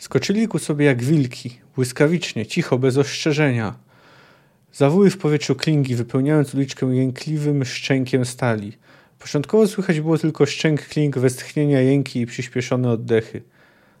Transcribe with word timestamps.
Skoczyli 0.00 0.48
ku 0.48 0.58
sobie 0.58 0.86
jak 0.86 1.02
wilki, 1.02 1.58
błyskawicznie, 1.74 2.46
cicho, 2.46 2.78
bez 2.78 2.96
ostrzeżenia. 2.96 3.74
Zawyły 4.72 5.10
w 5.10 5.18
powietrzu 5.18 5.54
klingi, 5.54 5.94
wypełniając 5.94 6.54
uliczkę 6.54 6.86
jękliwym 6.86 7.64
szczękiem 7.64 8.24
stali. 8.24 8.72
Początkowo 9.18 9.66
słychać 9.66 10.00
było 10.00 10.18
tylko 10.18 10.46
szczęk 10.46 10.82
kling, 10.82 11.18
westchnienia, 11.18 11.80
jęki 11.80 12.20
i 12.20 12.26
przyspieszone 12.26 12.90
oddechy. 12.90 13.42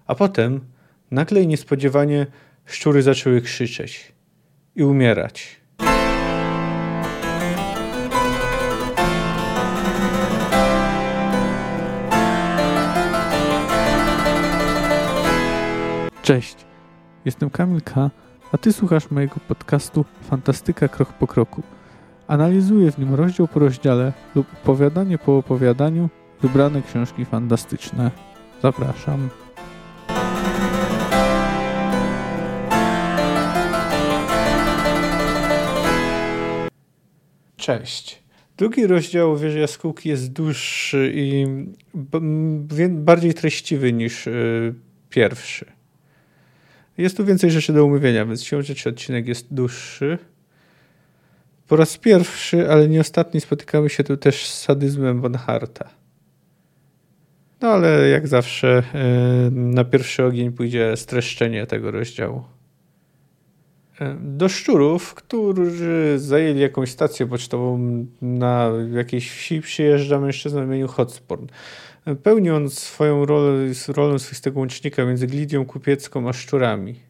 A 0.06 0.14
potem, 0.14 0.60
nagle 1.10 1.42
i 1.42 1.46
niespodziewanie, 1.46 2.26
szczury 2.66 3.02
zaczęły 3.02 3.40
krzyczeć 3.40 4.12
i 4.76 4.82
umierać. 4.82 5.59
Cześć, 16.30 16.56
jestem 17.24 17.50
Kamil 17.50 17.80
K., 17.82 18.10
a 18.52 18.58
Ty 18.58 18.72
słuchasz 18.72 19.10
mojego 19.10 19.36
podcastu 19.48 20.04
Fantastyka 20.22 20.88
Krok 20.88 21.12
po 21.12 21.26
Kroku. 21.26 21.62
Analizuję 22.26 22.92
w 22.92 22.98
nim 22.98 23.14
rozdział 23.14 23.48
po 23.48 23.60
rozdziale 23.60 24.12
lub 24.34 24.46
opowiadanie 24.62 25.18
po 25.18 25.38
opowiadaniu 25.38 26.08
wybrane 26.42 26.82
książki 26.82 27.24
fantastyczne. 27.24 28.10
Zapraszam. 28.62 29.28
Cześć. 37.56 38.22
Drugi 38.56 38.86
rozdział 38.86 39.36
Wieży 39.36 39.58
Jaskółki 39.58 40.08
jest 40.08 40.32
dłuższy 40.32 41.12
i 41.14 41.46
bardziej 42.88 43.34
treściwy 43.34 43.92
niż 43.92 44.26
y, 44.26 44.74
pierwszy. 45.08 45.79
Jest 47.00 47.16
tu 47.16 47.24
więcej 47.24 47.50
rzeczy 47.50 47.72
do 47.72 47.84
umówienia, 47.84 48.26
więc 48.26 48.44
siłą 48.44 48.62
rzeczy 48.62 48.88
odcinek 48.88 49.28
jest 49.28 49.54
dłuższy. 49.54 50.18
Po 51.68 51.76
raz 51.76 51.98
pierwszy, 51.98 52.70
ale 52.70 52.88
nie 52.88 53.00
ostatni, 53.00 53.40
spotykamy 53.40 53.90
się 53.90 54.04
tu 54.04 54.16
też 54.16 54.46
z 54.46 54.62
sadyzmem 54.62 55.20
Bonharta. 55.20 55.90
No 57.60 57.68
ale 57.68 58.08
jak 58.08 58.28
zawsze 58.28 58.82
e, 58.94 59.50
na 59.50 59.84
pierwszy 59.84 60.24
ogień 60.24 60.52
pójdzie 60.52 60.96
streszczenie 60.96 61.66
tego 61.66 61.90
rozdziału. 61.90 62.44
E, 64.00 64.16
do 64.20 64.48
szczurów, 64.48 65.14
którzy 65.14 66.14
zajęli 66.18 66.60
jakąś 66.60 66.90
stację 66.90 67.26
pocztową 67.26 67.78
na 68.22 68.70
jakiejś 68.92 69.30
wsi, 69.30 69.60
przyjeżdża 69.60 70.20
mężczyzna 70.20 70.62
w 70.62 70.66
imieniu 70.66 70.88
Hotsporn. 70.88 71.46
Pełni 72.22 72.50
on 72.50 72.70
swoją 72.70 73.26
rolę, 73.26 73.72
rolę 73.88 74.18
swoistego 74.18 74.58
łącznika 74.58 75.04
między 75.04 75.26
Glidią 75.26 75.66
Kupiecką 75.66 76.28
a 76.28 76.32
szczurami. 76.32 77.00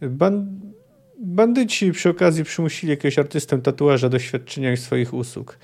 Ban 0.00 0.60
bandyci 1.20 1.92
przy 1.92 2.08
okazji 2.08 2.44
przymusili 2.44 2.90
jakiegoś 2.90 3.18
artystę 3.18 3.58
tatuaża 3.58 4.08
do 4.08 4.18
świadczenia 4.18 4.76
swoich 4.76 5.14
usług. 5.14 5.58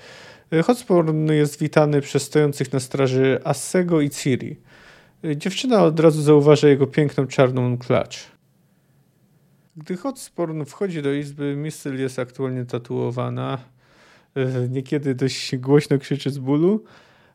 Hotsporn 0.63 1.31
jest 1.31 1.59
witany 1.59 2.01
przez 2.01 2.23
stojących 2.23 2.73
na 2.73 2.79
straży 2.79 3.39
Assego 3.43 4.01
i 4.01 4.09
Ciri. 4.09 4.59
Dziewczyna 5.35 5.83
od 5.83 5.99
razu 5.99 6.21
zauważa 6.21 6.67
jego 6.67 6.87
piękną 6.87 7.27
czarną 7.27 7.77
klacz. 7.77 8.25
Gdy 9.77 9.97
Hotsporn 9.97 10.65
wchodzi 10.65 11.01
do 11.01 11.13
izby, 11.13 11.55
Missyl 11.55 11.99
jest 11.99 12.19
aktualnie 12.19 12.65
tatuowana. 12.65 13.57
Niekiedy 14.69 15.15
dość 15.15 15.55
głośno 15.57 15.97
krzyczy 15.97 16.31
z 16.31 16.37
bólu 16.37 16.83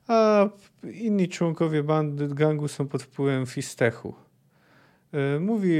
a 0.08 0.48
inni 0.92 1.28
członkowie 1.28 1.82
bandy 1.82 2.28
gangu 2.28 2.68
są 2.68 2.88
pod 2.88 3.02
wpływem 3.02 3.46
fistechu. 3.46 4.14
E, 5.12 5.40
mówi 5.40 5.72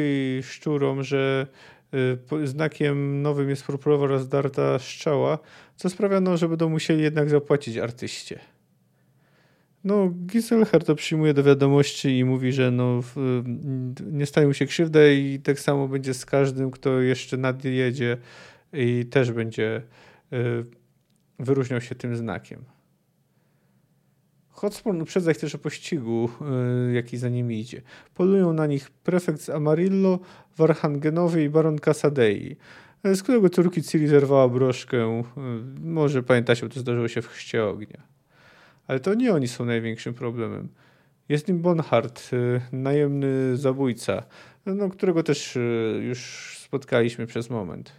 szczurom, 0.43 1.03
że 1.03 1.47
e, 2.33 2.47
znakiem 2.47 3.23
nowym 3.23 3.51
jest 3.51 3.65
purpurowa 3.65 4.07
rozdarta 4.07 4.79
szczała, 4.79 5.39
co 5.77 5.91
sprawia, 5.91 6.21
no, 6.21 6.37
że 6.37 6.49
będą 6.49 6.69
musieli 6.69 7.03
jednak 7.03 7.31
zapłacić 7.31 7.77
artyście. 7.77 8.41
No, 9.85 10.11
Giselher 10.11 10.85
to 10.85 10.95
przyjmuje 10.95 11.35
do 11.35 11.43
wiadomości 11.43 12.19
i 12.19 12.25
mówi, 12.25 12.53
że 12.53 12.71
no, 12.71 13.01
nie 14.13 14.27
stanie 14.27 14.47
mu 14.47 14.55
się 14.55 14.67
krzywdę 14.67 15.15
i 15.15 15.41
tak 15.41 15.61
samo 15.61 15.89
będzie 15.89 16.15
z 16.15 16.27
każdym, 16.27 16.71
kto 16.71 17.01
jeszcze 17.01 17.37
nadjedzie 17.37 18.17
i 18.73 19.07
też 19.11 19.33
będzie 19.33 19.83
e, 20.33 20.37
wyróżniał 21.39 21.81
się 21.81 21.95
tym 21.95 22.17
znakiem. 22.17 22.65
Hotspur 24.61 24.95
uprzedza 24.95 25.31
ich 25.31 25.39
też 25.39 25.55
o 25.55 25.59
pościgu, 25.59 26.29
yy, 26.87 26.93
jaki 26.93 27.17
za 27.17 27.29
nimi 27.29 27.61
idzie. 27.61 27.83
Polują 28.15 28.53
na 28.53 28.67
nich 28.67 28.91
prefekt 28.91 29.41
z 29.41 29.51
Amarillo, 29.51 30.19
Warhangenowy 30.57 31.45
i 31.45 31.49
baron 31.49 31.79
Casadei, 31.79 32.57
y, 33.07 33.17
z 33.17 33.23
którego 33.23 33.49
córki 33.49 33.83
Ciri 33.83 34.07
zerwała 34.07 34.49
broszkę. 34.49 34.97
Yy, 34.97 35.23
może 35.81 36.23
pamiętacie, 36.23 36.67
bo 36.67 36.75
to 36.75 36.81
zdarzyło 36.81 37.09
się 37.09 37.23
w 37.23 37.27
chrzcie 37.27 37.65
ognia. 37.65 38.03
Ale 38.87 39.01
to 39.01 39.15
nie 39.15 39.33
oni 39.33 39.49
są 39.49 39.65
największym 39.65 40.15
problemem. 40.15 40.69
Jest 41.29 41.49
nim 41.49 41.59
Bonhart, 41.59 42.31
najemny 42.73 43.57
zabójca, 43.57 44.23
no, 44.67 44.89
którego 44.89 45.23
też 45.23 45.59
już 46.01 46.21
spotkaliśmy 46.65 47.27
przez 47.27 47.51
moment. 47.51 47.93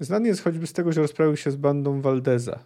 Znany 0.00 0.28
jest 0.28 0.42
choćby 0.42 0.66
z 0.66 0.72
tego, 0.72 0.92
że 0.92 1.00
rozprawił 1.00 1.36
się 1.36 1.50
z 1.50 1.56
bandą 1.56 2.00
Valdeza. 2.00 2.58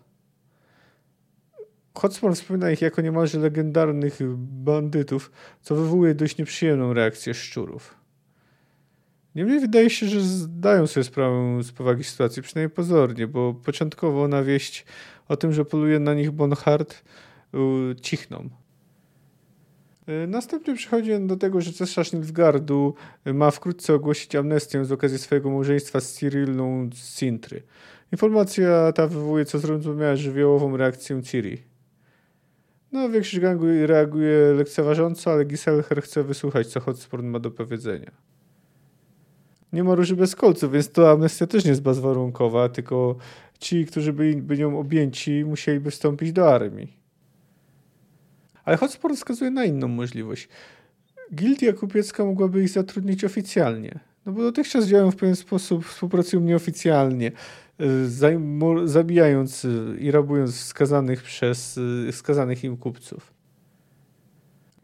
Hotspur 1.94 2.34
wspomina 2.34 2.70
ich 2.70 2.82
jako 2.82 3.02
niemalże 3.02 3.38
legendarnych 3.38 4.18
bandytów, 4.38 5.30
co 5.62 5.74
wywołuje 5.74 6.14
dość 6.14 6.38
nieprzyjemną 6.38 6.92
reakcję 6.92 7.34
szczurów. 7.34 7.94
Niemniej 9.34 9.60
wydaje 9.60 9.90
się, 9.90 10.06
że 10.06 10.20
zdają 10.20 10.86
sobie 10.86 11.04
sprawę 11.04 11.62
z 11.62 11.72
powagi 11.72 12.04
sytuacji, 12.04 12.42
przynajmniej 12.42 12.76
pozornie, 12.76 13.26
bo 13.26 13.54
początkowo 13.54 14.28
na 14.28 14.42
wieść 14.42 14.84
o 15.28 15.36
tym, 15.36 15.52
że 15.52 15.64
poluje 15.64 15.98
na 15.98 16.14
nich 16.14 16.30
Bonhart, 16.30 17.04
cichną. 18.02 18.48
E, 20.06 20.26
następnie 20.26 20.74
przychodzi 20.74 21.10
do 21.20 21.36
tego, 21.36 21.60
że 21.60 21.72
cesarz 21.72 22.12
Nilfgardu 22.12 22.94
ma 23.34 23.50
wkrótce 23.50 23.94
ogłosić 23.94 24.34
amnestię 24.34 24.84
z 24.84 24.92
okazji 24.92 25.18
swojego 25.18 25.50
małżeństwa 25.50 26.00
z 26.00 26.12
Cyrillą 26.12 26.90
z 26.94 27.18
Sintry. 27.18 27.62
Informacja 28.12 28.92
ta 28.92 29.06
wywołuje 29.06 29.44
co 29.44 29.58
zrozumiałe 29.58 30.16
żywiołową 30.16 30.76
reakcję 30.76 31.22
Ciri. 31.22 31.71
No, 32.92 33.08
większość 33.08 33.40
gangu 33.40 33.66
reaguje 33.86 34.52
lekceważąco, 34.52 35.32
ale 35.32 35.44
Giselher 35.44 36.02
chce 36.02 36.24
wysłuchać, 36.24 36.66
co 36.66 36.80
Hotspur 36.80 37.22
ma 37.22 37.38
do 37.38 37.50
powiedzenia. 37.50 38.10
Nie 39.72 39.84
ma 39.84 39.94
róży 39.94 40.16
bez 40.16 40.36
kolców, 40.36 40.72
więc 40.72 40.90
to 40.90 41.10
amnestia 41.10 41.46
też 41.46 41.64
nie 41.64 41.70
jest 41.70 41.82
bezwarunkowa, 41.82 42.68
tylko 42.68 43.16
ci, 43.58 43.86
którzy 43.86 44.12
byli, 44.12 44.42
by 44.42 44.58
nią 44.58 44.78
objęci, 44.78 45.44
musieliby 45.44 45.90
wstąpić 45.90 46.32
do 46.32 46.54
armii. 46.54 46.96
Ale 48.64 48.76
Hotspur 48.76 49.16
wskazuje 49.16 49.50
na 49.50 49.64
inną 49.64 49.88
możliwość. 49.88 50.48
Gildia 51.34 51.72
kupiecka 51.72 52.24
mogłaby 52.24 52.62
ich 52.62 52.68
zatrudnić 52.68 53.24
oficjalnie. 53.24 54.00
No 54.26 54.32
bo 54.32 54.42
dotychczas 54.42 54.86
działają 54.86 55.10
w 55.10 55.16
pewien 55.16 55.36
sposób, 55.36 55.84
współpracują 55.84 56.42
nieoficjalnie 56.42 57.32
zabijając 58.84 59.64
y, 59.64 59.96
i 60.00 60.10
rabując 60.10 60.56
wskazanych 60.56 61.22
przez 61.22 61.78
y, 61.78 62.12
wskazanych 62.12 62.64
im 62.64 62.76
kupców. 62.76 63.32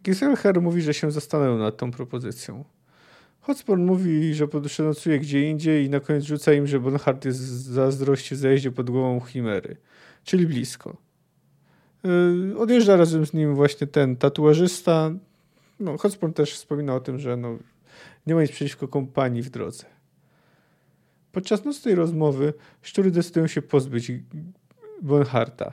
Giselher 0.05 0.63
mówi, 0.63 0.83
że 0.83 0.95
się 0.95 1.11
zastanawiał 1.11 1.59
nad 1.59 1.77
tą 1.77 1.91
propozycją. 1.91 2.65
Hotspur 3.41 3.79
mówi, 3.79 4.35
że 4.35 4.49
przenocuje 4.49 5.19
gdzie 5.19 5.51
indziej 5.51 5.87
i 5.87 5.91
na 5.91 6.01
koniec 6.01 6.25
rzuca 6.25 6.53
im, 6.53 6.67
że 6.67 6.81
Bonhart 6.81 7.25
jest 7.25 7.41
zazdrości 7.65 8.35
w 8.35 8.39
zajeździe 8.39 8.71
pod 8.71 8.91
głową 8.91 9.21
Chimery, 9.21 9.77
czyli 10.25 10.47
blisko. 10.47 10.97
Yy, 12.05 12.59
odjeżdża 12.59 12.97
razem 12.97 13.27
z 13.27 13.33
nim 13.33 13.55
właśnie 13.55 13.87
ten 13.87 14.17
tatuażysta. 14.17 15.11
No, 15.81 15.99
Hotspur 15.99 16.35
też 16.35 16.55
wspomina 16.55 16.95
o 16.95 17.01
tym, 17.01 17.19
że 17.19 17.37
no, 17.37 17.59
nie 18.27 18.35
ma 18.35 18.43
nic 18.43 18.51
przeciwko 18.51 18.89
kompanii 18.89 19.43
w 19.43 19.51
drodze. 19.51 19.98
Podczas 21.33 21.65
nocnej 21.65 21.95
rozmowy 21.95 22.53
szczury 22.83 23.11
decydują 23.11 23.47
się 23.47 23.63
pozbyć 23.63 24.13
Bonharta. 25.03 25.73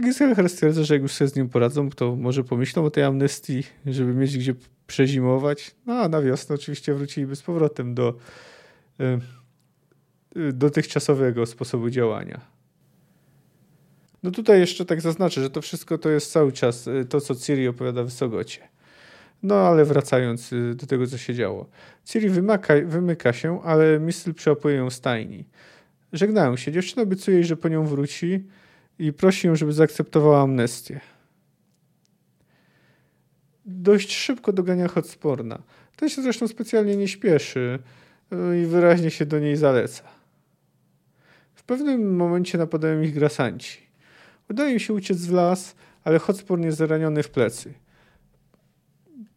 Giselher 0.00 0.48
stwierdza, 0.48 0.84
że 0.84 0.94
jak 0.94 1.02
już 1.02 1.12
sobie 1.12 1.28
z 1.28 1.36
nim 1.36 1.48
poradzą, 1.48 1.90
to 1.90 2.16
może 2.16 2.44
pomyślą 2.44 2.84
o 2.84 2.90
tej 2.90 3.04
amnestii, 3.04 3.62
żeby 3.86 4.14
mieć 4.14 4.38
gdzie 4.38 4.54
przezimować. 4.86 5.74
No 5.86 5.94
a 5.94 6.08
na 6.08 6.22
wiosnę 6.22 6.54
oczywiście 6.54 6.94
wróciliby 6.94 7.36
z 7.36 7.42
powrotem 7.42 7.94
do 7.94 8.14
y, 10.36 10.52
dotychczasowego 10.52 11.46
sposobu 11.46 11.90
działania. 11.90 12.40
No 14.22 14.30
tutaj 14.30 14.60
jeszcze 14.60 14.84
tak 14.84 15.00
zaznaczę, 15.00 15.40
że 15.40 15.50
to 15.50 15.62
wszystko 15.62 15.98
to 15.98 16.08
jest 16.08 16.32
cały 16.32 16.52
czas 16.52 16.86
y, 16.86 17.04
to, 17.08 17.20
co 17.20 17.34
Ciri 17.34 17.68
opowiada 17.68 18.04
w 18.04 18.10
Sogocie. 18.10 18.68
No 19.42 19.54
ale 19.54 19.84
wracając 19.84 20.52
y, 20.52 20.74
do 20.74 20.86
tego, 20.86 21.06
co 21.06 21.18
się 21.18 21.34
działo. 21.34 21.66
Ciri 22.04 22.30
wymyka 22.84 23.32
się, 23.32 23.62
ale 23.62 24.00
Mistel 24.00 24.34
przełapuje 24.34 24.76
ją 24.76 24.90
stajni. 24.90 25.44
Żegnają 26.12 26.56
się. 26.56 26.72
Dziewczyna 26.72 27.02
obiecuje 27.02 27.36
jej, 27.36 27.46
że 27.46 27.56
po 27.56 27.68
nią 27.68 27.86
wróci 27.86 28.44
i 28.98 29.12
prosi 29.12 29.46
ją, 29.46 29.56
żeby 29.56 29.72
zaakceptowała 29.72 30.42
amnestię. 30.42 31.00
dość 33.66 34.16
szybko 34.16 34.52
dogania 34.52 34.88
Hotsporna. 34.88 35.58
Ten 35.96 36.08
się 36.08 36.22
zresztą 36.22 36.48
specjalnie 36.48 36.96
nie 36.96 37.08
śpieszy 37.08 37.78
i 38.62 38.66
wyraźnie 38.66 39.10
się 39.10 39.26
do 39.26 39.38
niej 39.38 39.56
zaleca. 39.56 40.02
W 41.54 41.62
pewnym 41.62 42.16
momencie 42.16 42.58
napadają 42.58 43.02
ich 43.02 43.14
grasanci. 43.14 43.78
Udaje 44.50 44.72
im 44.72 44.78
się 44.78 44.92
uciec 44.94 45.26
w 45.26 45.32
las, 45.32 45.74
ale 46.04 46.18
Hotspur 46.18 46.60
jest 46.60 46.78
zraniony 46.78 47.22
w 47.22 47.30
plecy. 47.30 47.74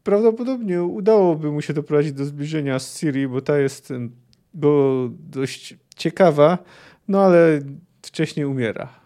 Prawdopodobnie 0.03 0.83
udałoby 0.83 1.51
mu 1.51 1.61
się 1.61 1.73
doprowadzić 1.73 2.13
do 2.13 2.25
zbliżenia 2.25 2.79
z 2.79 2.99
Ciri, 2.99 3.27
bo 3.27 3.41
ta 3.41 3.57
jest 3.57 3.93
bo 4.53 5.09
dość 5.29 5.77
ciekawa, 5.95 6.57
no 7.07 7.21
ale 7.21 7.59
wcześniej 8.01 8.45
umiera. 8.45 9.01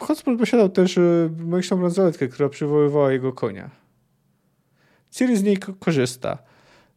Hotspur 0.00 0.38
posiadał 0.38 0.68
też 0.68 0.98
e, 0.98 1.30
magiczną 1.38 1.76
bransoletkę, 1.76 2.28
która 2.28 2.48
przywoływała 2.48 3.12
jego 3.12 3.32
konia. 3.32 3.70
Ciri 5.10 5.36
z 5.36 5.42
niej 5.42 5.58
korzysta. 5.80 6.38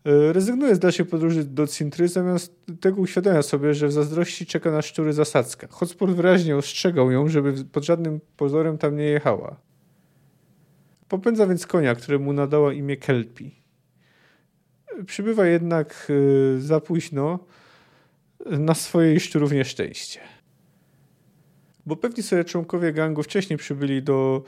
E, 0.06 0.34
rezygnuje 0.34 0.75
z 0.75 0.80
dalszej 0.80 1.06
podróży 1.06 1.44
do 1.44 1.68
Cintry, 1.68 2.07
zamiast 2.07 2.56
tego 2.81 3.02
uświadamia 3.02 3.42
sobie, 3.42 3.74
że 3.74 3.88
w 3.88 3.92
zazdrości 3.92 4.45
czeka 4.45 4.72
na 4.72 4.81
szczury 4.81 5.13
zasadzka. 5.13 5.68
Hotspur 5.69 6.16
wyraźnie 6.16 6.57
ostrzegał 6.57 7.12
ją, 7.12 7.28
żeby 7.28 7.54
pod 7.72 7.86
żadnym 7.86 8.19
pozorem 8.38 8.78
tam 8.78 8.95
nie 8.95 9.04
jechała. 9.04 9.56
Popędza 11.09 11.47
więc 11.47 11.67
konia, 11.67 11.95
któremu 11.95 12.33
nadała 12.33 12.73
imię 12.73 12.97
Kelpi. 12.97 13.56
Przybywa 15.06 15.45
jednak 15.45 16.07
e, 16.09 16.61
za 16.61 16.79
późno 16.79 17.39
na 18.45 18.73
swoje 18.73 19.19
szczurów 19.19 19.51
nieszczęście. 19.51 20.19
Bo 21.85 21.95
pewni 21.95 22.23
sobie 22.23 22.44
członkowie 22.44 22.94
gangu 22.94 23.23
wcześniej 23.23 23.59
przybyli 23.59 24.03
do 24.03 24.44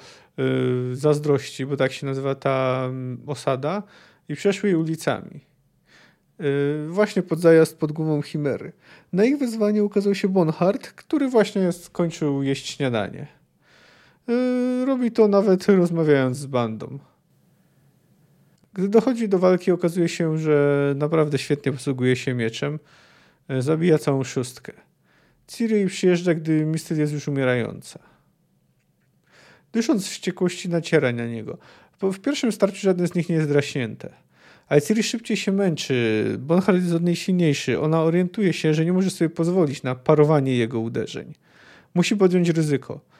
y, 0.92 0.96
zazdrości, 0.96 1.66
bo 1.66 1.78
tak 1.78 1.92
się 1.92 2.06
nazywa 2.06 2.36
ta 2.36 2.90
y, 3.28 3.32
osada, 3.32 3.84
i 4.30 4.36
przeszły 4.36 4.70
jej 4.70 4.76
ulicami. 4.76 5.40
Y, 6.42 6.88
właśnie 6.90 7.22
pod 7.22 7.40
zajazd 7.40 7.78
pod 7.78 7.92
głową 7.92 8.22
Chimery. 8.22 8.72
Na 9.14 9.26
ich 9.26 9.38
wezwanie 9.38 9.84
ukazał 9.84 10.16
się 10.16 10.30
Bonhart, 10.30 10.88
który 10.88 11.28
właśnie 11.28 11.72
skończył 11.72 12.44
jeść 12.44 12.70
śniadanie. 12.70 13.28
Y, 14.32 14.86
robi 14.86 15.12
to 15.12 15.28
nawet 15.28 15.68
rozmawiając 15.68 16.38
z 16.38 16.46
bandą. 16.46 17.00
Gdy 18.74 18.90
dochodzi 18.90 19.30
do 19.30 19.40
walki, 19.40 19.72
okazuje 19.72 20.10
się, 20.10 20.38
że 20.38 20.94
naprawdę 20.98 21.38
świetnie 21.38 21.72
posługuje 21.72 22.16
się 22.16 22.34
mieczem. 22.34 22.80
Y, 23.52 23.62
zabija 23.62 23.98
całą 23.98 24.24
szóstkę. 24.24 24.74
Ciri 25.48 25.88
przyjeżdża, 25.88 26.34
gdy 26.34 26.66
Mistel 26.66 27.00
jest 27.00 27.14
już 27.14 27.28
umierająca. 27.28 28.00
Dysząc 29.74 30.06
z 30.06 30.10
wściekłości 30.10 30.70
naciera 30.70 31.12
na 31.12 31.26
niego. 31.26 31.58
W 32.02 32.20
pierwszym 32.20 32.52
starciu 32.52 32.82
żadne 32.82 33.08
z 33.08 33.16
nich 33.16 33.30
nie 33.30 33.36
jest 33.36 33.50
draśnięte. 33.50 34.14
Ale 34.68 34.82
Ciri 34.82 35.04
szybciej 35.04 35.38
się 35.38 35.52
męczy. 35.52 36.26
Bonhart 36.40 36.78
jest 36.78 36.94
od 36.94 37.04
niej 37.04 37.16
silniejszy. 37.16 37.80
Ona 37.80 38.04
orientuje 38.04 38.54
się, 38.54 38.74
że 38.74 38.86
nie 38.86 38.94
może 38.94 39.10
sobie 39.10 39.30
pozwolić 39.30 39.84
na 39.84 39.96
parowanie 39.96 40.56
jego 40.56 40.80
uderzeń. 40.80 41.34
Musi 41.94 42.16
podjąć 42.16 42.50
ryzyko. 42.50 43.11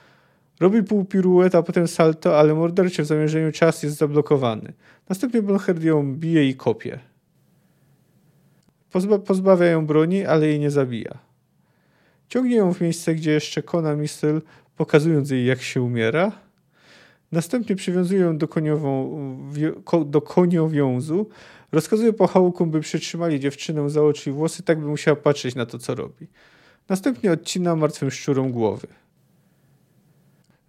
Robi 0.62 0.82
pół 0.82 1.04
pirueta, 1.04 1.58
a 1.58 1.62
potem 1.62 1.88
salto, 1.88 2.38
ale 2.38 2.54
morderczy 2.54 3.02
w 3.02 3.06
zamierzeniu 3.06 3.52
czas 3.52 3.82
jest 3.82 3.96
zablokowany. 3.96 4.72
Następnie 5.08 5.42
Bonhart 5.42 5.82
ją 5.82 6.14
bije 6.14 6.48
i 6.48 6.54
kopie. 6.54 6.98
Pozba 8.90 9.18
pozbawia 9.18 9.66
ją 9.66 9.86
broni, 9.86 10.26
ale 10.26 10.46
jej 10.46 10.60
nie 10.60 10.70
zabija. 10.70 11.18
Ciągnie 12.28 12.56
ją 12.56 12.74
w 12.74 12.80
miejsce, 12.80 13.14
gdzie 13.14 13.30
jeszcze 13.30 13.62
kona 13.62 13.96
Mistel, 13.96 14.42
pokazując 14.76 15.30
jej, 15.30 15.46
jak 15.46 15.62
się 15.62 15.82
umiera. 15.82 16.32
Następnie 17.32 17.76
przywiązuje 17.76 18.20
ją 18.20 18.38
do, 18.38 18.48
koniową, 18.48 19.18
do 20.06 20.20
koniowiązu. 20.20 21.28
Rozkazuje 21.72 22.12
pochałkom, 22.12 22.70
by 22.70 22.80
przytrzymali 22.80 23.40
dziewczynę 23.40 23.90
za 23.90 24.02
oczy 24.02 24.30
i 24.30 24.32
włosy, 24.32 24.62
tak 24.62 24.80
by 24.80 24.86
musiała 24.86 25.16
patrzeć 25.16 25.54
na 25.54 25.66
to, 25.66 25.78
co 25.78 25.94
robi. 25.94 26.26
Następnie 26.88 27.32
odcina 27.32 27.76
martwym 27.76 28.10
szczurom 28.10 28.52
głowy. 28.52 28.86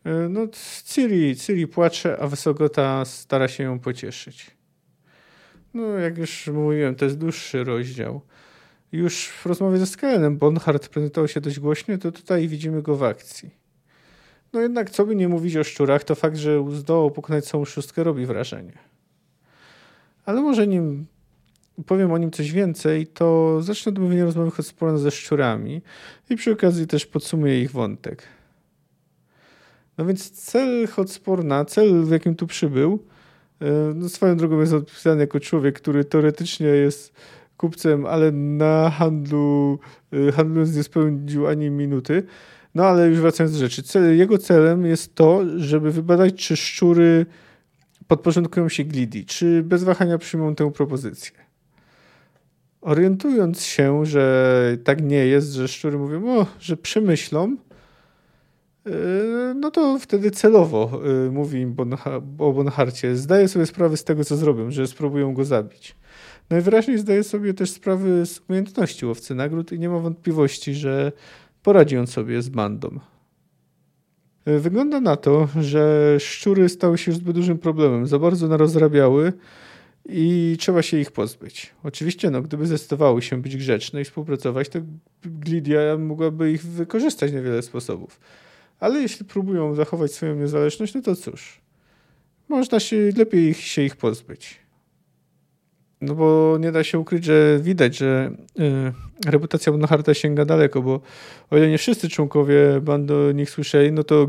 E, 0.05 0.29
no, 0.29 0.47
Ciri, 0.85 1.35
Ciri 1.35 1.67
płacze, 1.67 2.17
a 2.19 2.27
Wysogota 2.27 3.05
stara 3.05 3.47
się 3.47 3.63
ją 3.63 3.79
pocieszyć. 3.79 4.51
No, 5.73 5.87
jak 5.87 6.17
już 6.17 6.47
mówiłem, 6.47 6.95
to 6.95 7.05
jest 7.05 7.17
dłuższy 7.17 7.63
rozdział. 7.63 8.21
Już 8.91 9.27
w 9.27 9.45
rozmowie 9.45 9.77
ze 9.77 9.85
Skelenem 9.85 10.37
Bonhart 10.37 10.87
prezentował 10.87 11.27
się 11.27 11.41
dość 11.41 11.59
głośno, 11.59 11.97
to 11.97 12.11
tutaj 12.11 12.47
widzimy 12.47 12.81
go 12.81 12.95
w 12.95 13.03
akcji. 13.03 13.49
No 14.53 14.61
jednak, 14.61 14.89
co 14.89 15.05
by 15.05 15.15
nie 15.15 15.27
mówić 15.27 15.57
o 15.57 15.63
szczurach, 15.63 16.03
to 16.03 16.15
fakt, 16.15 16.37
że 16.37 16.65
zdołał 16.71 17.11
pokonać 17.11 17.45
całą 17.45 17.65
szóstkę 17.65 18.03
robi 18.03 18.25
wrażenie. 18.25 18.73
Ale 20.25 20.41
może 20.41 20.67
nim 20.67 21.05
powiem 21.85 22.11
o 22.11 22.17
nim 22.17 22.31
coś 22.31 22.51
więcej, 22.51 23.07
to 23.07 23.57
zacznę 23.61 23.89
od 23.89 23.99
mówienia 23.99 24.25
rozmowy 24.25 24.51
Hotsporna 24.51 24.97
ze 24.97 25.11
szczurami 25.11 25.81
i 26.29 26.35
przy 26.35 26.51
okazji 26.51 26.87
też 26.87 27.05
podsumuję 27.05 27.61
ich 27.61 27.71
wątek. 27.71 28.27
No 29.97 30.05
więc 30.05 30.31
cel 30.31 30.87
Hotsporna, 30.87 31.65
cel 31.65 32.03
w 32.03 32.11
jakim 32.11 32.35
tu 32.35 32.47
przybył, 32.47 32.99
e, 33.61 33.65
no 33.95 34.09
swoją 34.09 34.37
drogą 34.37 34.59
jest 34.59 34.73
opisany 34.73 35.21
jako 35.21 35.39
człowiek, 35.39 35.75
który 35.75 36.05
teoretycznie 36.05 36.67
jest 36.67 37.13
kupcem, 37.57 38.05
ale 38.05 38.31
na 38.31 38.89
handlu, 38.89 39.79
y, 40.13 40.31
handlując 40.31 40.75
nie 40.75 40.83
spędził 40.83 41.47
ani 41.47 41.69
minuty. 41.69 42.23
No 42.75 42.85
ale 42.85 43.07
już 43.07 43.19
wracając 43.19 43.53
do 43.53 43.59
rzeczy. 43.59 43.83
Cel, 43.83 44.17
jego 44.17 44.37
celem 44.37 44.85
jest 44.85 45.15
to, 45.15 45.41
żeby 45.57 45.91
wybadać, 45.91 46.33
czy 46.35 46.57
szczury 46.57 47.25
podporządkują 48.07 48.69
się 48.69 48.83
glidi, 48.83 49.25
czy 49.25 49.63
bez 49.63 49.83
wahania 49.83 50.17
przyjmą 50.17 50.55
tę 50.55 50.71
propozycję. 50.71 51.31
Orientując 52.81 53.61
się, 53.61 54.05
że 54.05 54.77
tak 54.83 55.03
nie 55.03 55.25
jest, 55.25 55.53
że 55.53 55.67
szczury 55.67 55.97
mówią, 55.97 56.39
o, 56.39 56.45
że 56.59 56.77
przemyślą, 56.77 57.57
no 59.55 59.71
to 59.71 59.99
wtedy 59.99 60.31
celowo 60.31 61.01
y, 61.27 61.31
mówi 61.31 61.59
im 61.59 61.75
o 62.37 62.53
Bonharcie. 62.53 63.15
Zdaje 63.15 63.47
sobie 63.47 63.65
sprawę 63.65 63.97
z 63.97 64.03
tego, 64.03 64.23
co 64.23 64.37
zrobią, 64.37 64.71
że 64.71 64.87
spróbują 64.87 65.33
go 65.33 65.45
zabić. 65.45 65.95
Najwyraźniej 66.49 66.97
zdaje 66.97 67.23
sobie 67.23 67.53
też 67.53 67.71
sprawy 67.71 68.25
z 68.25 68.41
umiejętności 68.49 69.05
łowcy 69.05 69.35
nagród 69.35 69.71
i 69.71 69.79
nie 69.79 69.89
ma 69.89 69.99
wątpliwości, 69.99 70.73
że 70.73 71.11
poradzi 71.63 71.97
on 71.97 72.07
sobie 72.07 72.41
z 72.41 72.49
bandą. 72.49 72.99
Wygląda 74.45 75.01
na 75.01 75.15
to, 75.15 75.47
że 75.61 76.15
szczury 76.19 76.69
stały 76.69 76.97
się 76.97 77.11
zbyt 77.11 77.35
dużym 77.35 77.57
problemem, 77.57 78.07
za 78.07 78.19
bardzo 78.19 78.47
narozrabiały 78.47 79.33
i 80.09 80.55
trzeba 80.59 80.81
się 80.81 80.97
ich 80.97 81.11
pozbyć. 81.11 81.73
Oczywiście, 81.83 82.29
no, 82.29 82.41
gdyby 82.41 82.67
zdecydowały 82.67 83.21
się 83.21 83.41
być 83.41 83.57
grzeczne 83.57 84.01
i 84.01 84.05
współpracować, 84.05 84.69
to 84.69 84.79
Glidia 85.23 85.97
mogłaby 85.99 86.51
ich 86.51 86.65
wykorzystać 86.65 87.31
na 87.31 87.41
wiele 87.41 87.61
sposobów. 87.61 88.19
Ale 88.83 89.01
jeśli 89.01 89.25
próbują 89.25 89.75
zachować 89.75 90.11
swoją 90.11 90.35
niezależność, 90.35 90.93
no 90.93 91.01
to 91.01 91.15
cóż, 91.15 91.61
można 92.49 92.79
się 92.79 93.09
lepiej 93.17 93.49
ich, 93.49 93.61
się 93.61 93.81
ich 93.81 93.95
pozbyć. 93.95 94.59
No 96.01 96.15
bo 96.15 96.57
nie 96.59 96.71
da 96.71 96.83
się 96.83 96.99
ukryć, 96.99 97.25
że 97.25 97.59
widać, 97.61 97.97
że 97.97 98.31
y, 98.59 99.29
reputacja 99.31 99.71
Bonharta 99.71 100.13
sięga 100.13 100.45
daleko, 100.45 100.81
bo 100.81 101.01
o 101.49 101.57
ile 101.57 101.69
nie 101.69 101.77
wszyscy 101.77 102.09
członkowie 102.09 102.81
bandy 102.81 103.13
o 103.15 103.31
nich 103.31 103.49
słyszeli, 103.49 103.91
no 103.91 104.03
to 104.03 104.27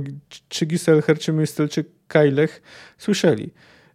czy 0.49 0.67
Giselher, 0.67 1.19
czy 1.19 1.33
Mistel, 1.33 1.69
czy 1.69 1.85
Kajlech 2.09 2.63
słyszeli. 2.99 3.51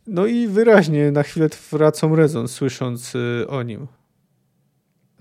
No 0.08 0.26
i 0.26 0.48
wyraźnie 0.48 1.12
na 1.12 1.24
chwilę 1.24 1.50
wracą 1.72 2.16
rezon, 2.16 2.48
słysząc 2.48 3.16
y, 3.16 3.48
o 3.48 3.64
nim. 3.64 3.88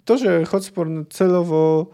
To, 0.04 0.18
że 0.18 0.44
Hotspur 0.44 0.88
celowo, 1.10 1.90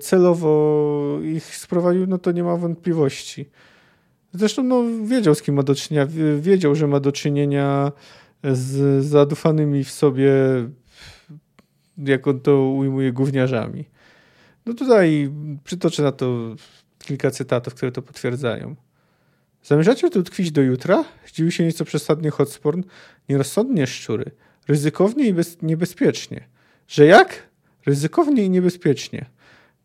celowo 0.00 1.18
ich 1.22 1.56
sprowadził, 1.56 2.06
no 2.06 2.18
to 2.18 2.32
nie 2.32 2.44
ma 2.44 2.56
wątpliwości. 2.56 3.48
Zresztą 4.34 4.62
no, 4.62 4.84
wiedział, 5.04 5.34
z 5.34 5.42
kim 5.42 5.54
ma 5.54 5.62
do 5.62 5.74
czynienia. 5.74 6.06
Wiedział, 6.40 6.74
że 6.74 6.86
ma 6.86 7.00
do 7.00 7.12
czynienia 7.12 7.92
z 8.44 9.04
zadufanymi 9.04 9.84
w 9.84 9.90
sobie, 9.90 10.32
jak 11.98 12.26
on 12.28 12.40
to 12.40 12.68
ujmuje, 12.68 13.12
gówniarzami. 13.12 13.84
No 14.66 14.74
tutaj 14.74 15.30
przytoczę 15.64 16.02
na 16.02 16.12
to 16.12 16.54
kilka 16.98 17.30
cytatów, 17.30 17.74
które 17.74 17.92
to 17.92 18.02
potwierdzają. 18.02 18.76
Zamierzacie 19.62 20.10
tu 20.10 20.22
tkwić 20.22 20.52
do 20.52 20.62
jutra? 20.62 21.04
Zdziwił 21.26 21.50
się 21.50 21.64
nieco 21.64 21.84
przesadnie 21.84 22.30
Hotsporn. 22.30 22.82
Nierozsądnie 23.28 23.86
szczury. 23.86 24.30
Ryzykownie 24.68 25.28
i 25.28 25.34
niebezpiecznie. 25.62 26.48
Że 26.88 27.06
jak? 27.06 27.48
Ryzykownie 27.86 28.44
i 28.44 28.50
niebezpiecznie. 28.50 29.26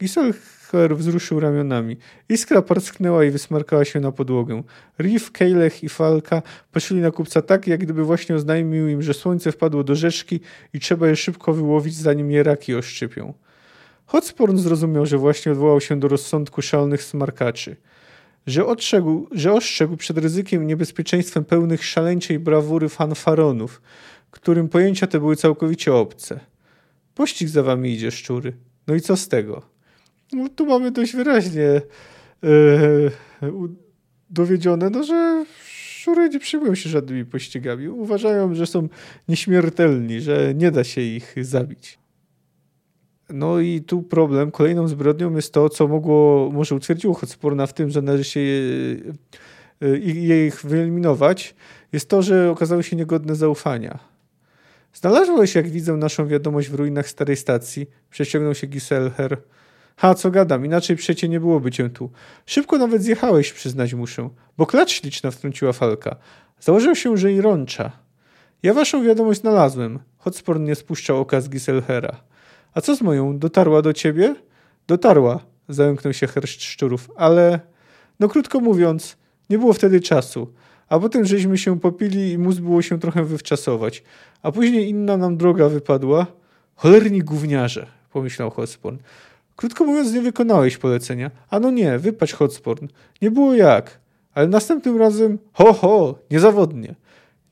Gisel 0.04 0.34
Her 0.72 0.98
wzruszył 0.98 1.40
ramionami. 1.40 1.98
Iskra 2.30 2.62
parsknęła 2.62 3.24
i 3.24 3.32
wysmarkała 3.32 3.86
się 3.86 4.00
na 4.00 4.12
podłogę. 4.12 4.64
Riff, 5.00 5.32
Kejlech 5.32 5.84
i 5.84 5.90
Falka 5.90 6.42
patrzyli 6.72 7.02
na 7.02 7.12
kupca 7.12 7.42
tak, 7.42 7.68
jak 7.68 7.80
gdyby 7.80 8.04
właśnie 8.04 8.36
oznajmił 8.36 8.88
im, 8.88 9.02
że 9.02 9.14
słońce 9.14 9.52
wpadło 9.52 9.84
do 9.84 9.96
rzeczki 9.96 10.40
i 10.74 10.80
trzeba 10.80 11.08
je 11.08 11.16
szybko 11.16 11.54
wyłowić, 11.54 11.96
zanim 11.96 12.32
je 12.32 12.44
raki 12.44 12.76
oszczypią. 12.76 13.34
Hotsporn 14.06 14.58
zrozumiał, 14.58 15.06
że 15.06 15.18
właśnie 15.18 15.52
odwołał 15.52 15.82
się 15.82 16.00
do 16.00 16.08
rozsądku 16.08 16.62
szalonych 16.62 17.04
smarkaczy. 17.04 17.76
że, 18.48 18.66
ostrzegł, 18.66 19.28
że 19.32 19.54
ostrzegł 19.54 19.98
przed 19.98 20.18
ryzykiem 20.18 20.64
i 20.64 20.66
niebezpieczeństwem 20.66 21.46
pełnych 21.46 21.86
szaleńczej 21.86 22.40
brawury 22.40 22.90
fanfaronów, 22.90 23.82
którym 24.32 24.70
pojęcia 24.70 25.08
te 25.08 25.20
były 25.20 25.36
całkowicie 25.36 25.94
obce. 25.94 26.40
Pościg 27.16 27.50
za 27.50 27.64
wami 27.64 27.94
idzie, 27.94 28.12
szczury. 28.12 28.54
No 28.88 28.96
i 28.96 29.02
co 29.02 29.18
z 29.18 29.28
tego? 29.28 29.73
No, 30.34 30.50
tu 30.50 30.66
mamy 30.66 30.92
dość 30.92 31.16
wyraźnie 31.16 31.82
yy, 32.42 33.12
dowiedzione, 34.30 34.90
no, 34.90 35.04
że 35.04 35.46
szczury 35.66 36.30
nie 36.30 36.40
przyjmują 36.40 36.76
się 36.76 36.90
żadnymi 36.90 37.26
pościgami. 37.26 37.88
Uważają, 37.88 38.56
że 38.56 38.66
są 38.66 38.88
nieśmiertelni, 39.28 40.22
że 40.22 40.54
nie 40.56 40.72
da 40.72 40.84
się 40.84 41.02
ich 41.02 41.36
zabić. 41.42 42.00
No 43.30 43.60
i 43.60 43.82
tu 43.82 44.04
problem, 44.04 44.52
kolejną 44.52 44.88
zbrodnią 44.88 45.36
jest 45.36 45.54
to, 45.54 45.70
co 45.70 45.88
mogło, 45.88 46.50
może 46.54 46.76
utwierdziło 46.76 47.14
Hotsporna 47.14 47.68
w 47.68 47.74
tym, 47.74 47.90
że 47.90 48.02
należy 48.02 48.24
się 48.24 48.40
je, 48.40 50.48
ich 50.48 50.66
wyeliminować, 50.66 51.56
jest 51.94 52.10
to, 52.10 52.22
że 52.22 52.52
okazały 52.52 52.84
się 52.84 52.96
niegodne 52.96 53.36
zaufania. 53.36 54.00
Znalazłeś, 54.94 55.56
jak 55.56 55.70
widzę, 55.70 55.98
naszą 55.98 56.28
wiadomość 56.28 56.70
w 56.70 56.74
ruinach 56.74 57.10
starej 57.10 57.36
stacji. 57.36 57.88
Przeciągnął 58.10 58.56
się 58.56 58.68
Giselher. 58.68 59.38
Ha, 59.96 60.14
co 60.14 60.32
gadam, 60.32 60.66
inaczej 60.66 60.96
przecie 60.96 61.30
nie 61.30 61.40
byłoby 61.40 61.72
cię 61.72 61.90
tu. 61.90 62.12
Szybko 62.46 62.78
nawet 62.78 63.04
zjechałeś, 63.04 63.54
przyznać 63.54 63.94
muszę, 63.94 64.30
bo 64.58 64.66
klacz 64.66 64.92
śliczna 64.92 65.32
wtrąciła 65.32 65.74
Falka. 65.74 66.16
Założył 66.60 66.96
się, 66.96 67.18
że 67.18 67.34
i 67.34 67.42
rącza. 67.42 67.92
Ja 68.64 68.74
waszą 68.74 69.04
wiadomość 69.04 69.42
znalazłem. 69.42 70.00
Hotsporn 70.18 70.64
nie 70.64 70.76
spuszczał 70.76 71.20
oka 71.20 71.42
z 71.42 71.50
Giselhera. 71.50 72.24
A 72.74 72.82
co 72.82 72.96
z 72.96 73.02
moją? 73.02 73.40
Dotarła 73.40 73.82
do 73.82 73.94
ciebie? 73.94 74.36
Dotarła, 74.88 75.40
zająknął 75.70 76.14
się 76.14 76.28
herszcz 76.28 76.64
szczurów, 76.64 77.12
ale... 77.16 77.60
No 78.20 78.30
krótko 78.30 78.60
mówiąc, 78.60 79.18
nie 79.50 79.58
było 79.58 79.74
wtedy 79.74 80.02
czasu. 80.02 80.54
A 80.90 81.00
potem 81.00 81.26
żeśmy 81.26 81.58
się 81.58 81.80
popili 81.80 82.32
i 82.32 82.38
mózg 82.38 82.62
było 82.62 82.82
się 82.82 83.00
trochę 83.00 83.24
wywczasować. 83.24 84.04
A 84.42 84.52
później 84.52 84.90
inna 84.90 85.18
nam 85.18 85.38
droga 85.38 85.70
wypadła. 85.70 86.28
Cholerni 86.76 87.20
gówniarze, 87.20 87.88
pomyślał 88.12 88.50
Hotsporn. 88.50 88.98
Krótko 89.56 89.84
mówiąc, 89.84 90.14
nie 90.14 90.22
wykonałeś 90.22 90.78
polecenia. 90.78 91.32
A 91.50 91.60
no 91.60 91.72
nie, 91.72 92.00
wypać 92.00 92.34
Hotsporn. 92.34 92.88
Nie 93.22 93.32
było 93.32 93.54
jak. 93.54 94.00
Ale 94.34 94.48
następnym 94.48 94.98
razem, 94.98 95.40
ho, 95.54 95.74
ho, 95.74 96.20
niezawodnie. 96.32 96.96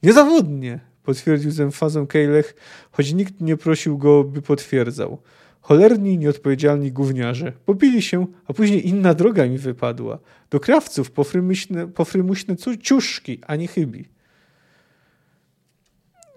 Niezawodnie, 0.03 0.79
potwierdził 1.03 1.51
z 1.51 1.59
emfazą 1.59 2.07
Kejlech, 2.07 2.55
choć 2.91 3.13
nikt 3.13 3.41
nie 3.41 3.57
prosił 3.57 3.97
go, 3.97 4.23
by 4.23 4.41
potwierdzał. 4.41 5.17
Cholerni, 5.61 6.17
nieodpowiedzialni 6.17 6.91
gówniarze. 6.91 7.53
Popili 7.65 8.01
się, 8.01 8.27
a 8.47 8.53
później 8.53 8.87
inna 8.87 9.13
droga 9.13 9.47
mi 9.47 9.57
wypadła. 9.57 10.19
Do 10.49 10.59
krawców 10.59 11.11
pofrymuśne, 11.11 11.87
pofrymuśne 11.87 12.55
ciuszki, 12.81 13.39
a 13.47 13.55
nie 13.55 13.67
chybi. 13.67 14.05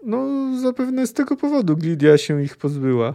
No, 0.06 0.28
zapewne 0.60 1.06
z 1.06 1.12
tego 1.12 1.36
powodu 1.36 1.76
Glidia 1.76 2.18
się 2.18 2.42
ich 2.42 2.56
pozbyła. 2.56 3.14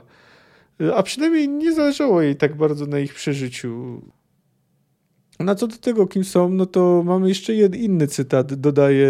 A 0.95 1.03
przynajmniej 1.03 1.49
nie 1.49 1.73
zależało 1.73 2.21
jej 2.21 2.35
tak 2.35 2.55
bardzo 2.55 2.85
na 2.85 2.99
ich 2.99 3.13
przeżyciu. 3.13 4.01
Na 5.39 5.55
co 5.55 5.67
do 5.67 5.77
tego, 5.77 6.07
kim 6.07 6.23
są, 6.23 6.49
no 6.49 6.65
to 6.65 7.03
mamy 7.05 7.29
jeszcze 7.29 7.55
jeden 7.55 7.81
inny 7.81 8.07
cytat, 8.07 8.53
dodaję, 8.53 9.07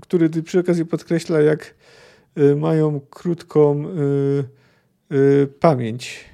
który 0.00 0.30
przy 0.30 0.58
okazji 0.58 0.86
podkreśla, 0.86 1.40
jak 1.40 1.74
y, 2.38 2.56
mają 2.56 3.00
krótką 3.10 3.84
y, 5.10 5.14
y, 5.16 5.46
pamięć. 5.60 6.24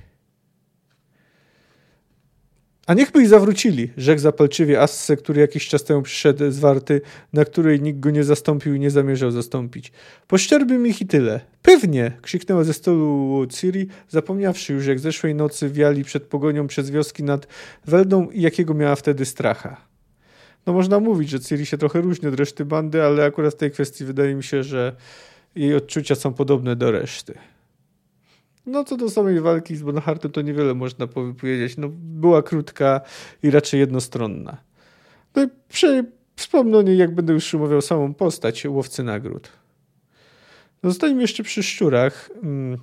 A 2.86 2.94
niechby 2.94 3.22
ich 3.22 3.28
zawrócili, 3.28 3.90
rzekł 3.96 4.20
zapalczywie 4.20 4.80
Asse, 4.80 5.16
który 5.16 5.40
jakiś 5.40 5.68
czas 5.68 5.84
temu 5.84 6.02
przyszedł 6.02 6.50
z 6.50 6.58
warty, 6.58 7.00
na 7.32 7.44
której 7.44 7.80
nikt 7.80 8.00
go 8.00 8.10
nie 8.10 8.24
zastąpił 8.24 8.74
i 8.74 8.80
nie 8.80 8.90
zamierzał 8.90 9.30
zastąpić. 9.30 9.92
Poszczerbym 10.28 10.86
ich 10.86 11.00
i 11.00 11.06
tyle. 11.06 11.40
Pewnie! 11.62 12.12
krzyknęła 12.22 12.64
ze 12.64 12.74
stolu 12.74 13.46
Ciri, 13.50 13.88
zapomniawszy 14.08 14.72
już, 14.72 14.86
jak 14.86 14.98
zeszłej 14.98 15.34
nocy 15.34 15.70
wiali 15.70 16.04
przed 16.04 16.22
pogonią 16.22 16.66
przez 16.66 16.90
wioski 16.90 17.22
nad 17.22 17.46
Weldą 17.86 18.30
i 18.30 18.40
jakiego 18.40 18.74
miała 18.74 18.96
wtedy 18.96 19.24
stracha. 19.24 19.76
No 20.66 20.72
można 20.72 21.00
mówić, 21.00 21.30
że 21.30 21.40
Ciri 21.40 21.66
się 21.66 21.78
trochę 21.78 22.00
różni 22.00 22.28
od 22.28 22.34
reszty 22.34 22.64
bandy, 22.64 23.02
ale 23.02 23.24
akurat 23.24 23.54
w 23.54 23.56
tej 23.56 23.70
kwestii 23.70 24.04
wydaje 24.04 24.34
mi 24.34 24.42
się, 24.42 24.62
że 24.62 24.96
jej 25.54 25.74
odczucia 25.74 26.14
są 26.14 26.34
podobne 26.34 26.76
do 26.76 26.90
reszty. 26.90 27.34
No 28.66 28.84
co 28.84 28.96
do 28.96 29.10
samej 29.10 29.40
walki 29.40 29.76
z 29.76 29.82
Bonhartem 29.82 30.30
to 30.30 30.42
niewiele 30.42 30.74
można 30.74 31.06
powiedzieć. 31.06 31.76
No, 31.76 31.88
była 31.92 32.42
krótka 32.42 33.00
i 33.42 33.50
raczej 33.50 33.80
jednostronna. 33.80 34.56
No 35.36 35.42
i 35.42 35.48
przy, 35.68 36.12
wspomnę 36.36 36.78
o 36.78 36.82
niej, 36.82 36.98
jak 36.98 37.14
będę 37.14 37.32
już 37.32 37.54
omawiał 37.54 37.80
samą 37.80 38.14
postać 38.14 38.64
łowcy 38.66 39.02
nagród. 39.02 39.52
No, 40.82 40.90
zostańmy 40.90 41.22
jeszcze 41.22 41.42
przy 41.42 41.62
szczurach. 41.62 42.30
Mm. 42.42 42.78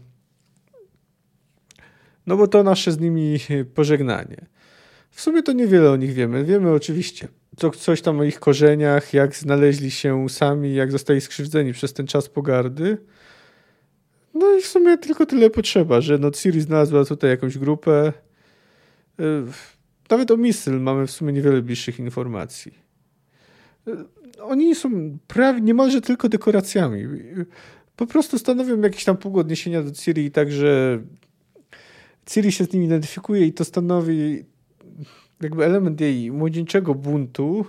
No 2.27 2.37
bo 2.37 2.47
to 2.47 2.63
nasze 2.63 2.91
z 2.91 2.99
nimi 2.99 3.37
pożegnanie. 3.75 4.45
W 5.09 5.21
sumie 5.21 5.43
to 5.43 5.51
niewiele 5.51 5.91
o 5.91 5.95
nich 5.95 6.13
wiemy. 6.13 6.43
Wiemy 6.43 6.71
oczywiście 6.71 7.27
to 7.57 7.69
coś 7.69 8.01
tam 8.01 8.19
o 8.19 8.23
ich 8.23 8.39
korzeniach, 8.39 9.13
jak 9.13 9.35
znaleźli 9.35 9.91
się 9.91 10.29
sami, 10.29 10.75
jak 10.75 10.91
zostali 10.91 11.21
skrzywdzeni 11.21 11.73
przez 11.73 11.93
ten 11.93 12.07
czas 12.07 12.29
pogardy. 12.29 12.97
No 14.33 14.55
i 14.57 14.61
w 14.61 14.65
sumie 14.65 14.97
tylko 14.97 15.25
tyle 15.25 15.49
potrzeba, 15.49 16.01
że 16.01 16.17
no 16.17 16.31
Ciri 16.31 16.61
znalazła 16.61 17.05
tutaj 17.05 17.29
jakąś 17.29 17.57
grupę. 17.57 18.13
Y, 19.19 19.23
nawet 20.09 20.31
o 20.31 20.37
Misyl 20.37 20.79
mamy 20.79 21.07
w 21.07 21.11
sumie 21.11 21.33
niewiele 21.33 21.61
bliższych 21.61 21.99
informacji. 21.99 22.73
Y, 23.87 23.91
oni 24.41 24.75
są 24.75 25.17
prawie 25.27 25.61
niemalże 25.61 26.01
tylko 26.01 26.29
dekoracjami. 26.29 27.03
Po 27.95 28.07
prostu 28.07 28.39
stanowią 28.39 28.81
jakieś 28.81 29.03
tam 29.03 29.17
pół 29.17 29.39
odniesienia 29.39 29.83
do 29.83 29.91
Ciri 29.91 30.25
i 30.25 30.31
tak, 30.31 30.51
że 30.51 31.01
Ciri 32.25 32.51
się 32.51 32.63
z 32.63 32.73
nimi 32.73 32.85
identyfikuje 32.85 33.45
i 33.45 33.53
to 33.53 33.65
stanowi 33.65 34.43
jakby 35.41 35.65
element 35.65 36.01
jej 36.01 36.31
młodzieńczego 36.31 36.95
buntu, 36.95 37.65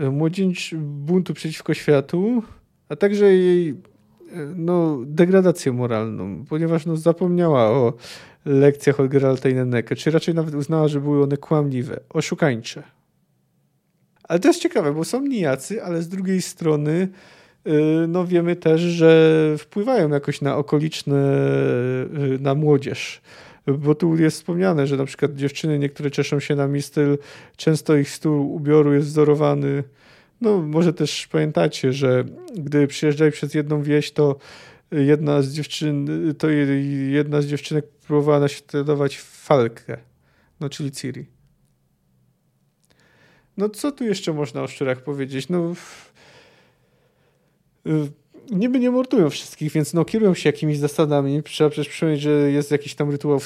y, 0.00 0.10
młodzieńcz 0.10 0.74
buntu 0.78 1.34
przeciwko 1.34 1.74
światu, 1.74 2.42
a 2.88 2.96
także 2.96 3.34
jej 3.34 3.74
no, 4.56 4.98
degradację 5.06 5.72
moralną, 5.72 6.44
ponieważ 6.48 6.86
no, 6.86 6.96
zapomniała 6.96 7.62
o 7.62 7.92
lekcjach 8.44 9.00
od 9.00 9.08
Geralta 9.08 9.48
i 9.48 9.54
Neneke, 9.54 9.96
czy 9.96 10.10
raczej 10.10 10.34
nawet 10.34 10.54
uznała, 10.54 10.88
że 10.88 11.00
były 11.00 11.22
one 11.22 11.36
kłamliwe, 11.36 12.00
oszukańcze. 12.08 12.82
Ale 14.22 14.38
to 14.38 14.48
jest 14.48 14.60
ciekawe, 14.60 14.94
bo 14.94 15.04
są 15.04 15.20
nijacy, 15.20 15.82
ale 15.82 16.02
z 16.02 16.08
drugiej 16.08 16.42
strony 16.42 17.08
y, 17.66 17.72
no 18.08 18.26
wiemy 18.26 18.56
też, 18.56 18.80
że 18.80 19.54
wpływają 19.58 20.08
jakoś 20.08 20.40
na 20.40 20.56
okoliczne, 20.56 21.16
y, 22.34 22.38
na 22.40 22.54
młodzież. 22.54 23.20
Bo 23.78 23.94
tu 23.94 24.16
jest 24.16 24.36
wspomniane, 24.36 24.86
że 24.86 24.96
na 24.96 25.04
przykład 25.04 25.34
dziewczyny 25.34 25.78
niektóre 25.78 26.10
cieszą 26.10 26.40
się 26.40 26.56
na 26.56 26.68
mistyl, 26.68 27.18
często 27.56 27.96
ich 27.96 28.10
stół 28.10 28.54
ubioru 28.54 28.94
jest 28.94 29.08
wzorowany 29.08 29.84
no, 30.40 30.62
może 30.62 30.92
też 30.92 31.26
pamiętacie, 31.26 31.92
że 31.92 32.24
gdy 32.54 32.86
przyjeżdżali 32.86 33.32
przez 33.32 33.54
jedną 33.54 33.82
wieś, 33.82 34.12
to 34.12 34.36
jedna 34.92 35.42
z 35.42 35.52
dziewczyn, 35.52 36.08
to 36.38 36.48
jedna 37.10 37.42
z 37.42 37.46
dziewczynek 37.46 37.86
próbowała 37.88 38.40
naśladować 38.40 39.18
Falkę, 39.18 39.98
no 40.60 40.68
czyli 40.68 40.92
Ciri. 40.92 41.26
No 43.56 43.68
co 43.68 43.92
tu 43.92 44.04
jeszcze 44.04 44.32
można 44.32 44.62
o 44.62 44.68
szczurach 44.68 45.02
powiedzieć? 45.02 45.48
No 45.48 45.74
niby 48.50 48.80
nie 48.80 48.90
mordują 48.90 49.30
wszystkich, 49.30 49.72
więc 49.72 49.94
no 49.94 50.04
kierują 50.04 50.34
się 50.34 50.48
jakimiś 50.48 50.78
zasadami. 50.78 51.42
Trzeba 51.42 51.70
przecież 51.70 51.88
przypomnieć, 51.88 52.20
że 52.20 52.30
jest 52.30 52.70
jakiś 52.70 52.94
tam 52.94 53.10
rytuał 53.10 53.40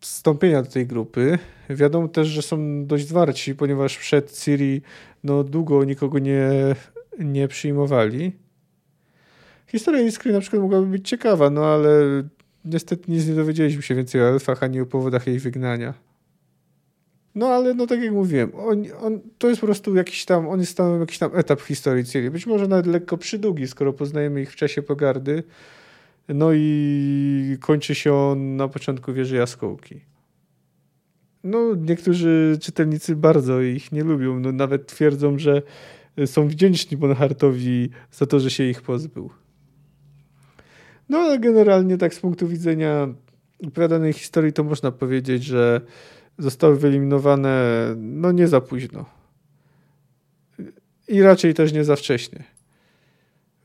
wstąpienia 0.00 0.62
do 0.62 0.70
tej 0.70 0.86
grupy. 0.86 1.38
Wiadomo 1.70 2.08
też, 2.08 2.28
że 2.28 2.42
są 2.42 2.86
dość 2.86 3.08
zwarci, 3.08 3.54
ponieważ 3.54 3.98
przed 3.98 4.32
Ciri 4.32 4.82
no, 5.24 5.44
długo 5.44 5.84
nikogo 5.84 6.18
nie, 6.18 6.50
nie 7.18 7.48
przyjmowali. 7.48 8.32
Historia 9.66 10.00
Iskry 10.00 10.32
na 10.32 10.40
przykład 10.40 10.62
mogłaby 10.62 10.86
być 10.86 11.08
ciekawa, 11.08 11.50
no 11.50 11.66
ale 11.66 11.90
niestety 12.64 13.12
nic 13.12 13.26
nie 13.26 13.34
dowiedzieliśmy 13.34 13.82
się 13.82 13.94
więcej 13.94 14.20
o 14.20 14.28
elfach, 14.28 14.62
ani 14.62 14.80
o 14.80 14.86
powodach 14.86 15.26
jej 15.26 15.38
wygnania. 15.38 15.94
No 17.34 17.48
ale 17.48 17.74
no 17.74 17.86
tak 17.86 18.02
jak 18.02 18.12
mówiłem, 18.12 18.52
on, 18.54 18.84
on, 19.00 19.20
to 19.38 19.48
jest 19.48 19.60
po 19.60 19.66
prostu 19.66 19.94
jakiś 19.94 20.24
tam, 20.24 20.48
on 20.48 20.60
jest 20.60 20.76
tam 20.76 21.00
jakiś 21.00 21.18
tam 21.18 21.30
etap 21.34 21.60
historii 21.60 22.04
Ciri. 22.04 22.30
Być 22.30 22.46
może 22.46 22.68
nawet 22.68 22.86
lekko 22.86 23.18
przydługi, 23.18 23.68
skoro 23.68 23.92
poznajemy 23.92 24.42
ich 24.42 24.52
w 24.52 24.56
czasie 24.56 24.82
pogardy. 24.82 25.42
No 26.34 26.50
i 26.54 27.56
kończy 27.60 27.94
się 27.94 28.14
on 28.14 28.56
na 28.56 28.68
początku 28.68 29.12
wieży 29.12 29.36
jaskółki. 29.36 30.00
No, 31.44 31.74
niektórzy 31.74 32.58
czytelnicy 32.60 33.16
bardzo 33.16 33.60
ich 33.60 33.92
nie 33.92 34.04
lubią. 34.04 34.40
No, 34.40 34.52
nawet 34.52 34.86
twierdzą, 34.86 35.38
że 35.38 35.62
są 36.26 36.48
wdzięczni 36.48 36.96
Bonhartowi 36.96 37.90
za 38.12 38.26
to, 38.26 38.40
że 38.40 38.50
się 38.50 38.64
ich 38.64 38.82
pozbył. 38.82 39.30
No, 41.08 41.18
ale 41.18 41.38
generalnie 41.38 41.98
tak 41.98 42.14
z 42.14 42.20
punktu 42.20 42.48
widzenia 42.48 43.08
opowiadanej 43.66 44.12
historii 44.12 44.52
to 44.52 44.64
można 44.64 44.92
powiedzieć, 44.92 45.44
że 45.44 45.80
zostały 46.38 46.76
wyeliminowane 46.76 47.64
no 47.96 48.32
nie 48.32 48.48
za 48.48 48.60
późno. 48.60 49.04
i 51.08 51.22
raczej 51.22 51.54
też 51.54 51.72
nie 51.72 51.84
za 51.84 51.96
wcześnie. 51.96 52.44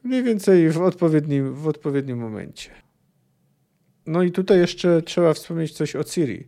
Mniej 0.06 0.24
więcej 0.24 0.70
w 0.70 0.82
odpowiednim, 0.82 1.54
w 1.54 1.68
odpowiednim 1.68 2.18
momencie. 2.18 2.70
No 4.06 4.24
i 4.24 4.32
tutaj 4.32 4.60
jeszcze 4.60 5.02
trzeba 5.02 5.34
wspomnieć 5.34 5.72
coś 5.72 5.96
o 5.96 6.04
Ciri. 6.04 6.48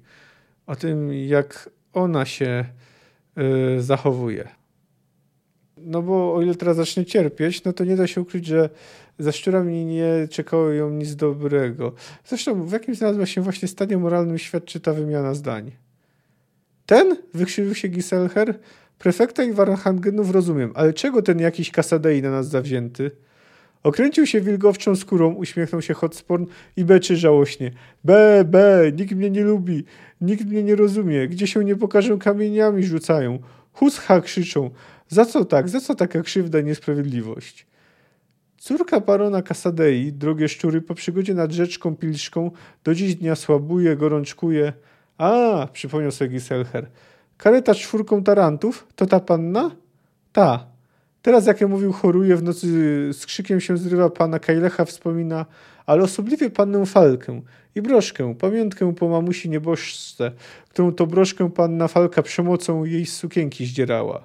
O 0.67 0.75
tym, 0.75 1.13
jak 1.13 1.69
ona 1.93 2.25
się 2.25 2.65
y, 3.77 3.81
zachowuje. 3.81 4.47
No 5.77 6.01
bo 6.01 6.35
o 6.35 6.41
ile 6.41 6.55
teraz 6.55 6.77
zacznie 6.77 7.05
cierpieć, 7.05 7.63
no 7.63 7.73
to 7.73 7.83
nie 7.83 7.95
da 7.95 8.07
się 8.07 8.21
ukryć, 8.21 8.45
że 8.45 8.69
za 9.19 9.31
szczurami 9.31 9.85
nie 9.85 10.27
czekało 10.29 10.69
ją 10.69 10.89
nic 10.89 11.15
dobrego. 11.15 11.93
Zresztą 12.25 12.63
w 12.63 12.71
jakim 12.71 12.95
znalazła 12.95 13.25
się 13.25 13.41
właśnie 13.41 13.67
stanie 13.67 13.97
moralnym 13.97 14.37
świadczy 14.37 14.79
ta 14.79 14.93
wymiana 14.93 15.33
zdań. 15.33 15.71
Ten? 16.85 17.17
Wykrzywił 17.33 17.75
się 17.75 17.87
Giselher. 17.87 18.59
Prefekta 18.99 19.43
i 19.43 19.53
Waranhangenów 19.53 20.31
rozumiem, 20.31 20.71
ale 20.75 20.93
czego 20.93 21.21
ten 21.21 21.39
jakiś 21.39 21.71
kasadei 21.71 22.21
na 22.21 22.31
nas 22.31 22.47
zawzięty? 22.47 23.11
Okręcił 23.87 24.25
się 24.25 24.41
wilgowczą 24.41 24.95
skórą, 24.95 25.33
uśmiechnął 25.33 25.81
się 25.81 25.93
Hotsporn 25.93 26.45
i 26.77 26.85
beczy 26.85 27.17
żałośnie. 27.17 27.71
Be, 28.03 28.43
be, 28.45 28.91
nikt 28.97 29.15
mnie 29.15 29.29
nie 29.29 29.43
lubi, 29.43 29.83
nikt 30.21 30.45
mnie 30.45 30.63
nie 30.63 30.75
rozumie, 30.75 31.27
gdzie 31.27 31.47
się 31.47 31.63
nie 31.63 31.75
pokażę 31.75 32.17
kamieniami 32.17 32.83
rzucają. 32.83 33.39
Huscha 33.73 34.21
krzyczą. 34.21 34.69
Za 35.07 35.25
co 35.25 35.45
tak, 35.45 35.69
za 35.69 35.79
co 35.79 35.95
taka 35.95 36.21
krzywda 36.21 36.59
i 36.59 36.63
niesprawiedliwość? 36.63 37.67
Córka 38.57 38.99
barona 38.99 39.41
Kasadei, 39.41 40.13
drogie 40.13 40.49
szczury, 40.49 40.81
po 40.81 40.95
przygodzie 40.95 41.33
nad 41.33 41.51
rzeczką 41.51 41.95
Pilszką 41.95 42.51
do 42.83 42.95
dziś 42.95 43.15
dnia 43.15 43.35
słabuje, 43.35 43.95
gorączkuje. 43.95 44.73
A, 45.17 45.67
przypomniał 45.73 46.11
sobie 46.11 46.29
Giselher. 46.29 46.89
Kareta 47.37 47.75
czwórką 47.75 48.23
tarantów? 48.23 48.87
To 48.95 49.05
ta 49.05 49.19
panna? 49.19 49.71
Ta. 50.33 50.76
Teraz, 51.21 51.45
jak 51.45 51.61
ja 51.61 51.67
mówił, 51.67 51.93
choruje, 51.93 52.35
w 52.35 52.43
nocy 52.43 52.67
z 53.13 53.25
krzykiem 53.25 53.61
się 53.61 53.77
zrywa 53.77 54.09
pana 54.09 54.39
Kajlecha, 54.39 54.85
wspomina, 54.85 55.45
ale 55.85 56.03
osobliwie 56.03 56.49
pannę 56.49 56.85
Falkę 56.85 57.41
i 57.75 57.81
broszkę, 57.81 58.35
pamiątkę 58.35 58.95
po 58.95 59.09
mamusi 59.09 59.49
nieboszce, 59.49 60.31
którą 60.69 60.91
to 60.91 61.07
broszkę 61.07 61.51
panna 61.51 61.87
Falka 61.87 62.21
przemocą 62.21 62.85
jej 62.85 63.05
z 63.05 63.13
sukienki 63.13 63.65
zdzierała. 63.65 64.23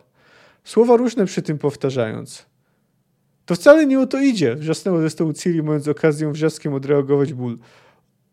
Słowa 0.64 0.96
różne 0.96 1.26
przy 1.26 1.42
tym 1.42 1.58
powtarzając. 1.58 2.46
To 3.46 3.54
wcale 3.54 3.86
nie 3.86 4.00
o 4.00 4.06
to 4.06 4.20
idzie, 4.20 4.56
wrzasnęło 4.56 5.00
ze 5.00 5.10
stołu 5.10 5.32
Ciri, 5.32 5.62
mając 5.62 5.88
okazję 5.88 6.32
wrzaskiem 6.32 6.74
odreagować 6.74 7.32
ból. 7.34 7.58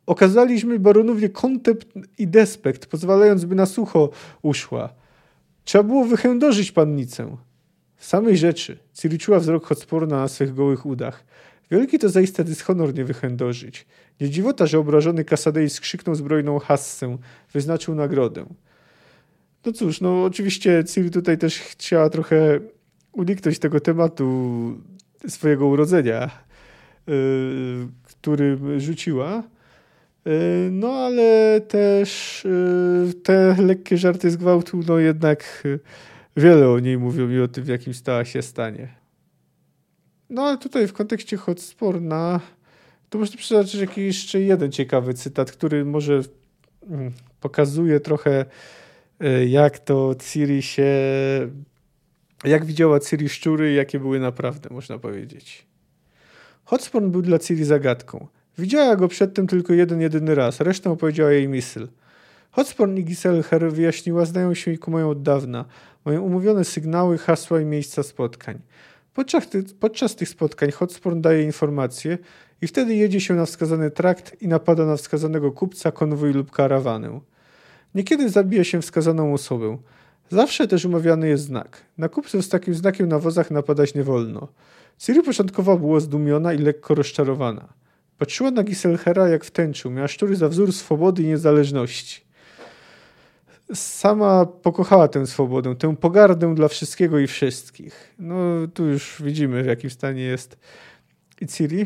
Okazaliśmy 0.05 0.79
baronowie 0.79 1.29
kontempt 1.29 1.87
i 2.17 2.27
despekt, 2.27 2.85
pozwalając, 2.85 3.45
by 3.45 3.55
na 3.55 3.65
sucho 3.65 4.09
uszła. 4.41 4.89
Trzeba 5.63 5.83
było 5.83 6.05
wychędożyć 6.05 6.71
pannicę. 6.71 7.37
Samej 7.99 8.37
rzeczy 8.37 8.77
Ciri 8.93 9.17
czuła 9.17 9.39
wzrok 9.39 9.65
Hotsporna 9.65 10.17
na 10.17 10.27
swych 10.27 10.53
gołych 10.53 10.85
udach. 10.85 11.25
Wielki 11.71 11.99
to 11.99 12.09
zaiste 12.09 12.43
dyshonor 12.43 12.93
nie 12.93 13.05
wychędożyć. 13.05 13.85
Nie 14.21 14.29
dziwota, 14.29 14.67
że 14.67 14.79
obrażony 14.79 15.25
Kasadej 15.25 15.69
skrzyknął 15.69 16.15
zbrojną 16.15 16.59
hassę, 16.59 17.17
wyznaczył 17.53 17.95
nagrodę. 17.95 18.45
No 19.65 19.71
cóż, 19.71 20.01
no 20.01 20.23
oczywiście 20.23 20.83
Ciri 20.93 21.11
tutaj 21.11 21.37
też 21.37 21.59
chciała 21.59 22.09
trochę 22.09 22.59
uniknąć 23.11 23.59
tego 23.59 23.79
tematu 23.79 24.77
swojego 25.27 25.67
urodzenia, 25.67 26.29
yy, 27.07 27.13
który 28.03 28.57
rzuciła. 28.77 29.43
Yy, 30.25 30.31
no 30.71 30.91
ale 30.91 31.61
też 31.61 32.41
yy, 33.05 33.13
te 33.13 33.55
lekkie 33.59 33.97
żarty 33.97 34.31
z 34.31 34.37
gwałtu, 34.37 34.79
no 34.87 34.99
jednak 34.99 35.63
wiele 36.37 36.69
o 36.69 36.79
niej 36.79 36.97
mówią 36.97 37.29
i 37.29 37.39
o 37.39 37.47
tym, 37.47 37.63
w 37.63 37.67
jakim 37.67 37.93
stała 37.93 38.25
się 38.25 38.41
stanie. 38.41 38.95
No 40.29 40.41
ale 40.41 40.57
tutaj 40.57 40.87
w 40.87 40.93
kontekście 40.93 41.37
Hotsporna 41.37 42.39
to 43.09 43.17
można 43.19 43.37
przytoczyć 43.37 43.81
jakiś 43.81 44.05
jeszcze 44.05 44.41
jeden 44.41 44.71
ciekawy 44.71 45.13
cytat, 45.13 45.51
który 45.51 45.85
może 45.85 46.21
mm, 46.89 47.11
pokazuje 47.39 47.99
trochę 47.99 48.45
jak 49.47 49.79
to 49.79 50.15
Ciri 50.19 50.61
się 50.61 50.87
jak 52.43 52.65
widziała 52.65 52.99
Ciri 52.99 53.29
szczury, 53.29 53.73
jakie 53.73 53.99
były 53.99 54.19
naprawdę, 54.19 54.69
można 54.71 54.97
powiedzieć. 54.97 55.67
Hotspur 56.63 57.03
był 57.03 57.21
dla 57.21 57.39
Ciri 57.39 57.63
zagadką. 57.63 58.27
Widziała 58.57 58.95
go 58.95 59.07
przedtem 59.07 59.47
tylko 59.47 59.73
jeden, 59.73 60.01
jedyny 60.01 60.35
raz, 60.35 60.59
resztę 60.59 60.91
opowiedziała 60.91 61.31
jej 61.31 61.47
Misl. 61.47 61.87
Hotspur 62.51 62.89
i 62.97 63.03
Giselher 63.03 63.71
wyjaśniła, 63.71 64.25
znają 64.25 64.53
się 64.53 64.77
ku 64.77 64.91
moją 64.91 65.09
od 65.09 65.21
dawna. 65.21 65.65
Mają 66.05 66.21
umówione 66.21 66.63
sygnały, 66.65 67.17
hasła 67.17 67.61
i 67.61 67.65
miejsca 67.65 68.03
spotkań. 68.03 68.59
Podczas, 69.13 69.49
ty, 69.49 69.63
podczas 69.79 70.15
tych 70.15 70.29
spotkań 70.29 70.71
Hotspur 70.71 71.15
daje 71.15 71.43
informacje 71.43 72.17
i 72.61 72.67
wtedy 72.67 72.95
jedzie 72.95 73.21
się 73.21 73.33
na 73.33 73.45
wskazany 73.45 73.91
trakt 73.91 74.41
i 74.41 74.47
napada 74.47 74.85
na 74.85 74.95
wskazanego 74.95 75.51
kupca, 75.51 75.91
konwój 75.91 76.33
lub 76.33 76.51
karawanę. 76.51 77.19
Niekiedy 77.95 78.29
zabija 78.29 78.63
się 78.63 78.81
wskazaną 78.81 79.33
osobę. 79.33 79.77
Zawsze 80.29 80.67
też 80.67 80.85
umawiany 80.85 81.27
jest 81.27 81.43
znak. 81.43 81.81
Na 81.97 82.09
kupców 82.09 82.45
z 82.45 82.49
takim 82.49 82.73
znakiem 82.73 83.09
na 83.09 83.19
wozach 83.19 83.51
napadać 83.51 83.95
nie 83.95 84.03
wolno. 84.03 84.47
Ciri 84.97 85.23
początkowo 85.23 85.77
była 85.77 85.99
zdumiona 85.99 86.53
i 86.53 86.57
lekko 86.57 86.95
rozczarowana. 86.95 87.73
Patrzyła 88.17 88.51
na 88.51 88.63
Giselhera 88.63 89.27
jak 89.29 89.45
w 89.45 89.51
tęczu, 89.51 89.91
miała 89.91 90.07
szczury 90.07 90.35
za 90.35 90.49
wzór 90.49 90.73
swobody 90.73 91.23
i 91.23 91.27
niezależności. 91.27 92.21
Sama 93.73 94.45
pokochała 94.45 95.07
tę 95.07 95.27
swobodę, 95.27 95.75
tę 95.75 95.95
pogardę 95.95 96.55
dla 96.55 96.67
wszystkiego 96.67 97.19
i 97.19 97.27
wszystkich. 97.27 98.15
No 98.19 98.35
tu 98.73 98.85
już 98.85 99.21
widzimy 99.23 99.63
w 99.63 99.65
jakim 99.65 99.89
stanie 99.89 100.23
jest 100.23 100.57
Ciri. 101.47 101.85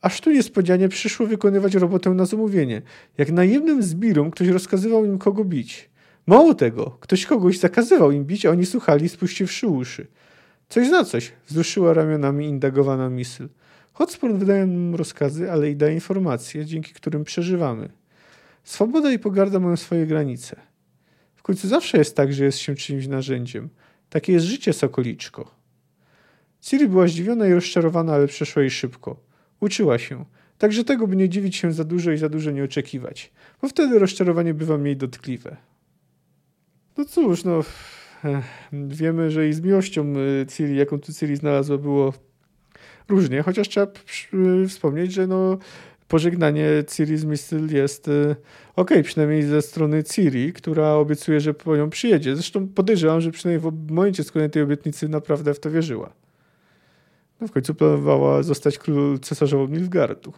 Aż 0.00 0.20
tu 0.20 0.30
niespodzianie 0.30 0.88
przyszło 0.88 1.26
wykonywać 1.26 1.74
robotę 1.74 2.10
na 2.10 2.26
zamówienie. 2.26 2.82
Jak 3.18 3.32
najemnym 3.32 3.82
zbirom 3.82 4.30
ktoś 4.30 4.48
rozkazywał 4.48 5.04
im 5.04 5.18
kogo 5.18 5.44
bić. 5.44 5.90
Mało 6.26 6.54
tego, 6.54 6.96
ktoś 7.00 7.26
kogoś 7.26 7.58
zakazywał 7.58 8.12
im 8.12 8.24
bić, 8.24 8.46
a 8.46 8.50
oni 8.50 8.66
słuchali, 8.66 9.08
spuściwszy 9.08 9.66
uszy. 9.66 10.06
Coś 10.68 10.88
za 10.88 11.04
coś, 11.04 11.32
wzruszyła 11.46 11.94
ramionami 11.94 12.46
indagowana 12.46 13.10
Misl. 13.10 13.48
Hotspur 13.92 14.34
wydaje 14.34 14.66
nam 14.66 14.94
rozkazy, 14.94 15.52
ale 15.52 15.70
i 15.70 15.76
daje 15.76 15.94
informacje, 15.94 16.64
dzięki 16.64 16.94
którym 16.94 17.24
przeżywamy. 17.24 17.88
Swoboda 18.64 19.12
i 19.12 19.18
pogarda 19.18 19.60
mają 19.60 19.76
swoje 19.76 20.06
granice. 20.06 20.60
W 21.34 21.42
końcu 21.42 21.68
zawsze 21.68 21.98
jest 21.98 22.16
tak, 22.16 22.32
że 22.32 22.44
jest 22.44 22.58
się 22.58 22.74
czymś 22.74 23.06
narzędziem. 23.06 23.68
Takie 24.10 24.32
jest 24.32 24.46
życie, 24.46 24.72
sokoliczko. 24.72 25.54
Ciri 26.60 26.88
była 26.88 27.08
zdziwiona 27.08 27.46
i 27.46 27.52
rozczarowana, 27.52 28.14
ale 28.14 28.26
przeszła 28.26 28.62
jej 28.62 28.70
szybko. 28.70 29.16
Uczyła 29.60 29.98
się. 29.98 30.24
Także 30.58 30.84
tego, 30.84 31.06
by 31.06 31.16
nie 31.16 31.28
dziwić 31.28 31.56
się 31.56 31.72
za 31.72 31.84
dużo 31.84 32.12
i 32.12 32.18
za 32.18 32.28
dużo 32.28 32.50
nie 32.50 32.64
oczekiwać, 32.64 33.32
bo 33.62 33.68
wtedy 33.68 33.98
rozczarowanie 33.98 34.54
bywa 34.54 34.78
mniej 34.78 34.96
dotkliwe. 34.96 35.56
No 36.96 37.04
cóż, 37.04 37.44
no 37.44 37.64
wiemy, 38.72 39.30
że 39.30 39.48
i 39.48 39.52
z 39.52 39.60
miłością 39.60 40.14
y, 40.16 40.46
Ciri, 40.46 40.76
jaką 40.76 41.00
tu 41.00 41.12
Ciri 41.12 41.36
znalazła, 41.36 41.78
było 41.78 42.12
różnie, 43.08 43.42
chociaż 43.42 43.68
trzeba 43.68 43.86
y, 44.34 44.68
wspomnieć, 44.68 45.12
że 45.12 45.26
no 45.26 45.58
pożegnanie 46.08 46.68
Ciri 46.88 47.16
z 47.16 47.24
Mistel 47.24 47.74
jest 47.74 48.08
y, 48.08 48.36
ok, 48.76 48.90
przynajmniej 49.04 49.42
ze 49.42 49.62
strony 49.62 50.04
Ciri, 50.04 50.52
która 50.52 50.94
obiecuje, 50.94 51.40
że 51.40 51.54
po 51.54 51.76
nią 51.76 51.90
przyjedzie. 51.90 52.36
Zresztą 52.36 52.68
podejrzewam, 52.68 53.20
że 53.20 53.30
przynajmniej 53.30 53.72
w 53.72 53.90
momencie 53.90 54.24
składania 54.24 54.48
tej 54.48 54.62
obietnicy 54.62 55.08
naprawdę 55.08 55.54
w 55.54 55.60
to 55.60 55.70
wierzyła. 55.70 56.12
No 57.40 57.48
w 57.48 57.52
końcu 57.52 57.74
planowała 57.74 58.42
zostać 58.42 58.78
król 58.78 59.20
cesarzową 59.20 59.66
Nilfgaardu. 59.66 60.32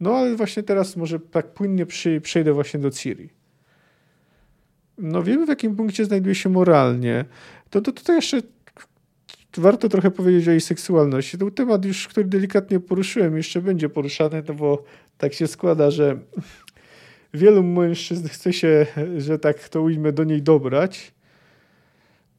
No 0.00 0.16
ale 0.16 0.36
właśnie 0.36 0.62
teraz 0.62 0.96
może 0.96 1.20
tak 1.20 1.54
płynnie 1.54 1.86
przy, 1.86 2.20
przejdę 2.20 2.52
właśnie 2.52 2.80
do 2.80 2.90
Ciri 2.90 3.30
no 4.98 5.22
wiemy 5.22 5.46
w 5.46 5.48
jakim 5.48 5.76
punkcie 5.76 6.04
znajduje 6.04 6.34
się 6.34 6.48
moralnie, 6.48 7.24
to, 7.70 7.80
to 7.80 7.92
tutaj 7.92 8.16
jeszcze 8.16 8.40
warto 9.58 9.88
trochę 9.88 10.10
powiedzieć 10.10 10.48
o 10.48 10.50
jej 10.50 10.60
seksualności. 10.60 11.38
To 11.38 11.50
temat 11.50 11.84
już, 11.84 12.08
który 12.08 12.26
delikatnie 12.26 12.80
poruszyłem, 12.80 13.36
jeszcze 13.36 13.62
będzie 13.62 13.88
poruszany, 13.88 14.42
no 14.48 14.54
bo 14.54 14.84
tak 15.18 15.34
się 15.34 15.46
składa, 15.46 15.90
że 15.90 16.18
wielu 17.34 17.62
mężczyzn 17.62 18.28
chce 18.28 18.52
się, 18.52 18.86
że 19.18 19.38
tak 19.38 19.68
to 19.68 19.82
ujmę, 19.82 20.12
do 20.12 20.24
niej 20.24 20.42
dobrać. 20.42 21.14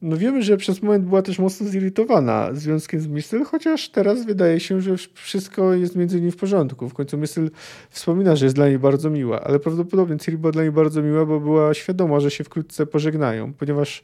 No 0.01 0.17
wiemy, 0.17 0.43
że 0.43 0.57
przez 0.57 0.81
moment 0.81 1.05
była 1.05 1.21
też 1.21 1.39
mocno 1.39 1.67
zirytowana 1.67 2.49
związkiem 2.53 3.01
z 3.01 3.07
Mysl, 3.07 3.43
chociaż 3.43 3.89
teraz 3.89 4.25
wydaje 4.25 4.59
się, 4.59 4.81
że 4.81 4.95
wszystko 5.13 5.73
jest 5.73 5.95
między 5.95 6.19
nimi 6.19 6.31
w 6.31 6.37
porządku. 6.37 6.89
W 6.89 6.93
końcu 6.93 7.17
Mysl 7.17 7.49
wspomina, 7.89 8.35
że 8.35 8.45
jest 8.45 8.55
dla 8.55 8.67
niej 8.67 8.79
bardzo 8.79 9.09
miła, 9.09 9.41
ale 9.41 9.59
prawdopodobnie 9.59 10.17
Ciri 10.17 10.37
była 10.37 10.51
dla 10.51 10.63
niej 10.63 10.71
bardzo 10.71 11.01
miła, 11.01 11.25
bo 11.25 11.39
była 11.39 11.73
świadoma, 11.73 12.19
że 12.19 12.31
się 12.31 12.43
wkrótce 12.43 12.85
pożegnają, 12.85 13.53
ponieważ 13.53 14.03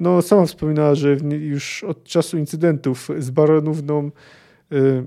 no, 0.00 0.22
sama 0.22 0.46
wspominała, 0.46 0.94
że 0.94 1.16
już 1.40 1.84
od 1.84 2.04
czasu 2.04 2.38
incydentów 2.38 3.08
z 3.18 3.30
baronówną 3.30 4.10
y, 4.72 5.04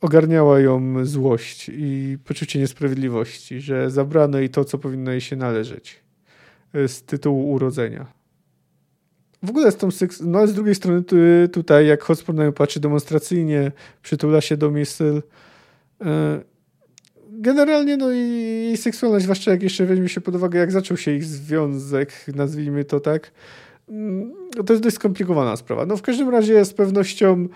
ogarniała 0.00 0.60
ją 0.60 1.04
złość 1.04 1.70
i 1.72 2.18
poczucie 2.24 2.58
niesprawiedliwości, 2.58 3.60
że 3.60 3.90
zabrano 3.90 4.38
jej 4.38 4.50
to, 4.50 4.64
co 4.64 4.78
powinno 4.78 5.10
jej 5.10 5.20
się 5.20 5.36
należeć 5.36 6.02
y, 6.74 6.88
z 6.88 7.02
tytułu 7.02 7.52
urodzenia. 7.52 8.06
w 9.42 9.50
ogóle 9.50 9.72
z 9.72 9.76
tą 9.76 9.90
seks... 9.90 10.20
no 10.20 10.38
ale 10.38 10.48
z 10.48 10.54
drugiej 10.54 10.74
strony 10.74 11.02
tutaj, 11.52 11.86
jak 11.86 12.02
Hotspur 12.02 12.34
na 12.34 12.44
nią 12.44 12.52
patrzy 12.52 12.80
demonstracyjnie, 12.80 13.72
przytula 14.02 14.40
się 14.40 14.56
do 14.56 14.70
Missel. 14.70 15.22
E, 16.04 16.40
generalnie 17.30 17.96
no 17.96 18.12
i, 18.12 18.70
i 18.72 18.76
seksualność, 18.76 19.22
zwłaszcza 19.22 19.50
jak 19.50 19.62
jeszcze 19.62 19.86
weźmie 19.86 20.08
się 20.08 20.20
pod 20.20 20.34
uwagę, 20.34 20.58
jak 20.58 20.72
zaczął 20.72 20.96
się 20.96 21.12
ich 21.14 21.24
związek, 21.24 22.12
nazwijmy 22.34 22.84
to 22.84 23.00
tak, 23.00 23.32
to 24.66 24.72
jest 24.72 24.82
dość 24.82 24.96
skomplikowana 24.96 25.56
sprawa. 25.56 25.86
No 25.86 25.96
w 25.96 26.02
każdym 26.02 26.28
razie 26.28 26.64
z 26.64 26.74
pewnością 26.74 27.48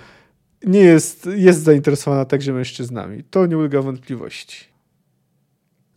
nie 0.67 0.81
jest, 0.81 1.29
jest 1.37 1.63
zainteresowana 1.63 2.25
także 2.25 2.53
mężczyznami. 2.53 3.25
To 3.25 3.47
nie 3.47 3.59
ulega 3.59 3.83
wątpliwości. 3.83 4.65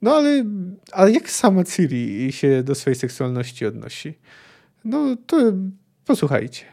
No 0.01 0.15
ale, 0.15 0.45
ale 0.91 1.11
jak 1.11 1.29
sama 1.29 1.63
Ciri 1.63 2.31
się 2.31 2.63
do 2.63 2.75
swojej 2.75 2.95
seksualności 2.95 3.65
odnosi? 3.65 4.13
No 4.85 5.17
to 5.27 5.37
posłuchajcie. 6.05 6.65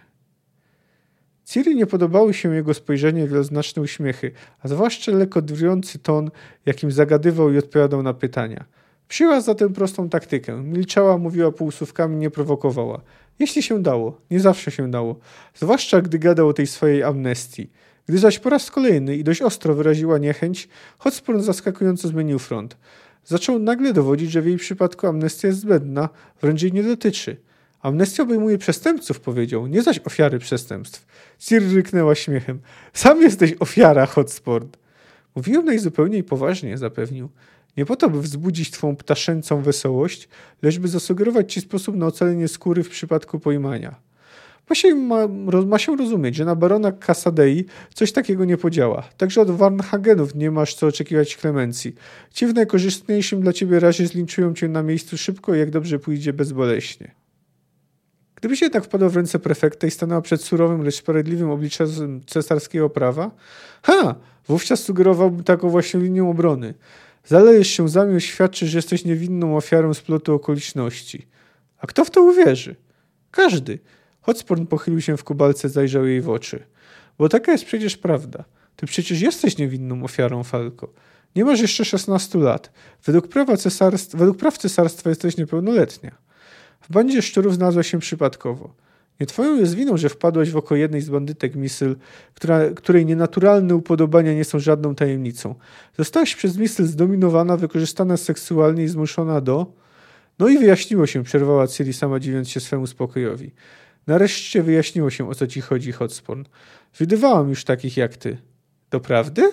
Ciri 1.44 1.76
nie 1.76 1.86
podobały 1.86 2.34
się 2.34 2.54
jego 2.54 2.74
spojrzenie 2.74 3.24
i 3.24 3.28
wieloznaczne 3.28 3.82
uśmiechy, 3.82 4.32
a 4.60 4.68
zwłaszcza 4.68 5.12
lekko 5.12 5.42
drwiący 5.42 5.98
ton, 5.98 6.30
jakim 6.66 6.90
zagadywał 6.90 7.52
i 7.52 7.58
odpowiadał 7.58 8.02
na 8.02 8.14
pytania. 8.14 8.64
Przyjęła 9.10 9.40
zatem 9.40 9.72
prostą 9.72 10.08
taktykę. 10.08 10.62
Milczała, 10.62 11.18
mówiła 11.18 11.52
półsłówkami, 11.52 12.16
nie 12.16 12.30
prowokowała. 12.30 13.00
Jeśli 13.38 13.62
się 13.62 13.82
dało, 13.82 14.20
nie 14.30 14.40
zawsze 14.40 14.70
się 14.70 14.90
dało. 14.90 15.16
Zwłaszcza 15.54 16.00
gdy 16.00 16.18
gadał 16.18 16.48
o 16.48 16.52
tej 16.52 16.66
swojej 16.66 17.02
amnestii. 17.02 17.70
Gdy 18.06 18.18
zaś 18.18 18.38
po 18.38 18.50
raz 18.50 18.70
kolejny 18.70 19.16
i 19.16 19.24
dość 19.24 19.42
ostro 19.42 19.74
wyraziła 19.74 20.18
niechęć, 20.18 20.68
Hotspur 20.98 21.40
zaskakująco 21.40 22.08
zmienił 22.08 22.38
front. 22.38 22.76
Zaczął 23.24 23.58
nagle 23.58 23.92
dowodzić, 23.92 24.30
że 24.30 24.42
w 24.42 24.46
jej 24.46 24.56
przypadku 24.56 25.06
amnestia 25.06 25.48
jest 25.48 25.60
zbędna, 25.60 26.08
wręcz 26.42 26.62
jej 26.62 26.72
nie 26.72 26.82
dotyczy. 26.82 27.36
Amnestia 27.80 28.22
obejmuje 28.22 28.58
przestępców, 28.58 29.20
powiedział, 29.20 29.66
nie 29.66 29.82
zaś 29.82 30.00
ofiary 30.04 30.38
przestępstw. 30.38 31.06
Sir 31.38 31.62
ryknęła 31.74 32.14
śmiechem. 32.14 32.60
Sam 32.92 33.22
jesteś 33.22 33.54
ofiara, 33.60 34.06
Hotsport. 34.06 34.78
Mówiłem 35.34 35.64
najzupełniej 35.64 36.24
poważnie, 36.24 36.78
zapewnił. 36.78 37.28
Nie 37.80 37.86
po 37.86 37.96
to, 37.96 38.10
by 38.10 38.20
wzbudzić 38.20 38.70
twą 38.70 38.96
ptaszęcą 38.96 39.62
wesołość, 39.62 40.28
lecz 40.62 40.78
by 40.78 40.88
zasugerować 40.88 41.52
ci 41.52 41.60
sposób 41.60 41.96
na 41.96 42.06
ocalenie 42.06 42.48
skóry 42.48 42.82
w 42.82 42.88
przypadku 42.88 43.38
pojmania. 43.38 43.94
Ma 44.70 44.76
się, 44.76 44.94
ma, 44.94 45.28
ma 45.66 45.78
się 45.78 45.96
rozumieć, 45.96 46.36
że 46.36 46.44
na 46.44 46.54
barona 46.54 46.92
Casadei 46.92 47.64
coś 47.94 48.12
takiego 48.12 48.44
nie 48.44 48.56
podziała. 48.56 49.02
Także 49.16 49.40
od 49.40 49.50
Warnhagenów 49.50 50.34
nie 50.34 50.50
masz 50.50 50.74
co 50.74 50.86
oczekiwać 50.86 51.36
klemencji. 51.36 51.94
Ci 52.30 52.46
w 52.46 52.54
najkorzystniejszym 52.54 53.40
dla 53.40 53.52
ciebie 53.52 53.80
razie 53.80 54.06
zlinczują 54.06 54.54
cię 54.54 54.68
na 54.68 54.82
miejscu 54.82 55.18
szybko 55.18 55.54
i 55.54 55.58
jak 55.58 55.70
dobrze 55.70 55.98
pójdzie 55.98 56.32
bezboleśnie. 56.32 57.14
Gdybyś 58.34 58.62
jednak 58.62 58.84
wpadła 58.84 59.08
w 59.08 59.16
ręce 59.16 59.38
prefekta 59.38 59.86
i 59.86 59.90
stanęła 59.90 60.20
przed 60.20 60.42
surowym, 60.42 60.82
lecz 60.82 60.94
sprawiedliwym 60.94 61.50
obliczem 61.50 62.20
cesarskiego 62.26 62.90
prawa, 62.90 63.30
ha! 63.82 64.14
Wówczas 64.48 64.82
sugerowałbym 64.82 65.44
taką 65.44 65.68
właśnie 65.68 66.00
linię 66.00 66.24
obrony. 66.24 66.74
Zalejesz 67.24 67.68
się 67.68 67.88
zamiast 67.88 68.26
świadczy, 68.26 68.66
że 68.66 68.78
jesteś 68.78 69.04
niewinną 69.04 69.56
ofiarą 69.56 69.94
splotu 69.94 70.34
okoliczności. 70.34 71.26
A 71.78 71.86
kto 71.86 72.04
w 72.04 72.10
to 72.10 72.22
uwierzy? 72.22 72.76
Każdy. 73.30 73.78
Hotsporn 74.20 74.66
pochylił 74.66 75.00
się 75.00 75.16
w 75.16 75.24
kubalce, 75.24 75.68
zajrzał 75.68 76.06
jej 76.06 76.20
w 76.20 76.30
oczy. 76.30 76.66
Bo 77.18 77.28
taka 77.28 77.52
jest 77.52 77.64
przecież 77.64 77.96
prawda. 77.96 78.44
Ty 78.76 78.86
przecież 78.86 79.20
jesteś 79.20 79.58
niewinną 79.58 80.04
ofiarą, 80.04 80.44
Falko. 80.44 80.92
Nie 81.36 81.44
masz 81.44 81.60
jeszcze 81.60 81.84
16 81.84 82.38
lat. 82.38 82.72
Według, 83.04 83.28
prawa 83.28 83.56
cesarstwa, 83.56 84.18
według 84.18 84.36
praw 84.36 84.58
cesarstwa 84.58 85.10
jesteś 85.10 85.36
niepełnoletnia. 85.36 86.10
W 86.80 86.92
bandzie 86.92 87.22
szczurów 87.22 87.54
znalazła 87.54 87.82
się 87.82 87.98
przypadkowo. 87.98 88.74
Nie 89.20 89.26
twoją 89.26 89.56
jest 89.56 89.74
winą, 89.74 89.96
że 89.96 90.08
wpadłaś 90.08 90.50
w 90.50 90.56
oko 90.56 90.76
jednej 90.76 91.00
z 91.00 91.10
bandytek 91.10 91.54
Misyl, 91.54 91.96
która, 92.34 92.70
której 92.70 93.06
nienaturalne 93.06 93.74
upodobania 93.74 94.34
nie 94.34 94.44
są 94.44 94.58
żadną 94.58 94.94
tajemnicą. 94.94 95.54
Zostałaś 95.98 96.34
przez 96.34 96.56
Misyl 96.56 96.86
zdominowana, 96.86 97.56
wykorzystana 97.56 98.16
seksualnie 98.16 98.84
i 98.84 98.88
zmuszona 98.88 99.40
do... 99.40 99.72
No 100.38 100.48
i 100.48 100.58
wyjaśniło 100.58 101.06
się, 101.06 101.24
przerwała 101.24 101.66
Ciri 101.66 101.92
sama 101.92 102.20
dziwiąc 102.20 102.48
się 102.48 102.60
swemu 102.60 102.86
spokojowi. 102.86 103.50
Nareszcie 104.06 104.62
wyjaśniło 104.62 105.10
się, 105.10 105.30
o 105.30 105.34
co 105.34 105.46
ci 105.46 105.60
chodzi, 105.60 105.92
Hotspon. 105.92 106.44
Widywałam 107.00 107.48
już 107.48 107.64
takich 107.64 107.96
jak 107.96 108.16
ty. 108.16 108.38
Doprawdy? 108.90 109.52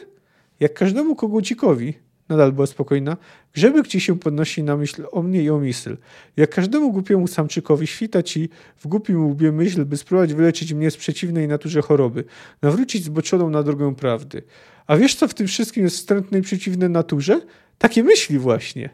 Jak 0.60 0.74
każdemu 0.74 1.16
kogucikowi, 1.16 1.94
nadal 2.30 2.52
była 2.52 2.68
spokojna, 2.68 3.18
grzebek 3.54 3.88
ci 3.88 4.02
się 4.02 4.20
podnosi 4.20 4.64
na 4.64 4.78
myśl 4.78 5.06
o 5.12 5.22
mnie 5.22 5.44
i 5.44 5.50
o 5.50 5.60
myśl. 5.60 5.98
Jak 6.38 6.50
każdemu 6.50 6.92
głupiemu 6.92 7.28
samczykowi 7.28 7.88
świta 7.88 8.24
ci 8.24 8.50
w 8.78 8.88
głupim 8.88 9.26
łbie 9.26 9.52
myśl, 9.52 9.86
by 9.86 9.98
spróbować 9.98 10.34
wyleczyć 10.34 10.74
mnie 10.74 10.92
z 10.92 10.98
przeciwnej 10.98 11.48
naturze 11.48 11.82
choroby, 11.82 12.24
nawrócić 12.62 13.04
zboczoną 13.04 13.50
na 13.50 13.64
drogę 13.64 13.96
prawdy. 13.96 14.44
A 14.88 14.98
wiesz, 14.98 15.16
co 15.16 15.28
w 15.28 15.34
tym 15.34 15.48
wszystkim 15.48 15.84
jest 15.84 15.96
wstrętne 15.96 16.40
i 16.40 16.42
przeciwne 16.42 16.90
naturze? 16.90 17.42
Takie 17.78 18.04
myśli 18.04 18.40
właśnie. 18.40 18.90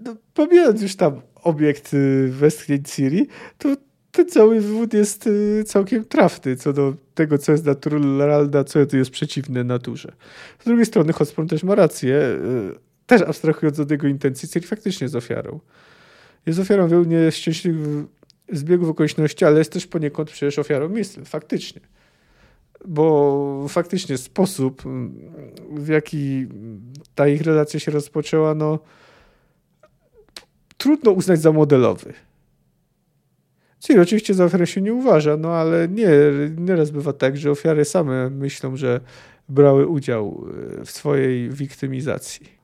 No, 0.00 0.16
pomijając 0.34 0.82
już 0.82 0.96
tam 0.96 1.20
obiekt 1.34 1.94
y, 1.94 2.28
westchnień 2.28 2.82
Ciri, 2.84 3.26
to 3.58 3.68
ten 4.12 4.28
cały 4.28 4.60
wywód 4.60 4.94
jest 4.94 5.26
y, 5.26 5.64
całkiem 5.66 6.04
trafny 6.04 6.56
co 6.56 6.72
do 6.72 6.94
tego, 7.14 7.38
co 7.38 7.52
jest 7.52 7.64
naturalne, 7.64 8.64
co 8.64 8.78
jest 8.96 9.10
przeciwne 9.10 9.64
naturze. 9.64 10.12
Z 10.58 10.64
drugiej 10.64 10.86
strony 10.86 11.12
Hotspur 11.12 11.46
też 11.46 11.62
ma 11.62 11.74
rację, 11.74 12.16
y, 12.16 12.78
też 13.06 13.22
abstrahując 13.22 13.80
od 13.80 13.90
jego 13.90 14.06
intencji, 14.06 14.48
Ciri 14.48 14.66
faktycznie 14.66 15.04
jest 15.04 15.14
ofiarą. 15.14 15.60
Jest 16.46 16.58
ofiarą 16.58 16.88
wielu 16.88 17.04
nieszczęśliwych 17.04 18.04
zbiegów 18.52 18.88
okoliczności, 18.88 19.44
ale 19.44 19.58
jest 19.58 19.72
też 19.72 19.86
poniekąd 19.86 20.30
przecież 20.30 20.58
ofiarą 20.58 20.88
myśl, 20.88 21.24
faktycznie. 21.24 21.80
Bo 22.84 23.66
faktycznie 23.68 24.18
sposób, 24.18 24.82
w 25.70 25.88
jaki 25.88 26.46
ta 27.14 27.28
ich 27.28 27.42
relacja 27.42 27.80
się 27.80 27.90
rozpoczęła, 27.90 28.54
no 28.54 28.78
trudno 30.76 31.10
uznać 31.10 31.40
za 31.40 31.52
modelowy. 31.52 32.14
Czyli 33.80 33.98
oczywiście 33.98 34.34
za 34.34 34.44
ofiarę 34.44 34.66
się 34.66 34.80
nie 34.80 34.94
uważa, 34.94 35.36
no 35.36 35.52
ale 35.52 35.88
nie, 35.88 36.08
nieraz 36.58 36.90
bywa 36.90 37.12
tak, 37.12 37.36
że 37.36 37.50
ofiary 37.50 37.84
same 37.84 38.30
myślą, 38.30 38.76
że 38.76 39.00
brały 39.48 39.86
udział 39.86 40.44
e, 40.80 40.84
w 40.84 40.90
swojej 40.90 41.50
wiktymizacji. 41.50 42.58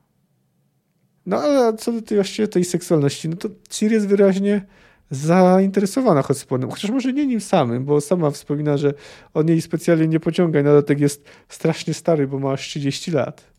No 1.25 1.37
ale 1.37 1.77
co 1.77 1.91
do 1.91 2.01
tej 2.01 2.17
właściwie 2.17 2.47
tej 2.47 2.65
seksualności, 2.65 3.29
no 3.29 3.35
to 3.35 3.49
Ciri 3.69 3.93
jest 3.93 4.07
wyraźnie 4.07 4.65
zainteresowana 5.11 6.21
Hotsporem, 6.21 6.69
chociaż 6.69 6.91
może 6.91 7.13
nie 7.13 7.27
nim 7.27 7.41
samym, 7.41 7.85
bo 7.85 8.01
sama 8.01 8.31
wspomina, 8.31 8.77
że 8.77 8.93
on 9.33 9.47
jej 9.47 9.61
specjalnie 9.61 10.07
nie 10.07 10.19
pociąga 10.19 10.59
i 10.59 10.63
na 10.63 10.69
dodatek 10.69 10.99
jest 10.99 11.25
strasznie 11.49 11.93
stary, 11.93 12.27
bo 12.27 12.39
ma 12.39 12.51
aż 12.51 12.61
30 12.61 13.11
lat. 13.11 13.54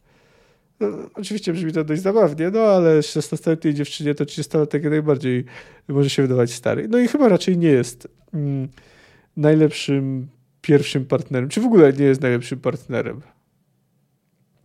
No, 0.81 0.89
oczywiście 1.15 1.53
brzmi 1.53 1.73
to 1.73 1.85
dość 1.85 2.03
zabawnie, 2.03 2.51
no 2.51 2.61
ale 2.61 3.01
16-letniej 3.01 3.75
dziewczynie 3.75 4.15
to 4.15 4.25
30-latek 4.25 4.91
najbardziej 4.91 5.45
może 5.89 6.11
się 6.11 6.23
wydawać 6.23 6.53
stary. 6.53 6.89
No 6.89 6.99
i 6.99 7.09
chyba 7.09 7.29
raczej 7.29 7.59
nie 7.59 7.69
jest 7.69 8.09
mm, 8.35 8.69
najlepszym 9.37 10.29
pierwszym 10.61 11.05
partnerem, 11.05 11.49
czy 11.49 11.61
w 11.61 11.65
ogóle 11.65 11.93
nie 11.93 12.05
jest 12.05 12.21
najlepszym 12.21 12.61
partnerem. 12.61 13.21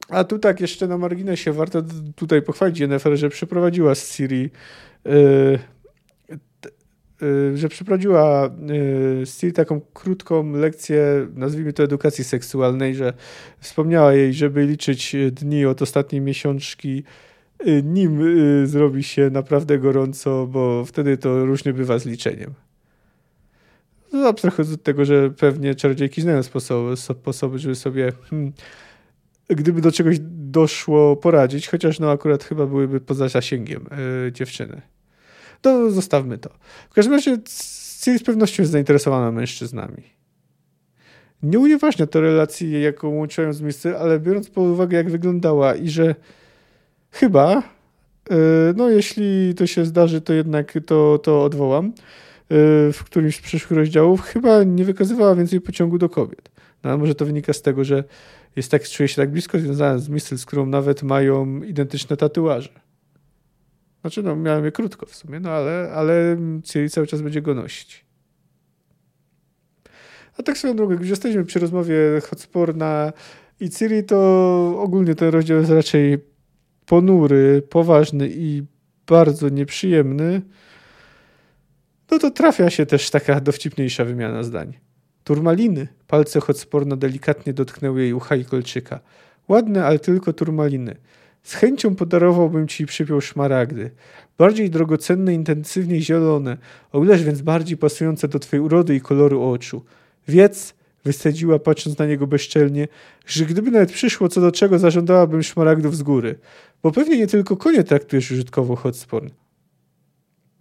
A 0.10 0.24
tu 0.24 0.40
tak 0.40 0.62
jeszcze 0.62 0.88
na 0.88 0.98
marginesie 0.98 1.52
warto 1.52 1.84
tutaj 2.16 2.42
pochwalić 2.42 2.80
Jennifer, 2.80 3.18
że 3.18 3.30
przeprowadziła 3.30 3.96
z 3.96 4.14
Siri 4.14 4.50
yy, 5.06 5.60
że 7.54 7.70
przeprowadziła 7.70 8.50
y, 9.22 9.26
Steel 9.26 9.54
taką 9.54 9.82
krótką 9.94 10.52
lekcję, 10.52 11.28
nazwijmy 11.36 11.74
to 11.74 11.84
edukacji 11.84 12.24
seksualnej, 12.24 12.96
że 12.96 13.14
wspomniała 13.60 14.14
jej, 14.14 14.34
żeby 14.34 14.66
liczyć 14.66 15.16
dni 15.32 15.66
od 15.66 15.82
ostatniej 15.82 16.22
miesiączki, 16.22 17.04
y, 17.68 17.84
nim 17.84 18.20
zrobi 18.68 19.04
się 19.04 19.30
naprawdę 19.30 19.80
gorąco, 19.80 20.48
bo 20.48 20.86
wtedy 20.86 21.18
to 21.18 21.46
różnie 21.46 21.74
bywa 21.74 22.00
z 22.00 22.06
liczeniem. 22.06 22.54
No, 24.14 24.28
abstrahując 24.28 24.74
od 24.74 24.84
tego, 24.84 25.06
że 25.06 25.30
pewnie 25.30 25.76
czarodziejki 25.76 26.22
znają 26.22 26.44
sposoby, 26.44 26.98
sposoby 26.98 27.60
żeby 27.60 27.76
sobie, 27.76 28.12
hmm, 28.30 28.52
gdyby 29.48 29.82
do 29.82 29.92
czegoś 29.92 30.18
doszło, 30.30 31.16
poradzić, 31.16 31.68
chociaż 31.68 32.00
no 32.00 32.12
akurat 32.12 32.44
chyba 32.44 32.66
byłyby 32.66 33.02
poza 33.02 33.30
zasięgiem 33.30 33.86
dziewczyny 34.32 34.82
to 35.62 35.92
zostawmy 35.92 36.38
to. 36.38 36.50
W 36.90 36.94
każdym 36.94 37.14
razie 37.14 37.38
Ciri 38.02 38.20
z 38.20 38.24
pewnością 38.24 38.64
jest 38.64 38.72
zainteresowana 38.72 39.32
mężczyznami. 39.32 40.04
Nie 41.44 41.60
unieważnia 41.60 42.08
to 42.08 42.22
relacji, 42.22 42.82
jaką 42.82 43.10
łączyłem 43.10 43.54
z 43.54 43.62
Misty, 43.62 43.98
ale 43.98 44.20
biorąc 44.20 44.50
pod 44.50 44.64
uwagę, 44.64 44.98
jak 44.98 45.10
wyglądała 45.10 45.76
i 45.76 45.90
że 45.90 46.16
chyba, 47.12 47.58
e, 48.30 48.36
no 48.76 48.90
jeśli 48.90 49.56
to 49.56 49.68
się 49.68 49.86
zdarzy, 49.86 50.22
to 50.22 50.34
jednak 50.34 50.74
to, 50.86 51.18
to 51.18 51.44
odwołam 51.44 51.86
e, 51.86 51.92
w 52.92 53.04
którymś 53.06 53.36
z 53.36 53.42
przyszłych 53.42 53.80
rozdziałów, 53.80 54.22
chyba 54.22 54.64
nie 54.64 54.86
wykazywała 54.86 55.36
więcej 55.36 55.62
pociągu 55.62 55.98
do 55.98 56.10
kobiet. 56.10 56.50
No, 56.84 56.90
ale 56.90 57.00
może 57.00 57.16
to 57.16 57.26
wynika 57.26 57.54
z 57.54 57.62
tego, 57.62 57.84
że 57.84 58.04
jest 58.56 58.72
tak, 58.72 58.90
czuje 58.90 59.08
się 59.08 59.16
tak 59.16 59.32
blisko 59.32 59.60
związana 59.60 60.00
z 60.00 60.10
Misty, 60.10 60.38
z 60.38 60.46
którą 60.46 60.66
nawet 60.66 61.04
mają 61.04 61.64
identyczne 61.64 62.18
tatuaże. 62.18 62.70
Znaczy, 64.02 64.24
no, 64.24 64.36
miałem 64.36 64.66
je 64.66 64.72
krótko 64.72 65.06
w 65.06 65.16
sumie, 65.16 65.40
no 65.40 65.50
ale, 65.50 65.92
ale 65.96 66.38
Ciri 66.64 66.90
cały 66.90 67.08
czas 67.08 67.22
będzie 67.22 67.42
go 67.42 67.56
nosić. 67.56 68.06
A 70.40 70.44
tak 70.44 70.58
swoją 70.58 70.76
drogą, 70.76 70.94
już 70.94 71.10
jesteśmy 71.10 71.46
przy 71.46 71.60
rozmowie 71.60 71.96
Hotsporna 72.30 73.14
i 73.60 73.70
Ciri, 73.70 74.04
to 74.04 74.18
ogólnie 74.80 75.16
ten 75.16 75.30
rozdział 75.30 75.58
jest 75.58 75.72
raczej 75.72 76.18
ponury, 76.86 77.64
poważny 77.70 78.30
i 78.32 78.64
bardzo 79.08 79.50
nieprzyjemny. 79.50 80.42
No 82.12 82.20
to 82.20 82.32
trafia 82.32 82.70
się 82.70 82.86
też 82.86 83.10
taka 83.10 83.42
dowcipniejsza 83.42 84.06
wymiana 84.06 84.44
zdań. 84.44 84.78
Turmaliny. 85.24 85.88
Palce 86.08 86.40
Hotsporna 86.40 86.96
delikatnie 86.96 87.54
dotknęły 87.54 88.02
jej 88.02 88.14
ucha 88.14 88.36
i 88.36 88.46
kolczyka. 88.46 89.00
Ładne, 89.48 89.86
ale 89.86 90.00
tylko 90.00 90.34
turmaliny. 90.34 90.96
Z 91.44 91.54
chęcią 91.54 91.96
podarowałbym 91.96 92.68
ci 92.68 92.86
przypiął 92.86 93.22
szmaragdy. 93.22 93.92
Bardziej 94.38 94.70
drogocenne, 94.70 95.34
intensywnie 95.34 96.02
zielone, 96.02 96.58
o 96.92 97.02
więc 97.02 97.42
bardziej 97.42 97.78
pasujące 97.78 98.28
do 98.28 98.40
twojej 98.40 98.66
urody 98.66 98.96
i 98.96 99.02
koloru 99.02 99.44
oczu. 99.44 99.84
Wiedz, 100.28 100.74
wystedziła 101.04 101.60
patrząc 101.60 101.98
na 101.98 102.06
niego 102.06 102.28
bezczelnie, 102.28 102.88
że 103.26 103.46
gdyby 103.46 103.72
nawet 103.72 103.92
przyszło 103.92 104.30
co 104.30 104.42
do 104.42 104.52
czego, 104.52 104.80
zażądałabym 104.80 105.44
szmaragdów 105.44 105.98
z 105.98 106.04
góry. 106.04 106.40
Bo 106.84 106.92
pewnie 106.92 107.18
nie 107.18 107.28
tylko 107.28 107.58
konie 107.58 107.84
traktujesz 107.84 108.32
użytkowo 108.32 108.76
Hotsporn. 108.76 109.30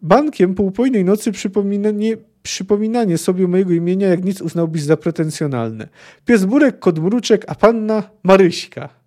Bankiem 0.02 0.54
półpojnej 0.54 1.04
nocy 1.04 1.32
przypominanie, 1.32 2.16
przypominanie 2.42 3.18
sobie 3.18 3.48
mojego 3.48 3.72
imienia 3.72 4.08
jak 4.08 4.24
nic 4.24 4.42
uznałbyś 4.42 4.82
za 4.82 4.96
pretensjonalne. 4.96 5.88
Pies 6.24 6.44
Burek, 6.44 6.78
kot 6.78 6.98
Mruczek, 6.98 7.44
a 7.46 7.54
panna 7.54 8.02
Maryśka. 8.22 8.99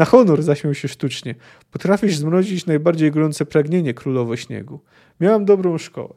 Na 0.00 0.06
honor 0.06 0.42
zaśmiał 0.42 0.74
się 0.74 0.88
sztucznie. 0.88 1.34
Potrafisz 1.70 2.16
zmrozić 2.16 2.66
najbardziej 2.66 3.10
gorące 3.10 3.46
pragnienie 3.46 3.94
królowo 3.94 4.36
śniegu. 4.36 4.80
Miałam 5.20 5.44
dobrą 5.44 5.78
szkołę. 5.78 6.14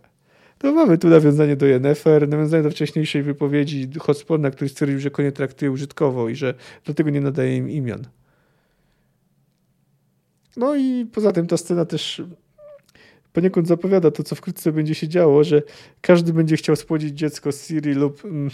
To 0.57 0.73
mamy 0.73 0.97
tu 0.97 1.09
nawiązanie 1.09 1.55
do 1.55 1.65
Jennefer, 1.65 2.29
nawiązanie 2.29 2.63
do 2.63 2.71
wcześniejszej 2.71 3.23
wypowiedzi 3.23 3.89
Hotsporna, 3.99 4.51
który 4.51 4.69
stwierdził, 4.69 4.99
że 4.99 5.11
konie 5.11 5.31
traktuje 5.31 5.71
użytkowo 5.71 6.29
i 6.29 6.35
że 6.35 6.53
dlatego 6.85 7.09
nie 7.09 7.21
nadaje 7.21 7.57
im 7.57 7.69
imion. 7.69 8.03
No 10.57 10.75
i 10.75 11.05
poza 11.05 11.31
tym 11.31 11.47
ta 11.47 11.57
scena 11.57 11.85
też 11.85 12.21
poniekąd 13.33 13.67
zapowiada 13.67 14.11
to, 14.11 14.23
co 14.23 14.35
wkrótce 14.35 14.71
będzie 14.71 14.95
się 14.95 15.07
działo, 15.07 15.43
że 15.43 15.61
każdy 16.01 16.33
będzie 16.33 16.57
chciał 16.57 16.75
spłodzić 16.75 17.17
dziecko 17.17 17.51
z 17.51 17.67
Siri 17.67 17.93
lub 17.93 18.25
mm, 18.25 18.49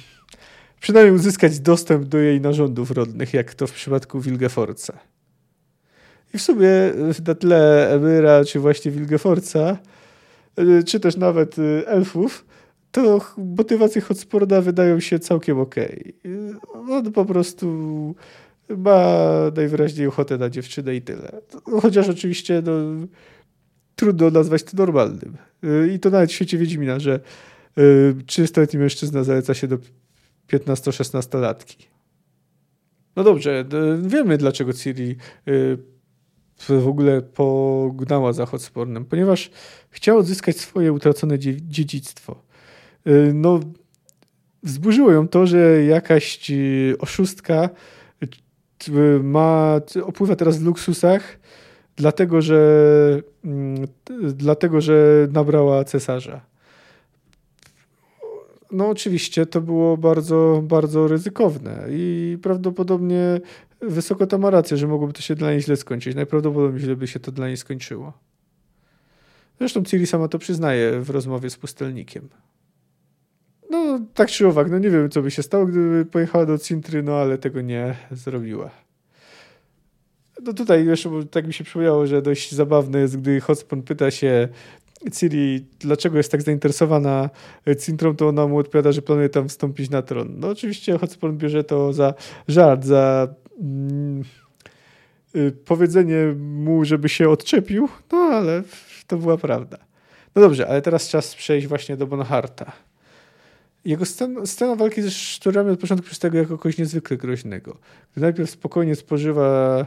przynajmniej 0.81 1.15
uzyskać 1.15 1.59
dostęp 1.59 2.05
do 2.05 2.17
jej 2.17 2.41
narządów 2.41 2.91
rodnych, 2.91 3.33
jak 3.33 3.53
to 3.53 3.67
w 3.67 3.71
przypadku 3.71 4.21
Wilgeforca. 4.21 5.18
I 6.33 6.37
w 6.37 6.41
sumie 6.41 6.69
na 7.27 7.35
tle 7.35 7.89
Emyra, 7.89 8.45
czy 8.45 8.59
właśnie 8.59 8.91
Wilgeforca, 8.91 9.77
y, 10.59 10.83
czy 10.83 10.99
też 10.99 11.17
nawet 11.17 11.59
y, 11.59 11.83
elfów, 11.87 12.45
to 12.91 13.21
motywacje 13.37 14.01
Hotsporda 14.01 14.61
wydają 14.61 14.99
się 14.99 15.19
całkiem 15.19 15.59
okej. 15.59 16.13
Okay. 16.19 16.95
On 16.95 17.11
po 17.11 17.25
prostu 17.25 17.65
ma 18.77 19.17
najwyraźniej 19.55 20.07
ochotę 20.07 20.37
na 20.37 20.49
dziewczynę 20.49 20.95
i 20.95 21.01
tyle. 21.01 21.41
Chociaż 21.81 22.09
oczywiście 22.09 22.61
no, 22.65 22.71
trudno 23.95 24.29
nazwać 24.29 24.63
to 24.63 24.77
normalnym. 24.77 25.37
Y, 25.63 25.91
I 25.93 25.99
to 25.99 26.09
nawet 26.09 26.29
w 26.29 26.33
świecie 26.33 26.57
Wiedźmina, 26.57 26.99
że 26.99 27.19
30-letni 28.25 28.79
mężczyzna 28.79 29.23
zaleca 29.23 29.53
się 29.53 29.67
do 29.67 29.77
15-16 30.47 31.41
latki. 31.41 31.87
No 33.15 33.23
dobrze, 33.23 33.65
wiemy 34.01 34.37
dlaczego 34.37 34.73
Ciri 34.73 35.15
w 36.59 36.87
ogóle 36.87 37.21
pognała 37.21 38.33
za 38.33 38.45
Hotspornem, 38.45 39.05
ponieważ 39.05 39.51
chciała 39.89 40.19
odzyskać 40.19 40.57
swoje 40.57 40.93
utracone 40.93 41.39
dziedzictwo. 41.61 42.35
No, 43.33 43.59
wzburzyło 44.63 45.11
ją 45.11 45.27
to, 45.27 45.47
że 45.47 45.83
jakaś 45.83 46.51
oszustka 46.99 47.69
ma, 49.23 49.81
opływa 50.03 50.35
teraz 50.35 50.57
w 50.57 50.65
luksusach, 50.65 51.39
dlatego 51.95 52.41
że, 52.41 53.21
mm, 53.45 53.87
dlatego, 54.33 54.81
że 54.81 55.27
nabrała 55.31 55.83
cesarza. 55.83 56.41
No 58.71 58.89
oczywiście 58.89 59.45
to 59.45 59.61
było 59.61 59.97
bardzo, 59.97 60.63
bardzo 60.63 61.07
ryzykowne 61.07 61.85
i 61.89 62.37
prawdopodobnie 62.41 63.41
wysoko 63.81 64.27
to 64.27 64.37
ma 64.37 64.49
rację, 64.49 64.77
że 64.77 64.87
mogłoby 64.87 65.13
to 65.13 65.21
się 65.21 65.35
dla 65.35 65.51
niej 65.51 65.61
źle 65.61 65.75
skończyć. 65.75 66.15
Najprawdopodobniej 66.15 66.81
źle 66.81 66.95
by 66.95 67.07
się 67.07 67.19
to 67.19 67.31
dla 67.31 67.47
niej 67.47 67.57
skończyło. 67.57 68.13
Zresztą 69.59 69.83
Ciri 69.83 70.07
sama 70.07 70.27
to 70.27 70.39
przyznaje 70.39 70.99
w 71.01 71.09
rozmowie 71.09 71.49
z 71.49 71.57
pustelnikiem. 71.57 72.29
No, 73.69 73.99
tak 74.13 74.29
czy 74.29 74.47
owak, 74.47 74.71
no 74.71 74.79
nie 74.79 74.89
wiem, 74.89 75.09
co 75.09 75.21
by 75.21 75.31
się 75.31 75.43
stało, 75.43 75.65
gdyby 75.65 76.05
pojechała 76.05 76.45
do 76.45 76.57
Cintry, 76.57 77.03
no 77.03 77.15
ale 77.15 77.37
tego 77.37 77.61
nie 77.61 77.95
zrobiła. 78.11 78.69
No 80.43 80.53
tutaj 80.53 80.85
jeszcze 80.85 81.09
tak 81.31 81.47
mi 81.47 81.53
się 81.53 81.63
przypomniało, 81.63 82.07
że 82.07 82.21
dość 82.21 82.51
zabawne 82.51 82.99
jest, 82.99 83.17
gdy 83.17 83.41
Hotspon 83.41 83.81
pyta 83.81 84.11
się 84.11 84.47
Ciri, 85.13 85.65
dlaczego 85.79 86.17
jest 86.17 86.31
tak 86.31 86.41
zainteresowana 86.41 87.29
Cintrą, 87.79 88.15
to 88.15 88.27
ona 88.27 88.47
mu 88.47 88.57
odpowiada, 88.57 88.91
że 88.91 89.01
planuje 89.01 89.29
tam 89.29 89.49
wstąpić 89.49 89.89
na 89.89 90.01
tron. 90.01 90.33
No 90.37 90.47
oczywiście 90.47 90.97
Hotspon 90.97 91.37
bierze 91.37 91.63
to 91.63 91.93
za 91.93 92.13
żart, 92.47 92.85
za 92.85 93.27
powiedzenie 95.65 96.35
mu, 96.39 96.85
żeby 96.85 97.09
się 97.09 97.29
odczepił, 97.29 97.89
no 98.11 98.17
ale 98.17 98.63
to 99.07 99.17
była 99.17 99.37
prawda. 99.37 99.77
No 100.35 100.41
dobrze, 100.41 100.67
ale 100.67 100.81
teraz 100.81 101.09
czas 101.09 101.35
przejść 101.35 101.67
właśnie 101.67 101.97
do 101.97 102.07
Bonharta. 102.07 102.71
Jego 103.85 104.05
scena, 104.05 104.45
scena 104.45 104.75
walki 104.75 105.01
ze 105.01 105.11
szczurami 105.11 105.71
od 105.71 105.79
początku 105.79 106.15
tego 106.19 106.37
jako 106.37 106.57
kogoś 106.57 106.77
niezwykle 106.77 107.17
groźnego. 107.17 107.77
Gdy 108.11 108.21
najpierw 108.21 108.49
spokojnie 108.49 108.95
spożywa 108.95 109.85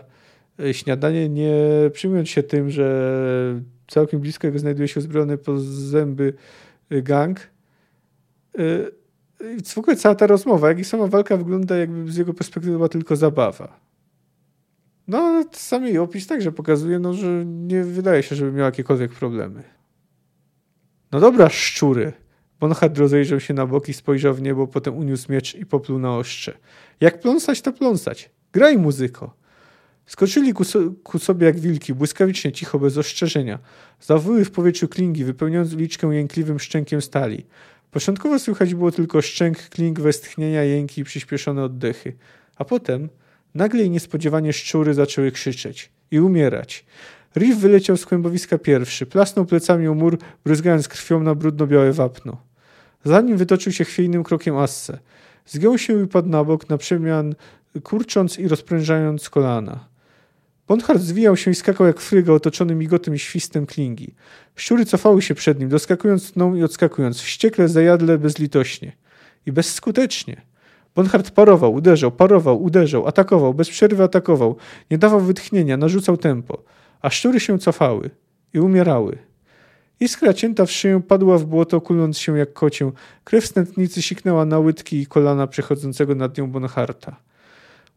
e, 0.61 0.75
śniadanie, 0.75 1.29
nie 1.29 1.55
przyjmując 1.93 2.29
się 2.29 2.43
tym, 2.43 2.71
że 2.71 3.61
całkiem 3.89 4.21
blisko 4.21 4.47
jego 4.47 4.59
znajduje 4.59 4.89
się 4.89 5.01
uzbrojony 5.01 5.39
po 5.39 5.59
zęby 5.59 6.35
e, 6.91 7.03
gang. 7.03 7.41
W 9.66 9.78
ogóle 9.78 9.96
cała 9.96 10.14
ta 10.14 10.26
rozmowa, 10.26 10.68
jak 10.68 10.78
i 10.78 10.85
sama 10.85 11.07
walka 11.07 11.37
wygląda, 11.37 11.76
jakby 11.76 12.12
z 12.12 12.16
jego 12.16 12.35
perspektywy 12.35 12.76
była 12.76 12.88
tylko 12.88 13.16
zabawa. 13.16 13.81
No, 15.09 15.18
ale 15.18 15.44
sam 15.52 15.85
jej 15.85 15.98
opis 15.98 16.26
także 16.26 16.52
pokazuje, 16.52 16.98
no, 16.98 17.14
że 17.14 17.44
nie 17.46 17.85
wydaje 17.85 18.22
się, 18.22 18.37
żeby 18.37 18.52
miał 18.52 18.64
jakiekolwiek 18.64 19.12
problemy. 19.12 19.62
No 21.12 21.20
dobra, 21.20 21.48
szczury, 21.48 22.12
Bonhard 22.61 22.98
rozejrzał 22.98 23.40
się 23.40 23.55
na 23.55 23.66
boki, 23.66 23.92
spojrzał 23.92 24.35
w 24.35 24.42
niebo, 24.42 24.66
potem 24.66 24.96
uniósł 24.96 25.33
miecz 25.33 25.55
i 25.55 25.66
popluł 25.66 25.98
na 25.98 26.16
ostrze. 26.16 26.59
Jak 27.00 27.20
pląsać, 27.20 27.62
to 27.62 27.72
pląsać. 27.72 28.31
Graj, 28.52 28.78
muzyko. 28.78 29.37
Skoczyli 30.07 30.52
ku, 30.52 30.64
so, 30.64 30.78
ku, 31.02 31.18
sobie 31.18 31.46
jak 31.46 31.61
wilki, 31.61 31.94
błyskawicznie, 31.94 32.52
cicho, 32.52 32.78
bez 32.78 32.98
ostrzeżenia. 32.98 33.59
Zawyły 34.00 34.44
w 34.44 34.50
powietrzu 34.50 34.88
klingi, 34.88 35.24
wypełniając 35.24 35.74
uliczkę 35.74 36.07
jękliwym 36.07 36.59
szczękiem 36.59 37.02
stali. 37.02 37.46
Początkowo 37.92 38.38
słychać 38.38 38.74
było 38.74 38.92
tylko 38.92 39.22
szczęk 39.22 39.59
kling, 39.59 40.00
westchnienia, 40.00 40.62
jęki 40.62 41.00
i 41.00 41.05
przyspieszone 41.05 41.64
oddechy. 41.64 42.12
A 42.57 42.64
potem 42.64 43.09
nagle 43.55 43.85
i 43.85 43.90
niespodziewanie 43.90 44.52
szczury 44.52 44.94
zaczęły 44.94 45.33
krzyczeć 45.33 45.90
i 46.11 46.20
umierać. 46.20 46.85
Riff 47.37 47.59
wyleciał 47.59 47.96
z 47.96 48.07
kłębowiska 48.07 48.59
pierwszy, 48.59 49.07
plasnął 49.07 49.46
plecami 49.46 49.88
o 49.88 49.94
mur, 49.94 50.18
bryzgając 50.44 50.88
krwią 50.88 51.20
na 51.20 51.35
brudno-białe 51.35 51.92
wapno. 51.92 52.37
Za 53.05 53.20
nim 53.20 53.37
wytoczył 53.37 53.72
się 53.72 53.85
chwiejnym 53.85 54.22
krokiem 54.22 54.57
Asse. 54.57 54.98
Zgiął 55.46 55.78
się 55.78 56.05
i 56.05 56.07
padł 56.07 56.28
na 56.28 56.44
bok, 56.44 56.68
na 56.68 56.78
przemian 56.78 57.35
kurcząc 57.83 58.38
i 58.38 58.48
rozprężając 58.48 59.31
kolana. 59.31 59.91
Bonhard 60.68 61.03
zwijał 61.03 61.37
się 61.37 61.51
i 61.51 61.55
skakał 61.55 61.87
jak 61.87 62.01
fryga 62.01 62.33
otoczony 62.33 62.75
migotem 62.75 63.14
i 63.14 63.18
świstem 63.18 63.66
klingi. 63.66 64.14
Szczury 64.57 64.85
cofały 64.85 65.22
się 65.22 65.35
przed 65.35 65.61
nim, 65.61 65.68
doskakując 65.68 66.33
tną 66.33 66.55
i 66.55 66.62
odskakując, 66.62 67.20
wściekle, 67.20 67.68
zajadle, 67.68 68.18
bezlitośnie. 68.18 68.92
I 69.46 69.53
bezskutecznie. 69.53 70.42
Bonhard 70.94 71.31
parował, 71.31 71.72
uderzał, 71.72 72.12
parował, 72.12 72.62
uderzał, 72.62 73.07
atakował, 73.07 73.55
bez 73.55 73.68
przerwy 73.70 74.03
atakował, 74.03 74.57
nie 74.90 74.98
dawał 74.98 75.20
wytchnienia, 75.20 75.77
narzucał 75.77 76.16
tempo. 76.16 76.62
A 77.01 77.11
szczury 77.11 77.40
się 77.40 77.59
cofały 77.59 78.11
i 78.55 78.61
umierały. 78.61 79.18
Iskra 80.01 80.35
cięta 80.35 80.66
w 80.66 80.70
szyję 80.70 81.01
padła 81.09 81.38
w 81.38 81.44
błoto, 81.44 81.81
kuląc 81.81 82.18
się 82.18 82.38
jak 82.38 82.53
kocię. 82.53 82.92
Krew 83.25 83.46
stętnicy 83.46 84.03
siknęła 84.03 84.44
na 84.44 84.59
łydki 84.59 85.01
i 85.01 85.07
kolana 85.07 85.46
przechodzącego 85.46 86.14
nad 86.14 86.38
nią 86.38 86.51
Bonharta. 86.51 87.16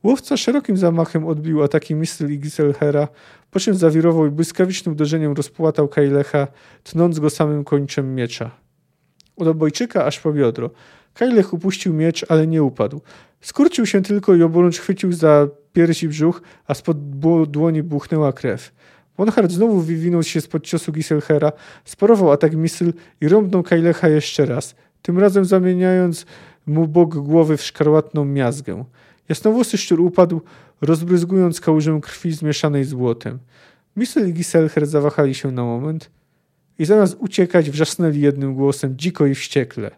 Łowca 0.04 0.38
szerokim 0.38 0.78
zamachem 0.78 1.28
odbił 1.28 1.64
ataki 1.64 1.96
Mistel 1.96 2.34
i 2.34 2.40
Giselhera, 2.40 3.08
po 3.52 3.60
czym 3.60 3.76
zawirował 3.76 4.26
i 4.26 4.30
błyskawicznym 4.30 4.94
uderzeniem 4.94 5.34
rozpłatał 5.34 5.88
Kajlecha, 5.88 6.48
tnąc 6.84 7.20
go 7.20 7.30
samym 7.30 7.64
kończem 7.64 8.16
miecza. 8.16 8.52
Od 9.38 9.48
obojczyka 9.48 10.06
aż 10.06 10.20
po 10.20 10.34
biodro. 10.34 10.70
Kajlech 11.14 11.54
upuścił 11.54 11.94
miecz, 11.94 12.26
ale 12.30 12.48
nie 12.48 12.64
upadł. 12.64 13.02
Skurczył 13.42 13.86
się 13.86 14.02
tylko 14.02 14.36
i 14.36 14.44
oburącz 14.44 14.80
chwycił 14.80 15.14
za 15.14 15.48
piersi 15.74 16.08
brzuch, 16.08 16.42
a 16.68 16.74
spod 16.74 16.98
dłoni 17.48 17.84
buchnęła 17.84 18.34
krew. 18.34 18.72
Bonhard 19.18 19.52
znowu 19.52 19.82
wywinął 19.82 20.24
się 20.24 20.42
spod 20.42 20.64
ciosu 20.64 20.92
Giselhera, 20.92 21.52
sparował 21.86 22.32
atak 22.32 22.56
misyl 22.56 22.94
i 23.22 23.28
rąbnął 23.28 23.64
Kajlecha 23.64 24.10
jeszcze 24.10 24.46
raz, 24.46 24.76
tym 25.02 25.20
razem 25.20 25.46
zamieniając 25.46 26.26
mu 26.66 26.88
bok 26.88 27.16
głowy 27.16 27.58
w 27.58 27.64
szkarłatną 27.64 28.26
miazgę. 28.26 28.86
Jasnowłosy 29.30 29.78
szczur 29.78 30.02
upadł, 30.02 30.42
rozbryzgując 30.82 31.62
kałużę 31.62 32.00
krwi 32.02 32.32
zmieszanej 32.32 32.84
z 32.84 32.94
błotem. 32.94 33.40
Misel 33.96 34.30
i 34.30 34.34
Giselher 34.34 34.88
zawahali 34.88 35.36
się 35.36 35.52
na 35.52 35.64
moment 35.64 36.12
i 36.80 36.86
zamiast 36.86 37.16
uciekać 37.20 37.72
wrzasnęli 37.72 38.20
jednym 38.20 38.56
głosem 38.56 38.98
dziko 38.98 39.26
i 39.26 39.36
wściekle 39.36 39.92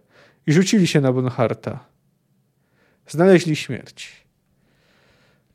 i 0.47 0.53
rzucili 0.53 0.87
się 0.87 1.01
na 1.01 1.13
Bonharta. 1.13 1.85
Znaleźli 3.07 3.55
śmierć. 3.55 4.27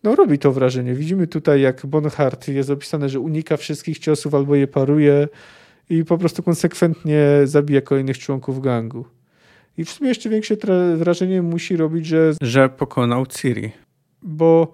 No 0.03 0.15
robi 0.15 0.39
to 0.39 0.53
wrażenie. 0.53 0.95
Widzimy 0.95 1.27
tutaj, 1.27 1.61
jak 1.61 1.87
Bonhart 1.87 2.49
jest 2.49 2.71
opisane, 2.71 3.09
że 3.09 3.21
unika 3.21 3.57
wszystkich 3.57 3.99
ciosów 3.99 4.35
albo 4.35 4.55
je 4.55 4.67
paruje 4.67 5.29
i 5.91 6.05
po 6.05 6.19
prostu 6.19 6.43
konsekwentnie 6.43 7.27
zabija 7.45 7.81
kolejnych 7.81 8.19
członków 8.19 8.61
gangu. 8.61 9.05
I 9.79 9.85
w 9.85 9.91
sumie 9.91 10.09
jeszcze 10.09 10.29
większe 10.29 10.57
wrażenie 10.97 11.43
musi 11.43 11.77
robić, 11.77 12.07
że, 12.07 12.33
że 12.41 12.69
pokonał 12.69 13.27
Ciri. 13.27 13.73
Bo 14.23 14.73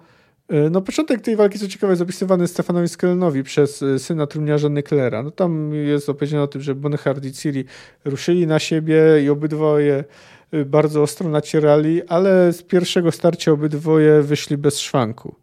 no, 0.71 0.81
początek 0.81 1.21
tej 1.21 1.35
walki, 1.35 1.59
co 1.59 1.67
ciekawe, 1.67 1.93
jest 1.93 2.01
opisywany 2.01 2.47
Stefanowi 2.47 2.87
Skellenowi 2.87 3.43
przez 3.43 3.83
e, 3.83 3.99
syna 3.99 4.27
trumniarza 4.27 4.69
Nyklera. 4.69 5.23
No, 5.23 5.31
tam 5.31 5.73
jest 5.73 6.09
opowiedziane 6.09 6.43
o 6.43 6.47
tym, 6.47 6.61
że 6.61 6.75
Bonhart 6.75 7.25
i 7.25 7.31
Ciri 7.31 7.65
ruszyli 8.05 8.47
na 8.47 8.59
siebie 8.59 9.01
i 9.23 9.29
obydwoje 9.29 10.03
e, 10.51 10.65
bardzo 10.65 11.01
ostro 11.01 11.29
nacierali, 11.29 12.01
ale 12.07 12.53
z 12.53 12.63
pierwszego 12.63 13.11
starcia 13.11 13.51
obydwoje 13.51 14.21
wyszli 14.21 14.57
bez 14.57 14.79
szwanku. 14.79 15.35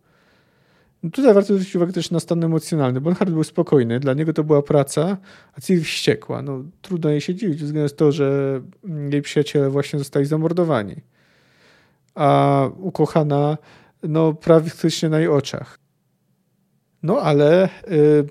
No 1.02 1.10
tutaj 1.10 1.34
warto 1.34 1.54
zwrócić 1.54 1.76
uwagę 1.76 1.92
też 1.92 2.10
na 2.10 2.20
stan 2.20 2.44
emocjonalny. 2.44 3.00
Bonhart 3.00 3.30
był 3.30 3.44
spokojny, 3.44 4.00
dla 4.00 4.14
niego 4.14 4.32
to 4.32 4.44
była 4.44 4.62
praca, 4.62 5.16
a 5.54 5.60
Ciri 5.60 5.84
wściekła. 5.84 6.42
No, 6.42 6.64
trudno 6.82 7.10
jej 7.10 7.20
się 7.20 7.34
dziwić, 7.34 7.62
względem 7.64 7.96
to, 7.96 8.12
że 8.12 8.60
jej 9.10 9.22
przyjaciele 9.22 9.70
właśnie 9.70 9.98
zostali 9.98 10.26
zamordowani. 10.26 10.96
A 12.14 12.68
ukochana 12.78 13.58
no, 14.02 14.32
praktycznie 14.34 15.08
na 15.08 15.18
jej 15.18 15.28
oczach. 15.28 15.78
No 17.02 17.20
ale 17.20 17.68
y, 17.90 18.24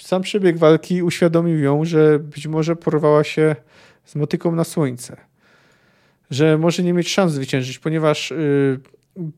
sam 0.00 0.22
przebieg 0.22 0.58
walki 0.58 1.02
uświadomił 1.02 1.58
ją, 1.58 1.84
że 1.84 2.18
być 2.18 2.46
może 2.46 2.76
porwała 2.76 3.24
się 3.24 3.56
z 4.04 4.14
motyką 4.14 4.54
na 4.54 4.64
słońce. 4.64 5.16
Że 6.30 6.58
może 6.58 6.82
nie 6.82 6.92
mieć 6.92 7.08
szans 7.08 7.32
zwyciężyć, 7.32 7.78
ponieważ 7.78 8.30
y, 8.30 8.80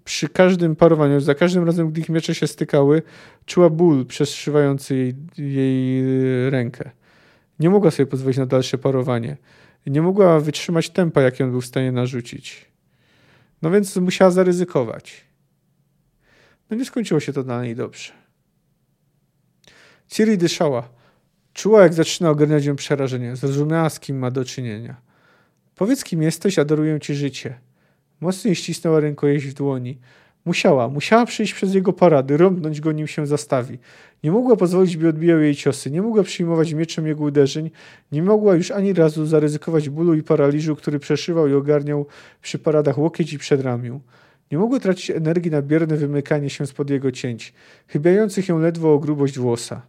przy 0.05 0.29
każdym 0.29 0.77
parowaniu, 0.77 1.21
za 1.21 1.35
każdym 1.35 1.65
razem, 1.65 1.91
gdy 1.91 2.01
ich 2.01 2.09
miecze 2.09 2.35
się 2.35 2.47
stykały, 2.47 3.03
czuła 3.47 3.71
ból 3.71 4.07
przeszywający 4.07 4.97
jej, 4.97 5.15
jej 5.39 6.51
rękę. 6.51 6.91
Nie 7.59 7.71
mogła 7.71 7.91
sobie 7.91 8.07
pozwolić 8.07 8.39
na 8.39 8.47
dalsze 8.47 8.79
parowanie. 8.79 9.37
Nie 9.87 10.03
mogła 10.03 10.41
wytrzymać 10.41 10.91
tempa, 10.91 11.21
jakie 11.21 11.45
on 11.45 11.51
był 11.51 11.61
w 11.61 11.67
stanie 11.67 11.93
narzucić. 11.93 12.67
No 13.63 13.71
więc 13.71 13.97
musiała 13.97 14.31
zaryzykować. 14.31 15.25
No 16.71 16.77
nie 16.77 16.85
skończyło 16.85 17.21
się 17.21 17.33
to 17.33 17.43
dla 17.43 17.63
niej 17.63 17.77
dobrze. 17.77 18.13
Ciri 20.09 20.39
dyszała. 20.39 20.89
Czuła, 21.53 21.83
jak 21.83 21.95
zaczyna 21.95 22.31
ogarniać 22.31 22.65
ją 22.65 22.77
przerażenie. 22.77 23.37
Zrozumiała, 23.37 23.91
z 23.91 24.01
kim 24.01 24.19
ma 24.19 24.31
do 24.31 24.45
czynienia. 24.45 24.97
Powiedz, 25.75 26.05
kim 26.05 26.23
jesteś, 26.23 26.59
a 26.59 26.65
daruję 26.65 27.01
ci 27.01 27.15
życie. 27.15 27.59
Mocniej 28.25 28.55
ścisnęła 28.55 29.01
rękojeść 29.01 29.47
w 29.47 29.55
dłoni. 29.55 29.99
Musiała, 30.45 30.89
musiała 30.89 31.27
przejść 31.27 31.55
przez 31.55 31.75
jego 31.75 31.93
parady, 31.93 32.37
rąbnąć 32.37 32.81
go, 32.81 32.93
nim 32.93 33.07
się 33.07 33.27
zastawi. 33.27 33.79
Nie 34.23 34.31
mogła 34.31 34.57
pozwolić, 34.57 34.97
by 34.97 35.09
odbijał 35.09 35.41
jej 35.41 35.55
ciosy, 35.55 35.91
nie 35.91 36.03
mogła 36.03 36.23
przyjmować 36.23 36.73
mieczem 36.73 37.07
jego 37.07 37.25
uderzeń, 37.25 37.71
nie 38.13 38.23
mogła 38.23 38.55
już 38.55 38.71
ani 38.71 38.93
razu 38.93 39.27
zaryzykować 39.27 39.89
bólu 39.89 40.15
i 40.15 40.23
paraliżu, 40.23 40.77
który 40.77 40.99
przeszywał 40.99 41.49
i 41.49 41.55
ogarniał 41.55 42.07
przy 42.43 42.59
paradach 42.59 42.99
łokieć 42.99 43.33
i 43.33 43.39
przedramiu. 43.39 44.01
Nie 44.53 44.59
mogła 44.59 44.81
tracić 44.81 45.11
energii 45.11 45.51
na 45.51 45.63
bierne 45.63 45.97
wymykanie 45.97 46.51
się 46.51 46.67
spod 46.67 46.91
jego 46.91 47.13
cięć, 47.13 47.53
chybiających 47.87 48.49
ją 48.49 48.59
ledwo 48.59 48.95
o 48.95 48.99
grubość 48.99 49.39
włosa. 49.39 49.83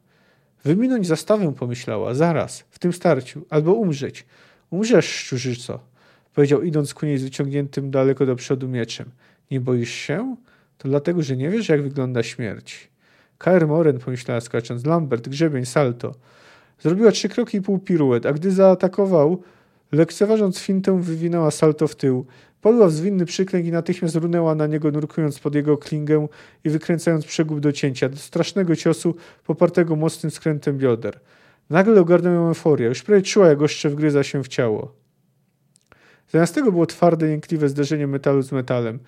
Wyminąć 0.64 1.08
zastawę, 1.08 1.54
pomyślała, 1.54 2.14
zaraz, 2.14 2.64
w 2.70 2.80
tym 2.80 2.94
starciu, 2.94 3.46
albo 3.50 3.74
umrzeć. 3.74 4.26
Umrzesz, 4.72 5.06
szczurzyco 5.06 5.95
powiedział 6.36 6.62
idąc 6.62 6.94
ku 6.94 7.06
niej 7.06 7.18
z 7.18 7.24
wyciągniętym 7.24 7.92
daleko 7.92 8.26
do 8.26 8.36
przodu 8.36 8.68
mieczem. 8.68 9.06
Nie 9.52 9.62
boisz 9.62 9.92
się? 9.92 10.36
To 10.78 10.90
dlatego, 10.90 11.22
że 11.22 11.38
nie 11.38 11.50
wiesz, 11.50 11.70
jak 11.70 11.82
wygląda 11.82 12.24
śmierć. 12.24 12.90
Kaer 13.38 13.68
Moren, 13.68 14.00
pomyślała 14.00 14.42
skacząc. 14.42 14.86
Lambert, 14.86 15.30
grzebień, 15.30 15.66
salto. 15.66 16.16
Zrobiła 16.80 17.12
trzy 17.12 17.30
kroki 17.30 17.58
i 17.58 17.62
pół 17.62 17.80
piruet, 17.80 18.26
a 18.26 18.34
gdy 18.34 18.52
zaatakował, 18.52 19.44
lekceważąc 19.92 20.60
fintę, 20.60 21.02
wywinęła 21.02 21.52
salto 21.52 21.88
w 21.88 21.96
tył. 21.96 22.26
Podła 22.62 22.88
w 22.88 22.92
zwinny 22.92 23.26
przyklęk 23.26 23.66
i 23.66 23.72
natychmiast 23.72 24.16
runęła 24.16 24.56
na 24.56 24.68
niego, 24.68 24.92
nurkując 24.92 25.40
pod 25.40 25.56
jego 25.56 25.78
klingę 25.78 26.28
i 26.64 26.70
wykręcając 26.70 27.26
przegub 27.26 27.60
do 27.60 27.72
cięcia, 27.72 28.10
do 28.10 28.18
strasznego 28.18 28.76
ciosu 28.76 29.16
popartego 29.46 29.96
mocnym 29.96 30.32
skrętem 30.32 30.78
bioder. 30.78 31.20
Nagle 31.70 32.02
ogarnęła 32.02 32.36
ją 32.36 32.48
euforia. 32.48 32.88
Już 32.88 33.04
prawie 33.04 33.22
czuła, 33.22 33.48
jak 33.48 33.62
oszcze 33.62 33.90
wgryza 33.90 34.24
się 34.24 34.44
w 34.44 34.48
ciało. 34.48 35.05
Zamiast 36.30 36.56
tego 36.56 36.72
było 36.72 36.86
twarde, 36.86 37.28
jękliwe 37.28 37.70
zderzenie 37.70 38.08
metalu 38.08 38.42
z 38.42 38.52
metalem 38.52 39.00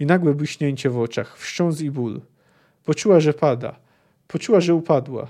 i 0.00 0.06
nagłe 0.06 0.34
błyśnięcie 0.34 0.90
w 0.90 0.98
oczach, 0.98 1.38
wstrząs 1.38 1.80
i 1.80 1.90
ból. 1.90 2.20
Poczuła, 2.84 3.20
że 3.20 3.34
pada. 3.34 3.76
Poczuła, 4.28 4.60
że 4.60 4.74
upadła. 4.74 5.28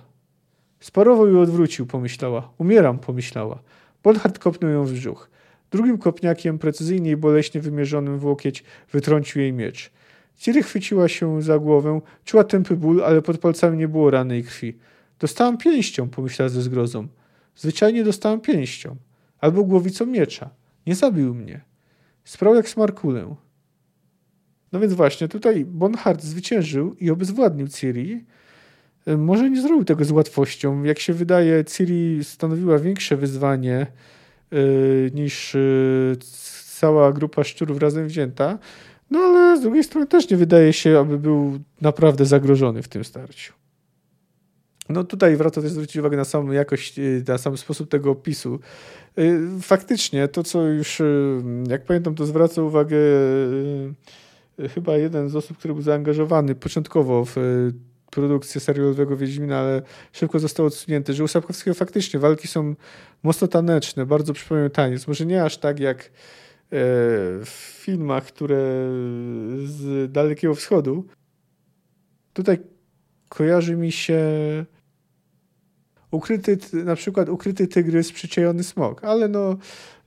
Sparował 0.81 1.33
i 1.33 1.37
odwrócił, 1.37 1.87
pomyślała. 1.87 2.51
Umieram, 2.59 2.99
pomyślała. 2.99 3.59
Bonhard 4.03 4.39
kopnął 4.39 4.71
ją 4.71 4.85
w 4.85 4.93
brzuch. 4.93 5.31
Drugim 5.71 5.99
kopniakiem, 5.99 6.59
precyzyjnie 6.59 7.11
i 7.11 7.17
boleśnie 7.17 7.61
wymierzonym 7.61 8.19
w 8.19 8.25
łokieć, 8.25 8.65
wytrącił 8.93 9.43
jej 9.43 9.53
miecz. 9.53 9.91
Ciri 10.37 10.63
chwyciła 10.63 11.09
się 11.09 11.43
za 11.43 11.59
głowę, 11.59 12.01
czuła 12.25 12.45
tępy 12.45 12.77
ból, 12.77 13.05
ale 13.05 13.23
pod 13.23 13.39
palcami 13.39 13.79
nie 13.79 13.89
było 13.89 14.11
rany 14.11 14.39
i 14.39 14.45
krwi. 14.45 14.77
Dostałam 15.19 15.59
pięścią, 15.59 16.09
pomyślała 16.09 16.49
ze 16.49 16.63
zgrozą. 16.63 17.09
Zwyczajnie 17.57 18.05
dostałam 18.05 18.41
pięścią. 18.41 18.97
Albo 19.41 19.65
głowicą 19.65 20.07
miecza. 20.07 20.51
Nie 20.87 20.95
zabił 20.95 21.35
mnie. 21.35 21.61
Sprał 22.25 22.55
jak 22.55 22.69
smarkulę. 22.69 23.37
No 24.73 24.81
więc 24.81 24.93
właśnie, 24.93 25.29
tutaj 25.29 25.65
Bonhart 25.65 26.23
zwyciężył 26.23 26.95
i 26.95 27.11
obezwładnił 27.11 27.69
Ciri. 27.69 28.25
E, 29.07 29.17
może 29.17 29.51
nie 29.51 29.63
zrobił 29.63 29.85
tego 29.85 30.05
z 30.05 30.11
łatwością. 30.11 30.83
Jak 30.83 30.99
się 30.99 31.13
wydaje, 31.13 31.65
Ciri 31.65 32.25
stanowiła 32.25 32.79
większe 32.79 33.17
wyzwanie 33.17 33.87
yy, 34.51 35.11
niż 35.15 35.55
yy, 35.55 36.17
cała 36.81 37.13
grupa 37.13 37.45
szczurów 37.45 37.79
razem 37.79 38.07
wzięta. 38.07 38.59
No 39.11 39.19
ale 39.19 39.59
z 39.59 39.61
drugiej 39.61 39.85
strony 39.85 40.07
też 40.07 40.31
nie 40.31 40.37
wydaje 40.37 40.73
się, 40.73 40.99
aby 40.99 41.19
był 41.19 41.59
naprawdę 41.81 42.27
zagrożony 42.27 42.83
w 42.83 42.89
tym 42.89 43.05
starciu. 43.05 43.53
No 44.89 45.05
tutaj 45.05 45.37
warto 45.37 45.63
też 45.63 45.71
zwrócić 45.71 45.97
uwagę 45.97 46.17
na 46.17 46.25
samą 46.25 46.53
jakość, 46.53 46.99
y, 46.99 47.25
na 47.29 47.39
sam 47.39 47.57
sposób 47.57 47.91
tego 47.91 48.11
opisu. 48.11 48.59
Y, 49.19 49.41
faktycznie, 49.63 50.29
to 50.29 50.43
co 50.43 50.63
już, 50.63 51.01
y, 51.01 51.43
jak 51.69 51.85
pamiętam, 51.85 52.15
to 52.15 52.27
zwraca 52.27 52.63
uwagę 52.63 52.97
chyba 54.75 54.97
jeden 54.97 55.29
z 55.29 55.37
osób, 55.37 55.59
który 55.59 55.75
był 55.75 55.83
zaangażowany 55.83 56.55
początkowo 56.55 57.25
w 57.25 57.37
produkcję 58.11 58.61
serialowego 58.61 59.17
Wiedźmina, 59.17 59.59
ale 59.59 59.83
szybko 60.13 60.39
został 60.39 60.67
odsunięty, 60.67 61.15
że 61.15 61.25
u 61.25 61.29
Sapkowskiego 61.29 61.75
faktycznie 61.75 62.21
walki 62.21 62.49
są 62.49 62.75
mocno 63.23 63.49
taneczne, 63.49 64.07
bardzo 64.07 64.33
przypominają 64.33 64.71
taniec. 64.71 65.07
Może 65.09 65.27
nie 65.27 65.45
aż 65.45 65.59
tak 65.59 65.81
jak 65.81 66.11
w 67.45 67.79
filmach, 67.85 68.25
które 68.25 68.57
z 69.65 70.13
Dalekiego 70.13 70.55
Wschodu. 70.55 71.05
Tutaj 72.33 72.59
kojarzy 73.29 73.77
mi 73.77 73.93
się 73.93 74.21
ukryty, 76.11 76.59
na 76.73 76.97
przykład 76.97 77.29
ukryty 77.29 77.69
tygrys, 77.69 78.13
przyczajony 78.13 78.65
smok, 78.65 79.05
ale 79.05 79.29
no 79.29 79.57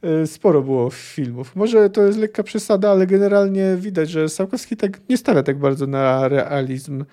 e, 0.02 0.28
sporo 0.28 0.62
było 0.62 0.90
filmów. 0.90 1.56
Może 1.56 1.90
to 1.90 2.04
jest 2.04 2.20
lekka 2.20 2.44
przesada, 2.44 2.92
ale 2.92 3.08
generalnie 3.08 3.76
widać, 3.80 4.10
że 4.10 4.30
Sałkowski 4.30 4.78
tak 4.78 5.10
nie 5.10 5.18
stawia 5.18 5.44
tak 5.44 5.60
bardzo 5.60 5.88
na 5.88 6.28
realizm 6.28 7.02
e, 7.02 7.06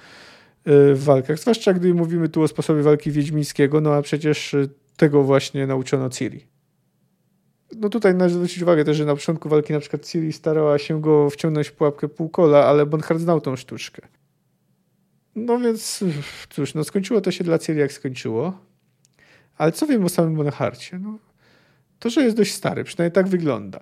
w 0.94 1.04
walkach, 1.04 1.38
zwłaszcza 1.38 1.72
gdy 1.72 1.94
mówimy 1.94 2.28
tu 2.28 2.42
o 2.42 2.48
sposobie 2.48 2.82
walki 2.82 3.10
wiedźmińskiego, 3.10 3.80
no 3.80 3.94
a 3.94 4.02
przecież 4.02 4.54
e, 4.54 4.68
tego 4.96 5.22
właśnie 5.22 5.66
nauczono 5.66 6.10
Ciri. 6.10 6.46
No 7.76 7.88
tutaj 7.88 8.14
należy 8.14 8.34
zwrócić 8.34 8.62
uwagę 8.62 8.84
też, 8.84 8.96
że 8.96 9.04
na 9.04 9.14
początku 9.14 9.48
walki 9.48 9.72
na 9.72 9.80
przykład 9.80 10.06
Ciri 10.06 10.32
starała 10.32 10.78
się 10.78 11.00
go 11.00 11.30
wciągnąć 11.30 11.68
w 11.68 11.72
pułapkę 11.72 12.08
półkola, 12.08 12.64
ale 12.64 12.86
Bonhard 12.86 13.20
znał 13.20 13.40
tą 13.40 13.56
sztuczkę. 13.56 14.08
No 15.36 15.58
więc 15.58 16.04
cóż, 16.50 16.74
no 16.74 16.84
skończyło 16.84 17.20
to 17.20 17.30
się 17.30 17.44
dla 17.44 17.58
Ciri 17.58 17.78
jak 17.78 17.92
skończyło. 17.92 18.65
Ale 19.56 19.72
co 19.72 19.86
wiem 19.86 20.04
o 20.04 20.08
samym 20.08 20.34
Bonharcie? 20.34 20.98
No, 20.98 21.18
to, 21.98 22.10
że 22.10 22.22
jest 22.22 22.36
dość 22.36 22.54
stary, 22.54 22.84
przynajmniej 22.84 23.12
tak 23.12 23.28
wygląda. 23.28 23.80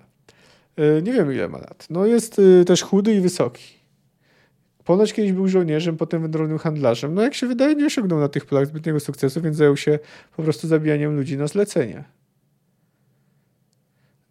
E, 0.77 1.03
nie 1.03 1.13
wiem 1.13 1.33
ile 1.33 1.49
ma 1.49 1.59
lat. 1.59 1.87
No 1.91 2.07
jest 2.07 2.41
e, 2.61 2.65
też 2.65 2.83
chudy 2.83 3.15
i 3.15 3.21
wysoki. 3.21 3.85
Ponoć 4.85 5.13
kiedyś 5.13 5.33
był 5.33 5.49
żołnierzem, 5.49 5.97
potem 5.97 6.23
wędrownym 6.23 6.59
handlarzem. 6.59 7.15
No 7.15 7.23
jak 7.23 7.35
się 7.35 7.47
wydaje, 7.47 7.75
nie 7.75 7.87
osiągnął 7.87 8.21
na 8.21 8.29
tych 8.29 8.47
polach 8.47 8.67
zbytniego 8.67 9.01
sukcesu, 9.01 9.41
więc 9.41 9.57
zajął 9.57 9.77
się 9.77 9.99
po 10.37 10.43
prostu 10.43 10.69
zabijaniem 10.69 11.17
ludzi 11.17 11.37
na 11.37 11.47
zlecenie. 11.47 12.05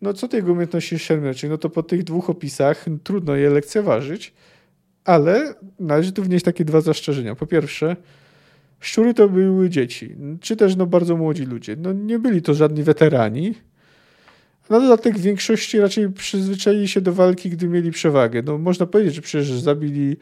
No 0.01 0.13
co 0.13 0.27
tej 0.27 0.41
umiejętności 0.41 0.99
szermierczej? 0.99 1.49
No 1.49 1.57
to 1.57 1.69
po 1.69 1.83
tych 1.83 2.03
dwóch 2.03 2.29
opisach 2.29 2.85
trudno 3.03 3.35
je 3.35 3.49
lekceważyć, 3.49 4.33
ale 5.03 5.53
należy 5.79 6.11
tu 6.11 6.23
wnieść 6.23 6.45
takie 6.45 6.65
dwa 6.65 6.81
zastrzeżenia. 6.81 7.35
Po 7.35 7.45
pierwsze, 7.45 7.95
szczury 8.83 9.13
to 9.13 9.29
były 9.29 9.69
dzieci, 9.69 10.15
czy 10.41 10.55
też 10.55 10.75
no 10.75 10.85
bardzo 10.85 11.17
młodzi 11.17 11.45
ludzie. 11.45 11.75
No 11.75 11.93
nie 11.93 12.19
byli 12.19 12.41
to 12.41 12.53
żadni 12.53 12.83
weterani, 12.83 13.53
na 14.69 14.79
dodatek 14.79 15.17
w 15.17 15.21
większości 15.21 15.79
raczej 15.79 16.11
przyzwyczaili 16.11 16.87
się 16.87 17.01
do 17.01 17.13
walki, 17.13 17.49
gdy 17.49 17.67
mieli 17.67 17.91
przewagę. 17.91 18.41
No, 18.41 18.57
można 18.57 18.85
powiedzieć, 18.85 19.15
że 19.15 19.21
przecież 19.21 19.61
zabili 19.61 20.17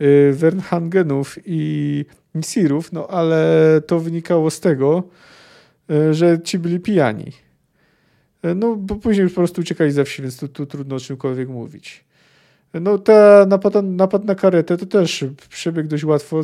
y, 0.00 0.32
Wernhangenów 0.32 1.38
i 1.46 2.04
Nisirów, 2.34 2.92
no 2.92 3.06
ale 3.06 3.80
to 3.86 4.00
wynikało 4.00 4.50
z 4.50 4.60
tego, 4.60 5.02
y, 5.90 6.14
że 6.14 6.40
ci 6.44 6.58
byli 6.58 6.80
pijani. 6.80 7.32
Y, 8.44 8.54
no, 8.54 8.76
bo 8.76 8.96
później 8.96 9.22
już 9.22 9.32
po 9.32 9.40
prostu 9.40 9.60
uciekali 9.60 9.90
ze 9.90 10.04
wsi, 10.04 10.22
więc 10.22 10.36
tu, 10.36 10.48
tu 10.48 10.66
trudno 10.66 10.96
o 10.96 11.00
czymkolwiek 11.00 11.48
mówić. 11.48 12.04
No, 12.80 12.98
ta 12.98 13.46
napad, 13.48 13.74
napad 13.84 14.24
na 14.24 14.34
karetę 14.34 14.76
to 14.76 14.86
też 14.86 15.24
przebiegł 15.48 15.88
dość 15.88 16.04
łatwo, 16.04 16.40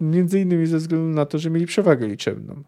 między 0.00 0.40
innymi 0.40 0.66
ze 0.66 0.78
względu 0.78 1.06
na 1.06 1.26
to, 1.26 1.38
że 1.38 1.50
mieli 1.50 1.66
przewagę 1.66 2.06
liczebną. 2.06 2.62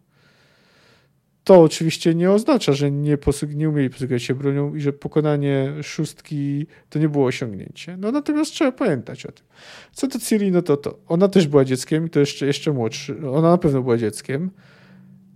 To 1.45 1.63
oczywiście 1.63 2.15
nie 2.15 2.31
oznacza, 2.31 2.73
że 2.73 2.91
nie, 2.91 3.19
posług- 3.19 3.55
nie 3.55 3.69
umieli 3.69 3.91
posługiwać 3.91 4.23
się 4.23 4.35
bronią 4.35 4.75
i 4.75 4.81
że 4.81 4.93
pokonanie 4.93 5.73
szóstki 5.83 6.67
to 6.91 6.99
nie 6.99 7.09
było 7.09 7.27
osiągnięcie. 7.27 7.97
No 7.97 8.13
natomiast 8.13 8.53
trzeba 8.53 8.73
pamiętać 8.73 9.27
o 9.27 9.33
tym. 9.33 9.47
Co 9.93 10.07
do 10.07 10.19
Ciri, 10.19 10.51
no 10.51 10.63
to 10.63 10.77
to. 10.77 10.99
Ona 11.09 11.29
też 11.29 11.47
była 11.49 11.65
dzieckiem 11.65 12.07
i 12.07 12.11
to 12.11 12.21
jeszcze, 12.21 12.47
jeszcze 12.47 12.73
młodszy. 12.73 13.31
Ona 13.31 13.51
na 13.51 13.59
pewno 13.59 13.83
była 13.83 13.97
dzieckiem. 13.97 14.51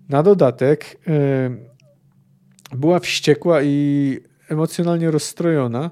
Na 0.08 0.22
dodatek 0.22 0.98
yy, 1.06 2.78
była 2.78 2.98
wściekła 2.98 3.62
i 3.62 4.18
emocjonalnie 4.48 5.10
rozstrojona, 5.10 5.90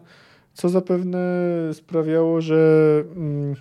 co 0.55 0.68
zapewne 0.68 1.18
sprawiało, 1.72 2.40
że 2.40 2.57
yy, 3.16 3.55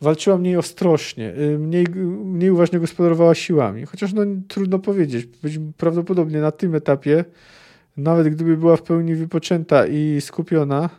walczyła 0.00 0.38
mniej 0.38 0.56
ostrożnie, 0.56 1.34
y, 1.38 1.58
mniej, 1.58 1.86
mniej 2.24 2.50
uważnie 2.50 2.80
gospodarowała 2.80 3.34
siłami. 3.34 3.86
Chociaż 3.86 4.12
no, 4.12 4.22
trudno 4.48 4.78
powiedzieć. 4.78 5.28
Prawdopodobnie 5.76 6.40
na 6.40 6.50
tym 6.50 6.74
etapie, 6.74 7.24
nawet 7.96 8.28
gdyby 8.28 8.56
była 8.56 8.76
w 8.76 8.82
pełni 8.82 9.14
wypoczęta 9.14 9.86
i 9.86 10.20
skupiona, 10.20 10.90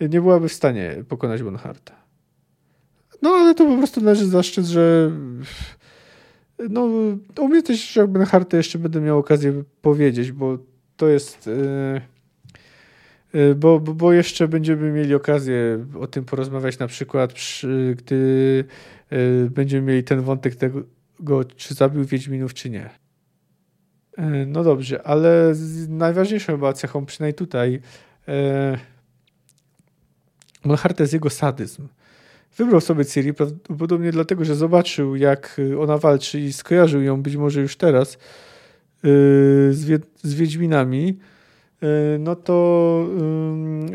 nie 0.00 0.20
byłaby 0.20 0.48
w 0.48 0.52
stanie 0.52 1.04
pokonać 1.08 1.42
Bonharta. 1.42 1.94
No 3.22 3.30
ale 3.30 3.54
to 3.54 3.66
po 3.66 3.76
prostu 3.76 4.00
należy 4.00 4.26
zaszczyt, 4.26 4.64
że 4.64 5.10
no, 6.70 6.88
o 7.36 7.48
mnie 7.48 7.62
też 7.62 7.96
jak 7.96 8.06
Bonharta 8.06 8.56
jeszcze 8.56 8.78
będę 8.78 9.00
miał 9.00 9.18
okazję 9.18 9.62
powiedzieć, 9.82 10.32
bo 10.32 10.58
to 10.96 11.08
jest... 11.08 11.46
Yy 11.46 12.00
Y, 12.00 12.15
bo, 13.56 13.80
bo, 13.80 13.94
bo 13.94 14.12
jeszcze 14.12 14.48
będziemy 14.48 14.92
mieli 14.92 15.14
okazję 15.14 15.86
o 16.00 16.06
tym 16.06 16.24
porozmawiać 16.24 16.78
na 16.78 16.86
przykład, 16.86 17.32
przy, 17.32 17.94
gdy 17.98 18.64
y, 19.12 19.50
będziemy 19.50 19.86
mieli 19.86 20.04
ten 20.04 20.20
wątek 20.20 20.56
tego, 20.56 20.82
czy 21.56 21.74
zabił 21.74 22.04
Wiedźminów, 22.04 22.54
czy 22.54 22.70
nie. 22.70 22.90
Y, 24.18 24.46
no 24.46 24.64
dobrze, 24.64 25.02
ale 25.02 25.52
najważniejszą 25.88 26.52
chyba 26.52 26.72
cechą, 26.72 27.06
przynajmniej 27.06 27.34
tutaj, 27.34 27.80
Monhart 30.64 31.00
jest 31.00 31.12
jego 31.12 31.30
sadyzm. 31.30 31.88
Wybrał 32.56 32.80
sobie 32.80 33.04
Ciri 33.04 33.34
prawdopodobnie 33.34 34.12
dlatego, 34.12 34.44
że 34.44 34.54
zobaczył, 34.54 35.16
jak 35.16 35.60
ona 35.78 35.98
walczy 35.98 36.40
i 36.40 36.52
skojarzył 36.52 37.02
ją 37.02 37.22
być 37.22 37.36
może 37.36 37.60
już 37.60 37.76
teraz 37.76 38.18
z, 39.70 40.00
Wiedźminami 40.24 41.18
no 42.18 42.36
to 42.36 43.06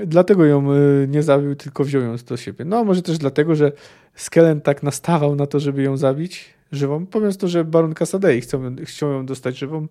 dlatego 0.05 0.45
ją 0.45 0.71
e, 0.71 0.75
nie 1.07 1.23
zabił, 1.23 1.55
tylko 1.55 1.83
wziął 1.83 2.01
ją 2.01 2.15
do 2.27 2.37
siebie. 2.37 2.65
No, 2.65 2.83
może 2.83 3.01
też 3.01 3.17
dlatego, 3.17 3.55
że 3.55 3.71
Skellen 4.15 4.61
tak 4.61 4.83
nastawał 4.83 5.35
na 5.35 5.47
to, 5.47 5.59
żeby 5.59 5.83
ją 5.83 5.97
zabić 5.97 6.53
żywą, 6.71 7.05
pomimo 7.05 7.33
to, 7.33 7.47
że 7.47 7.63
Baron 7.65 7.93
Casadei 7.93 8.41
chcą, 8.41 8.75
chcą 8.85 9.11
ją 9.11 9.25
dostać 9.25 9.57
żywą, 9.57 9.87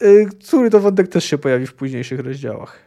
e, 0.00 0.26
który 0.26 0.70
to 0.70 0.80
wątek 0.80 1.08
też 1.08 1.24
się 1.24 1.38
pojawi 1.38 1.66
w 1.66 1.74
późniejszych 1.74 2.20
rozdziałach. 2.20 2.78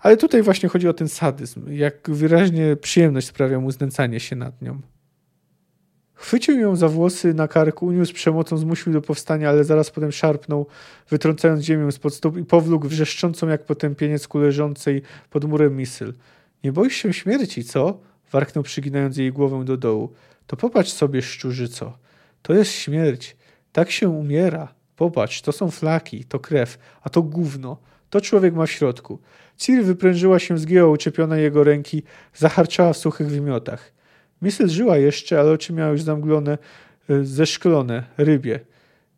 Ale 0.00 0.16
tutaj 0.16 0.42
właśnie 0.42 0.68
chodzi 0.68 0.88
o 0.88 0.92
ten 0.92 1.08
sadyzm, 1.08 1.72
jak 1.72 2.10
wyraźnie 2.10 2.76
przyjemność 2.76 3.26
sprawia 3.26 3.60
mu 3.60 3.70
znęcanie 3.70 4.20
się 4.20 4.36
nad 4.36 4.62
nią. 4.62 4.80
Chwycił 6.18 6.58
ją 6.60 6.76
za 6.76 6.88
włosy 6.88 7.34
na 7.34 7.48
karku, 7.48 7.86
uniósł 7.86 8.14
przemocą, 8.14 8.56
zmusił 8.56 8.92
do 8.92 9.02
powstania, 9.02 9.48
ale 9.48 9.64
zaraz 9.64 9.90
potem 9.90 10.12
szarpnął, 10.12 10.66
wytrącając 11.10 11.64
ziemię 11.64 11.92
spod 11.92 12.14
stóp 12.14 12.36
i 12.36 12.44
powlókł 12.44 12.88
wrzeszczącą 12.88 13.48
jak 13.48 13.64
potępieniec 13.64 14.28
ku 14.28 14.38
leżącej 14.38 15.02
pod 15.30 15.44
murem 15.44 15.76
misyl. 15.76 16.14
Nie 16.64 16.72
boisz 16.72 16.94
się 16.96 17.12
śmierci, 17.12 17.64
co? 17.64 18.00
Warknął 18.32 18.62
przyginając 18.62 19.16
jej 19.16 19.32
głowę 19.32 19.64
do 19.64 19.76
dołu. 19.76 20.12
To 20.46 20.56
popatrz 20.56 20.92
sobie, 20.92 21.22
szczurzyco. 21.22 21.98
To 22.42 22.54
jest 22.54 22.72
śmierć. 22.72 23.36
Tak 23.72 23.90
się 23.90 24.08
umiera. 24.08 24.74
Popatrz, 24.96 25.42
to 25.42 25.52
są 25.52 25.70
flaki, 25.70 26.24
to 26.24 26.38
krew, 26.38 26.78
a 27.02 27.10
to 27.10 27.22
gówno. 27.22 27.76
To 28.10 28.20
człowiek 28.20 28.54
ma 28.54 28.66
w 28.66 28.70
środku. 28.70 29.18
Ciri 29.56 29.82
wyprężyła 29.82 30.38
się, 30.38 30.58
zgięła 30.58 30.90
uczepiona 30.90 31.36
jego 31.36 31.64
ręki, 31.64 32.02
zaharczała 32.34 32.92
w 32.92 32.96
suchych 32.96 33.28
wymiotach. 33.28 33.97
Misel 34.42 34.68
żyła 34.68 34.96
jeszcze, 34.96 35.40
ale 35.40 35.50
oczy 35.50 35.72
miała 35.72 35.90
już 35.90 36.02
zamglone, 36.02 36.58
e, 37.10 37.24
zeszklone, 37.24 38.04
rybie. 38.18 38.60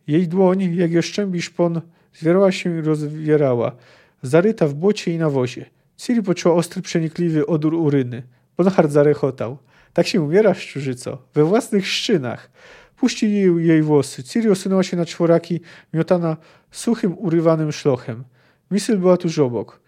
Jej 0.06 0.28
dłoń, 0.28 0.74
jak 0.74 0.90
oszczębi 0.98 1.42
szpon, 1.42 1.80
zwierała 2.14 2.52
się 2.52 2.78
i 2.78 2.80
rozwierała, 2.80 3.76
zaryta 4.22 4.66
w 4.66 4.74
błocie 4.74 5.14
i 5.14 5.18
nawozie. 5.18 5.66
Ciri 5.96 6.22
poczuła 6.22 6.54
ostry, 6.54 6.82
przenikliwy 6.82 7.46
odór 7.46 7.74
uryny. 7.74 8.22
Bonhard 8.56 8.90
zarechotał. 8.90 9.58
Tak 9.92 10.06
się 10.06 10.20
umiera, 10.20 10.54
szczurzyco, 10.54 11.18
we 11.34 11.44
własnych 11.44 11.86
szczynach. 11.86 12.50
Puścił 12.96 13.28
jej, 13.28 13.66
jej 13.66 13.82
włosy. 13.82 14.24
Ciri 14.24 14.50
osunęła 14.50 14.82
się 14.82 14.96
na 14.96 15.06
czworaki, 15.06 15.60
miotana 15.94 16.36
suchym, 16.70 17.18
urywanym 17.18 17.72
szlochem. 17.72 18.24
Misyl 18.70 18.98
była 18.98 19.16
tuż 19.16 19.38
obok. 19.38 19.80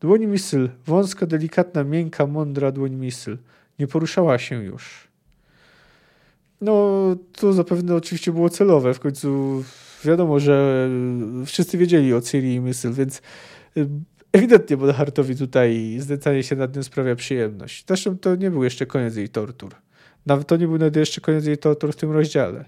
Dłoń 0.00 0.26
Misyl, 0.26 0.68
wąska, 0.86 1.26
delikatna, 1.26 1.84
miękka, 1.84 2.26
mądra 2.26 2.72
dłoń 2.72 2.94
Misyl 2.94 3.38
nie 3.80 3.86
poruszała 3.86 4.38
się 4.38 4.64
już. 4.64 5.08
No, 6.60 7.00
to 7.32 7.52
zapewne 7.52 7.94
oczywiście 7.94 8.32
było 8.32 8.48
celowe. 8.48 8.94
W 8.94 9.00
końcu 9.00 9.62
wiadomo, 10.04 10.40
że 10.40 10.88
wszyscy 11.46 11.78
wiedzieli 11.78 12.14
o 12.14 12.20
Ciri 12.20 12.54
i 12.54 12.60
Mysyl, 12.60 12.92
więc 12.92 13.22
y, 13.76 13.88
ewidentnie 14.32 14.76
Bonhartowi 14.76 15.36
tutaj 15.36 15.96
znęcanie 15.98 16.42
się 16.42 16.56
nad 16.56 16.76
nią 16.76 16.82
sprawia 16.82 17.16
przyjemność. 17.16 17.84
Zresztą 17.88 18.18
to 18.18 18.36
nie 18.36 18.50
był 18.50 18.64
jeszcze 18.64 18.86
koniec 18.86 19.16
jej 19.16 19.28
tortur. 19.28 19.74
Nawet 20.26 20.46
to 20.46 20.56
nie 20.56 20.66
był 20.66 20.78
nawet 20.78 20.96
jeszcze 20.96 21.20
koniec 21.20 21.46
jej 21.46 21.58
tortur 21.58 21.92
w 21.92 21.96
tym 21.96 22.12
rozdziale. 22.12 22.64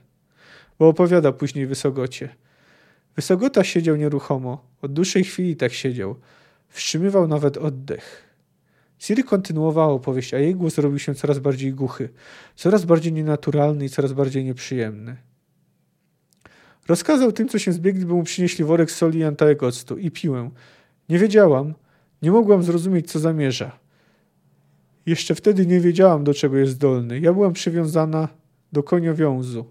Bo 0.78 0.88
opowiada 0.88 1.32
później 1.32 1.66
Wysogocie. 1.66 2.28
Wysogota 3.16 3.64
siedział 3.64 3.96
nieruchomo. 3.96 4.64
Od 4.82 4.92
dłuższej 4.92 5.24
chwili 5.24 5.56
tak 5.56 5.72
siedział. 5.72 6.16
Wstrzymywał 6.68 7.28
nawet 7.28 7.56
oddech. 7.56 8.31
Siri 9.02 9.24
kontynuowała 9.24 9.92
opowieść, 9.92 10.34
a 10.34 10.38
jej 10.38 10.54
głos 10.54 10.78
robił 10.78 10.98
się 10.98 11.14
coraz 11.14 11.38
bardziej 11.38 11.72
głuchy, 11.72 12.08
coraz 12.54 12.84
bardziej 12.84 13.12
nienaturalny 13.12 13.84
i 13.84 13.88
coraz 13.88 14.12
bardziej 14.12 14.44
nieprzyjemny. 14.44 15.16
Rozkazał 16.88 17.32
tym, 17.32 17.48
co 17.48 17.58
się 17.58 17.72
zbiegli, 17.72 18.06
by 18.06 18.12
mu 18.14 18.22
przynieśli 18.22 18.64
worek 18.64 18.90
soli 18.90 19.18
i 19.18 19.24
antałek 19.24 19.62
octu 19.62 19.98
i 19.98 20.10
piłę. 20.10 20.50
Nie 21.08 21.18
wiedziałam, 21.18 21.74
nie 22.22 22.30
mogłam 22.30 22.62
zrozumieć, 22.62 23.12
co 23.12 23.18
zamierza. 23.18 23.78
Jeszcze 25.06 25.34
wtedy 25.34 25.66
nie 25.66 25.80
wiedziałam, 25.80 26.24
do 26.24 26.34
czego 26.34 26.56
jest 26.56 26.72
zdolny. 26.72 27.20
Ja 27.20 27.32
byłam 27.32 27.52
przywiązana 27.52 28.28
do 28.72 28.82
koniowiązu 28.82 29.64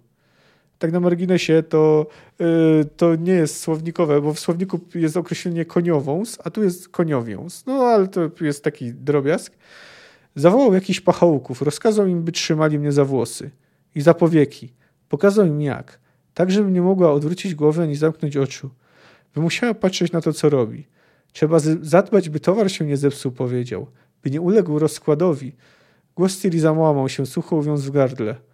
tak 0.81 0.91
na 0.91 0.99
marginesie, 0.99 1.63
to, 1.63 2.07
yy, 2.39 2.85
to 2.97 3.15
nie 3.15 3.33
jest 3.33 3.59
słownikowe, 3.59 4.21
bo 4.21 4.33
w 4.33 4.39
słowniku 4.39 4.79
jest 4.95 5.17
określenie 5.17 5.65
koniowąs, 5.65 6.39
a 6.43 6.49
tu 6.49 6.63
jest 6.63 6.89
koniowiąs. 6.89 7.65
No 7.65 7.73
ale 7.73 8.07
to 8.07 8.21
jest 8.41 8.63
taki 8.63 8.93
drobiazg. 8.93 9.53
Zawołał 10.35 10.73
jakichś 10.73 10.99
pachołków, 10.99 11.61
rozkazał 11.61 12.07
im, 12.07 12.23
by 12.23 12.31
trzymali 12.31 12.79
mnie 12.79 12.91
za 12.91 13.05
włosy 13.05 13.51
i 13.95 14.01
za 14.01 14.13
powieki. 14.13 14.73
Pokazał 15.09 15.45
im 15.45 15.61
jak, 15.61 15.99
tak 16.33 16.51
żebym 16.51 16.73
nie 16.73 16.81
mogła 16.81 17.11
odwrócić 17.11 17.55
głowy 17.55 17.83
ani 17.83 17.95
zamknąć 17.95 18.37
oczu. 18.37 18.69
By 19.35 19.41
musiała 19.41 19.73
patrzeć 19.73 20.11
na 20.11 20.21
to, 20.21 20.33
co 20.33 20.49
robi. 20.49 20.87
Trzeba 21.33 21.59
zadbać, 21.81 22.29
by 22.29 22.39
towar 22.39 22.71
się 22.71 22.85
nie 22.85 22.97
zepsuł, 22.97 23.31
powiedział. 23.31 23.87
By 24.23 24.31
nie 24.31 24.41
uległ 24.41 24.79
rozkładowi. 24.79 25.55
Głos 26.15 26.41
Ciri 26.41 26.59
załamał 26.59 27.09
się, 27.09 27.25
sucho 27.25 27.55
uwiązł 27.55 27.87
w 27.87 27.91
gardle. 27.91 28.50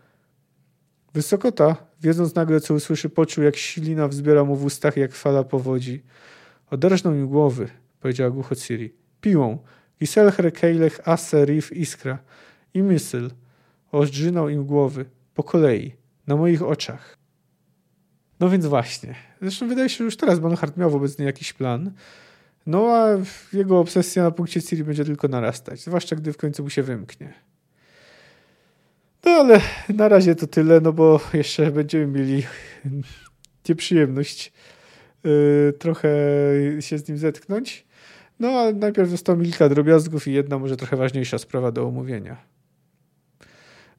Wysokota, 1.14 1.76
wiedząc 2.02 2.36
nagle, 2.36 2.60
co 2.60 2.74
usłyszy, 2.74 3.10
poczuł, 3.10 3.44
jak 3.44 3.56
ślina 3.56 4.08
wzbiera 4.08 4.44
mu 4.44 4.56
w 4.56 4.66
ustach, 4.66 4.98
jak 4.98 5.14
fala 5.14 5.44
powodzi. 5.44 6.04
Oderżnął 6.70 7.14
im 7.14 7.28
głowy, 7.28 7.70
powiedziała 8.00 8.30
głucho 8.30 8.56
Ciri. 8.56 8.94
Piłą. 9.22 9.58
Giselher, 10.00 10.54
Kejlech, 10.54 11.08
Asse, 11.08 11.46
Rif, 11.46 11.72
Iskra. 11.72 12.20
I 12.74 12.84
Mysyl. 12.84 13.32
Ożdżynął 13.92 14.50
im 14.50 14.66
głowy. 14.66 15.06
Po 15.34 15.44
kolei. 15.44 15.96
Na 16.28 16.36
moich 16.36 16.64
oczach. 16.64 17.18
No 18.40 18.50
więc 18.50 18.66
właśnie. 18.66 19.16
Zresztą 19.42 19.68
wydaje 19.68 19.90
się, 19.90 19.98
że 19.98 20.04
już 20.04 20.18
teraz 20.18 20.40
Bonhart 20.40 20.78
miał 20.78 20.90
wobec 20.90 21.20
niej 21.20 21.26
jakiś 21.26 21.54
plan. 21.54 21.92
No 22.66 22.88
a 22.96 23.08
jego 23.54 23.80
obsesja 23.80 24.24
na 24.24 24.32
punkcie 24.32 24.62
Ciri 24.62 24.84
będzie 24.84 25.06
tylko 25.06 25.28
narastać, 25.28 25.80
zwłaszcza 25.80 26.16
gdy 26.16 26.34
w 26.34 26.38
końcu 26.38 26.64
mu 26.64 26.70
się 26.70 26.84
wymknie. 26.84 27.34
No 29.26 29.32
ale 29.32 29.62
na 29.90 30.08
razie 30.08 30.36
to 30.36 30.48
tyle, 30.48 30.82
no 30.82 30.94
bo 30.94 31.20
jeszcze 31.34 31.72
będziemy 31.72 32.08
mieli 32.08 32.44
nieprzyjemność 33.70 34.54
yy, 35.24 35.74
trochę 35.80 36.10
się 36.80 36.98
z 36.98 37.08
nim 37.10 37.18
zetknąć. 37.18 37.88
No 38.40 38.48
ale 38.48 38.74
najpierw 38.74 39.10
zostało 39.10 39.42
kilka 39.42 39.70
drobiazgów 39.70 40.28
i 40.28 40.34
jedna 40.34 40.60
może 40.60 40.78
trochę 40.78 40.98
ważniejsza 40.98 41.38
sprawa 41.38 41.72
do 41.72 41.88
omówienia. 41.88 42.38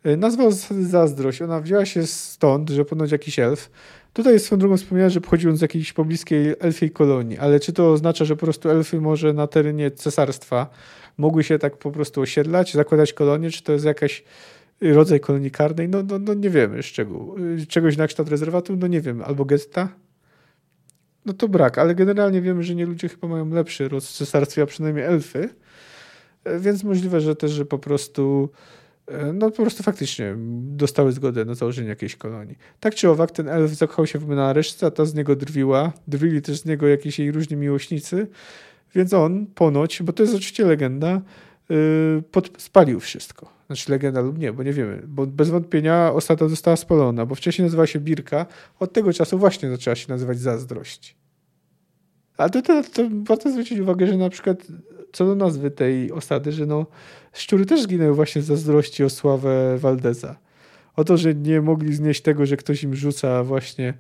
Yy, 0.05 0.17
nazwa 0.17 0.45
Zazdrość, 0.81 1.43
ona 1.43 1.61
wzięła 1.61 1.87
się 1.87 2.07
stąd, 2.07 2.71
że 2.71 2.85
ponoć 2.85 3.13
jakiś 3.13 3.39
elf. 3.39 3.71
Tutaj 4.13 4.41
swoją 4.41 4.59
drogą 4.59 4.77
wspomniałem, 4.77 5.11
że 5.11 5.21
pochodził 5.21 5.51
on 5.51 5.57
z 5.57 5.61
jakiejś 5.61 5.93
pobliskiej 5.93 6.55
elfiej 6.61 6.91
kolonii, 6.91 7.39
ale 7.39 7.61
czy 7.61 7.73
to 7.73 7.93
oznacza, 7.93 8.25
że 8.25 8.37
po 8.37 8.47
prostu 8.47 8.71
elfy 8.71 9.01
może 9.01 9.33
na 9.33 9.47
terenie 9.47 9.91
cesarstwa 9.91 10.71
mogły 11.19 11.45
się 11.45 11.59
tak 11.59 11.77
po 11.77 11.91
prostu 11.91 12.21
osiedlać, 12.21 12.75
zakładać 12.75 13.13
kolonie, 13.13 13.51
czy 13.51 13.63
to 13.63 13.73
jest 13.73 13.85
jakaś 13.85 14.25
rodzaj 14.81 15.21
kolonii 15.21 15.51
karnej, 15.51 15.89
no, 15.89 16.03
no, 16.03 16.19
no 16.19 16.35
nie 16.35 16.51
wiemy 16.51 16.83
szczegółu. 16.83 17.37
Czegoś 17.69 17.97
na 17.97 18.07
kształt 18.07 18.29
rezerwatu, 18.29 18.77
no 18.77 18.87
nie 18.87 19.01
wiem, 19.01 19.23
albo 19.23 19.45
gesta? 19.45 19.89
No 21.27 21.33
to 21.33 21.49
brak, 21.49 21.79
ale 21.79 21.95
generalnie 21.95 22.43
wiemy, 22.43 22.63
że 22.63 22.75
nie 22.75 22.87
ludzie 22.87 23.09
chyba 23.09 23.29
mają 23.29 23.51
lepszy 23.51 23.89
roz 23.89 24.13
cesarstwie, 24.13 24.63
a 24.63 24.67
przynajmniej 24.67 25.05
elfy, 25.05 25.49
więc 26.61 26.85
możliwe, 26.85 27.21
że 27.21 27.37
też, 27.37 27.51
że 27.51 27.65
po 27.65 27.79
prostu 27.79 28.49
no 29.35 29.51
po 29.51 29.63
prostu 29.63 29.83
faktycznie 29.83 30.35
dostały 30.61 31.13
zgodę 31.13 31.45
na 31.45 31.55
założenie 31.55 31.89
jakiejś 31.89 32.17
kolonii. 32.17 32.59
Tak 32.81 32.95
czy 32.95 33.11
owak, 33.11 33.31
ten 33.31 33.49
elf 33.49 33.71
zakochał 33.71 34.07
się 34.07 34.19
w 34.19 34.53
resztce, 34.53 34.87
a 34.87 34.91
ta 34.91 35.05
z 35.05 35.15
niego 35.15 35.37
drwiła. 35.37 35.93
Drwili 36.09 36.43
też 36.43 36.61
z 36.61 36.65
niego 36.65 36.89
jakieś 36.89 37.19
jej 37.19 37.33
różni 37.33 37.57
miłośnicy, 37.57 38.27
więc 38.95 39.13
on 39.13 39.47
ponoć, 39.47 40.03
bo 40.03 40.13
to 40.13 40.23
jest 40.23 40.35
oczywiście 40.35 40.65
legenda, 40.65 41.21
yy, 41.69 42.23
pod, 42.31 42.63
spalił 42.63 43.01
wszystko. 43.01 43.58
Znaczy 43.69 43.93
legenda 43.93 44.21
lub 44.21 44.39
nie, 44.39 44.53
bo 44.53 44.63
nie 44.63 44.73
wiemy. 44.73 45.03
Bo 45.07 45.27
bez 45.27 45.51
wątpienia 45.51 46.13
osada 46.13 46.49
została 46.49 46.77
spalona, 46.77 47.27
bo 47.27 47.35
wcześniej 47.35 47.65
nazywała 47.65 47.87
się 47.87 48.01
Birka. 48.01 48.47
Od 48.81 48.93
tego 48.93 49.13
czasu 49.13 49.39
właśnie 49.39 49.71
zaczęła 49.71 49.97
się 49.97 50.07
nazywać 50.09 50.39
Zazdrość. 50.39 51.17
Ale 52.37 52.51
to, 52.51 52.63
to, 52.63 52.83
to 52.83 53.03
warto 53.25 53.51
zwrócić 53.51 53.79
uwagę, 53.79 54.07
że 54.07 54.17
na 54.17 54.31
przykład 54.31 54.67
co 55.13 55.27
do 55.27 55.35
nazwy 55.35 55.71
tej 55.71 56.13
osady, 56.13 56.53
że 56.53 56.67
no, 56.67 56.87
szczury 57.33 57.67
też 57.67 57.83
zginęły 57.83 58.15
właśnie 58.15 58.43
z 58.43 58.45
zazdrości 58.45 59.05
o 59.05 59.11
sławę 59.11 59.79
Waldeza. 59.79 60.39
O 60.97 61.05
to, 61.05 61.17
że 61.17 61.35
nie 61.35 61.61
mogli 61.61 61.95
znieść 61.95 62.23
tego, 62.23 62.47
że 62.47 62.57
ktoś 62.57 62.83
im 62.83 62.95
rzuca 62.95 63.45
właśnie 63.45 63.95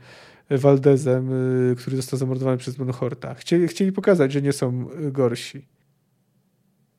Waldezem, 0.51 1.33
y, 1.73 1.77
który 1.77 1.97
został 1.97 2.19
zamordowany 2.19 2.59
przez 2.59 2.77
Bonhorta. 2.77 3.35
Chcieli, 3.35 3.69
chcieli 3.69 3.93
pokazać, 3.93 4.33
że 4.33 4.43
nie 4.43 4.53
są 4.53 4.85
gorsi. 5.13 5.67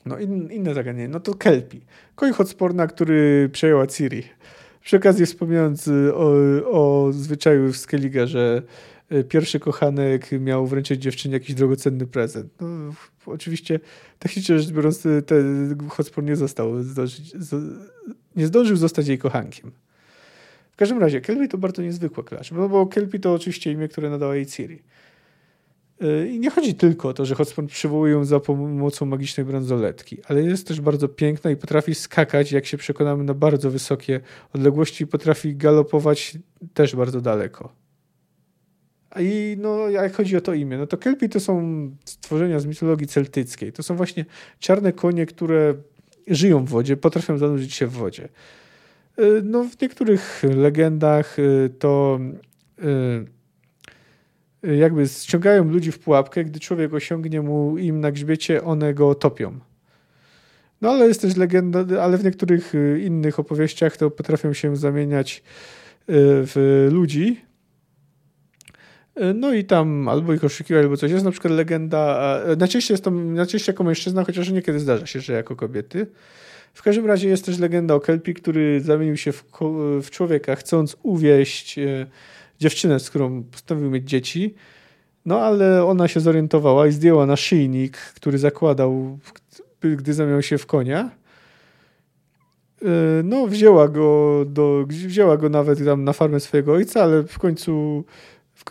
No 0.05 0.19
in, 0.19 0.51
inne 0.51 0.73
zagadnienie, 0.73 1.09
no 1.09 1.19
to 1.19 1.33
Kelpi. 1.33 1.81
Koń 2.15 2.31
odporna, 2.37 2.87
który 2.87 3.49
przejął 3.51 3.87
Ciri. 3.87 4.23
Przy 4.81 4.97
okazji 4.97 5.25
wspominając 5.25 5.87
y, 5.87 6.15
o, 6.15 6.31
o 6.71 7.11
zwyczaju 7.11 7.73
w 7.73 7.77
Skellige, 7.77 8.27
że 8.27 8.61
y, 9.11 9.23
pierwszy 9.23 9.59
kochanek 9.59 10.31
miał 10.31 10.67
wręczyć 10.67 11.01
dziewczynie 11.01 11.33
jakiś 11.33 11.55
drogocenny 11.55 12.07
prezent. 12.07 12.53
No, 12.61 12.67
oczywiście 13.25 13.79
technicznie 14.19 14.59
rzecz 14.59 14.71
biorąc 14.71 15.03
ten 15.25 15.77
Hotspur 15.89 16.23
nie 16.23 16.35
został 16.35 16.83
zdążyć, 16.83 17.33
nie 18.35 18.47
zdążył 18.47 18.77
zostać 18.77 19.07
jej 19.07 19.17
kochankiem. 19.17 19.71
W 20.71 20.75
każdym 20.75 20.99
razie 20.99 21.21
Kelpi 21.21 21.47
to 21.47 21.57
bardzo 21.57 21.81
niezwykła 21.81 22.23
klacz, 22.23 22.53
bo, 22.53 22.69
bo 22.69 22.87
Kelpi 22.87 23.19
to 23.19 23.33
oczywiście 23.33 23.71
imię, 23.71 23.87
które 23.87 24.09
nadała 24.09 24.35
jej 24.35 24.45
Ciri. 24.45 24.81
I 26.29 26.39
nie 26.39 26.49
chodzi 26.49 26.75
tylko 26.75 27.09
o 27.09 27.13
to, 27.13 27.25
że 27.25 27.35
Hotspur 27.35 27.67
przywołuje 27.67 28.13
ją 28.13 28.25
za 28.25 28.39
pomocą 28.39 29.05
magicznej 29.05 29.45
bransoletki, 29.45 30.17
ale 30.27 30.41
jest 30.43 30.67
też 30.67 30.81
bardzo 30.81 31.07
piękna 31.07 31.51
i 31.51 31.55
potrafi 31.55 31.95
skakać, 31.95 32.51
jak 32.51 32.65
się 32.65 32.77
przekonamy, 32.77 33.23
na 33.23 33.33
bardzo 33.33 33.71
wysokie 33.71 34.19
odległości 34.53 35.03
i 35.03 35.07
potrafi 35.07 35.55
galopować 35.55 36.37
też 36.73 36.95
bardzo 36.95 37.21
daleko. 37.21 37.73
I 39.19 39.57
no, 39.59 39.89
jak 39.89 40.15
chodzi 40.15 40.37
o 40.37 40.41
to 40.41 40.53
imię, 40.53 40.77
no 40.77 40.87
to 40.87 40.97
Kelpie 40.97 41.29
to 41.29 41.39
są 41.39 41.89
stworzenia 42.05 42.59
z 42.59 42.65
mitologii 42.65 43.07
celtyckiej. 43.07 43.73
To 43.73 43.83
są 43.83 43.95
właśnie 43.95 44.25
czarne 44.59 44.93
konie, 44.93 45.25
które 45.25 45.73
żyją 46.27 46.65
w 46.65 46.69
wodzie, 46.69 46.97
potrafią 46.97 47.37
zanurzyć 47.37 47.73
się 47.73 47.87
w 47.87 47.91
wodzie. 47.91 48.29
Y, 49.19 49.41
no, 49.43 49.63
w 49.63 49.81
niektórych 49.81 50.43
legendach 50.55 51.39
y, 51.39 51.69
to 51.79 52.19
y, 52.79 53.38
jakby 54.63 55.07
ściągają 55.07 55.63
ludzi 55.63 55.91
w 55.91 55.99
pułapkę, 55.99 56.43
gdy 56.43 56.59
człowiek 56.59 56.93
osiągnie 56.93 57.41
mu 57.41 57.77
im 57.77 57.99
na 57.99 58.11
grzbiecie, 58.11 58.63
one 58.63 58.93
go 58.93 59.15
topią. 59.15 59.59
No 60.81 60.89
ale 60.89 61.07
jest 61.07 61.21
też 61.21 61.35
legenda, 61.35 61.85
ale 62.01 62.17
w 62.17 62.23
niektórych 62.23 62.73
innych 63.03 63.39
opowieściach 63.39 63.97
to 63.97 64.11
potrafią 64.11 64.53
się 64.53 64.75
zamieniać 64.75 65.43
w 66.07 66.87
ludzi, 66.91 67.41
no 69.35 69.53
i 69.53 69.65
tam 69.65 70.09
albo 70.09 70.33
ich 70.33 70.43
oszukiwać, 70.43 70.83
albo 70.83 70.97
coś. 70.97 71.11
Jest 71.11 71.25
na 71.25 71.31
przykład 71.31 71.53
legenda, 71.53 72.39
najczęściej 72.57 72.93
jest 72.93 73.03
to 73.03 73.11
najczęściej 73.11 73.73
jako 73.73 73.83
mężczyzna, 73.83 74.23
chociaż 74.23 74.49
niekiedy 74.49 74.79
zdarza 74.79 75.05
się, 75.05 75.19
że 75.19 75.33
jako 75.33 75.55
kobiety. 75.55 76.07
W 76.73 76.83
każdym 76.83 77.05
razie 77.05 77.29
jest 77.29 77.45
też 77.45 77.59
legenda 77.59 77.95
o 77.95 77.99
Kelpi, 77.99 78.33
który 78.33 78.81
zamienił 78.81 79.17
się 79.17 79.31
w, 79.31 79.43
w 80.03 80.09
człowieka, 80.09 80.55
chcąc 80.55 80.97
uwieść 81.03 81.79
e, 81.79 82.05
dziewczynę, 82.59 82.99
z 82.99 83.09
którą 83.09 83.43
postanowił 83.43 83.91
mieć 83.91 84.09
dzieci. 84.09 84.55
No 85.25 85.39
ale 85.39 85.85
ona 85.85 86.07
się 86.07 86.19
zorientowała 86.19 86.87
i 86.87 86.91
zdjęła 86.91 87.25
naszyjnik, 87.25 87.97
który 87.97 88.37
zakładał, 88.37 89.19
gdy 89.81 90.13
zamieniał 90.13 90.41
się 90.41 90.57
w 90.57 90.65
konia. 90.65 91.09
E, 92.81 92.87
no, 93.23 93.47
wzięła 93.47 93.87
go, 93.87 94.45
do, 94.47 94.85
wzięła 94.87 95.37
go 95.37 95.49
nawet 95.49 95.85
tam 95.85 96.03
na 96.03 96.13
farmę 96.13 96.39
swojego 96.39 96.73
ojca, 96.73 97.03
ale 97.03 97.23
w 97.23 97.39
końcu 97.39 98.03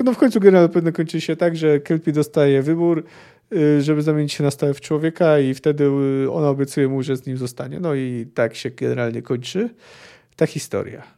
no 0.05 0.13
w 0.13 0.17
końcu 0.17 0.41
generalnie 0.41 0.73
pewno 0.73 0.93
kończy 0.93 1.21
się 1.21 1.37
tak, 1.37 1.57
że 1.57 1.81
Kelpie 1.81 2.13
dostaje 2.13 2.63
wybór, 2.63 3.05
y, 3.53 3.83
żeby 3.83 4.03
zamienić 4.03 4.33
się 4.33 4.45
na 4.45 4.51
stałe 4.51 4.75
w 4.75 4.81
człowieka 4.81 5.39
i 5.39 5.55
wtedy 5.55 5.85
y, 6.25 6.31
ona 6.33 6.49
obiecuje 6.49 6.89
mu, 6.89 7.03
że 7.03 7.17
z 7.17 7.27
nim 7.27 7.37
zostanie. 7.37 7.81
No 7.81 7.95
i 7.95 8.27
tak 8.35 8.55
się 8.55 8.71
generalnie 8.71 9.23
kończy 9.23 9.71
ta 10.37 10.47
historia. 10.47 11.18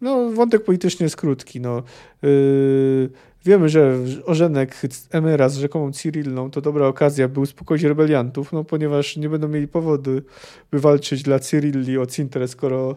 No, 0.00 0.30
wątek 0.30 0.64
polityczny 0.64 1.04
jest 1.04 1.16
krótki. 1.16 1.60
No. 1.60 1.82
Yy, 2.22 3.10
wiemy, 3.44 3.68
że 3.68 3.98
ożenek 4.26 4.76
Emera 5.10 5.48
z 5.48 5.56
rzekomą 5.56 5.92
Cyrillą 5.92 6.50
to 6.50 6.60
dobra 6.60 6.86
okazja, 6.86 7.28
by 7.28 7.40
uspokoić 7.40 7.82
rebeliantów, 7.82 8.52
no, 8.52 8.64
ponieważ 8.64 9.16
nie 9.16 9.28
będą 9.28 9.48
mieli 9.48 9.68
powodu, 9.68 10.10
by 10.70 10.80
walczyć 10.80 11.22
dla 11.22 11.38
Cyrilli 11.38 11.98
o 11.98 12.06
Cintre, 12.06 12.48
skoro 12.48 12.96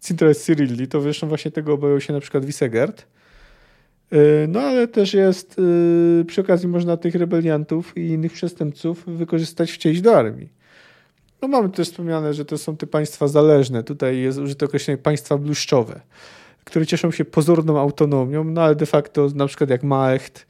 Cintre 0.00 0.28
jest 0.28 0.44
Cyrilli, 0.44 0.88
to 0.88 1.00
zresztą 1.00 1.28
właśnie 1.28 1.50
tego 1.50 1.72
obawiał 1.72 2.00
się 2.00 2.12
na 2.12 2.20
przykład 2.20 2.44
Wisegard. 2.44 3.06
E, 4.12 4.46
no 4.48 4.60
ale 4.60 4.88
też 4.88 5.14
jest, 5.14 5.56
e, 6.20 6.24
przy 6.24 6.40
okazji 6.40 6.68
można 6.68 6.96
tych 6.96 7.14
rebeliantów 7.14 7.96
i 7.96 8.00
innych 8.00 8.32
przestępców 8.32 9.04
wykorzystać 9.06 9.70
w 9.72 9.78
część 9.78 10.00
do 10.00 10.16
armii. 10.16 10.63
No 11.44 11.48
mamy 11.48 11.68
też 11.68 11.88
wspomniane, 11.88 12.34
że 12.34 12.44
to 12.44 12.58
są 12.58 12.76
te 12.76 12.86
państwa 12.86 13.28
zależne. 13.28 13.82
Tutaj 13.82 14.18
jest 14.18 14.38
użyte 14.38 14.66
określenie 14.66 14.98
państwa 14.98 15.38
bluszczowe, 15.38 16.00
które 16.64 16.86
cieszą 16.86 17.10
się 17.10 17.24
pozorną 17.24 17.78
autonomią, 17.78 18.44
no 18.44 18.62
ale 18.62 18.74
de 18.74 18.86
facto 18.86 19.28
na 19.34 19.46
przykład 19.46 19.70
jak 19.70 19.82
Maecht, 19.82 20.46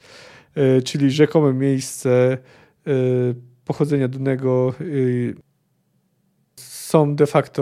e, 0.55 0.81
czyli 0.81 1.11
rzekome 1.11 1.53
miejsce 1.53 2.37
pochodzenia 3.65 4.07
Dunego 4.07 4.73
są 6.55 7.15
de 7.15 7.27
facto 7.27 7.61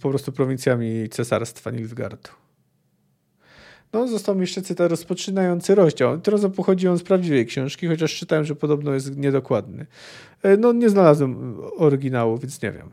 po 0.00 0.10
prostu 0.10 0.32
prowincjami 0.32 1.08
cesarstwa 1.08 1.70
Nilfgaardu. 1.70 2.41
No, 3.92 4.08
został 4.08 4.34
mi 4.34 4.40
jeszcze 4.40 4.62
cytat 4.62 4.90
rozpoczynający 4.90 5.74
rozdział. 5.74 6.20
Teraz 6.20 6.46
pochodzi 6.56 6.88
on 6.88 6.98
z 6.98 7.02
prawdziwej 7.02 7.46
książki, 7.46 7.86
chociaż 7.86 8.14
czytałem, 8.14 8.44
że 8.44 8.54
podobno 8.54 8.94
jest 8.94 9.16
niedokładny. 9.16 9.86
E, 10.42 10.56
no, 10.56 10.72
nie 10.72 10.90
znalazłem 10.90 11.56
oryginału, 11.76 12.38
więc 12.38 12.62
nie 12.62 12.72
wiem. 12.72 12.90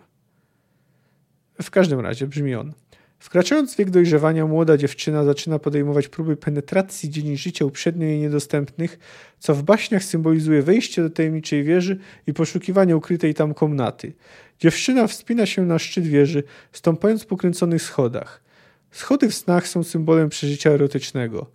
W 1.62 1.72
każdym 1.72 2.00
razie 2.00 2.28
brzmi 2.28 2.56
on. 2.56 2.74
Wkraczając 3.20 3.74
w 3.74 3.78
wiek 3.78 3.89
dojrzewania, 3.89 4.45
młoda 4.45 4.78
dziewczyna 4.78 5.24
zaczyna 5.24 5.60
podejmować 5.60 6.08
próby 6.08 6.38
penetracji 6.38 7.10
dziedzin 7.10 7.38
życia 7.38 7.66
uprzednio 7.66 8.06
jej 8.06 8.20
niedostępnych, 8.20 9.00
co 9.39 9.56
w 9.56 9.64
baśniach 9.64 10.04
symbolizuje 10.04 10.62
wejście 10.62 11.02
do 11.02 11.10
tajemniczej 11.10 11.64
wieży 11.64 12.00
i 12.28 12.34
poszukiwanie 12.34 12.97
ukrytej 12.97 13.34
tam 13.34 13.54
komnaty. 13.54 14.14
Dziewczyna 14.60 15.08
wspina 15.08 15.45
się 15.45 15.66
na 15.66 15.80
szczyt 15.80 16.08
wieży, 16.08 16.43
stąpając 16.72 17.26
po 17.26 17.38
kręconych 17.38 17.82
schodach. 17.82 18.49
Schody 18.91 19.29
w 19.29 19.35
snach 19.35 19.67
są 19.67 19.83
symbolem 19.83 20.29
przeżycia 20.29 20.69
erotycznego. 20.69 21.45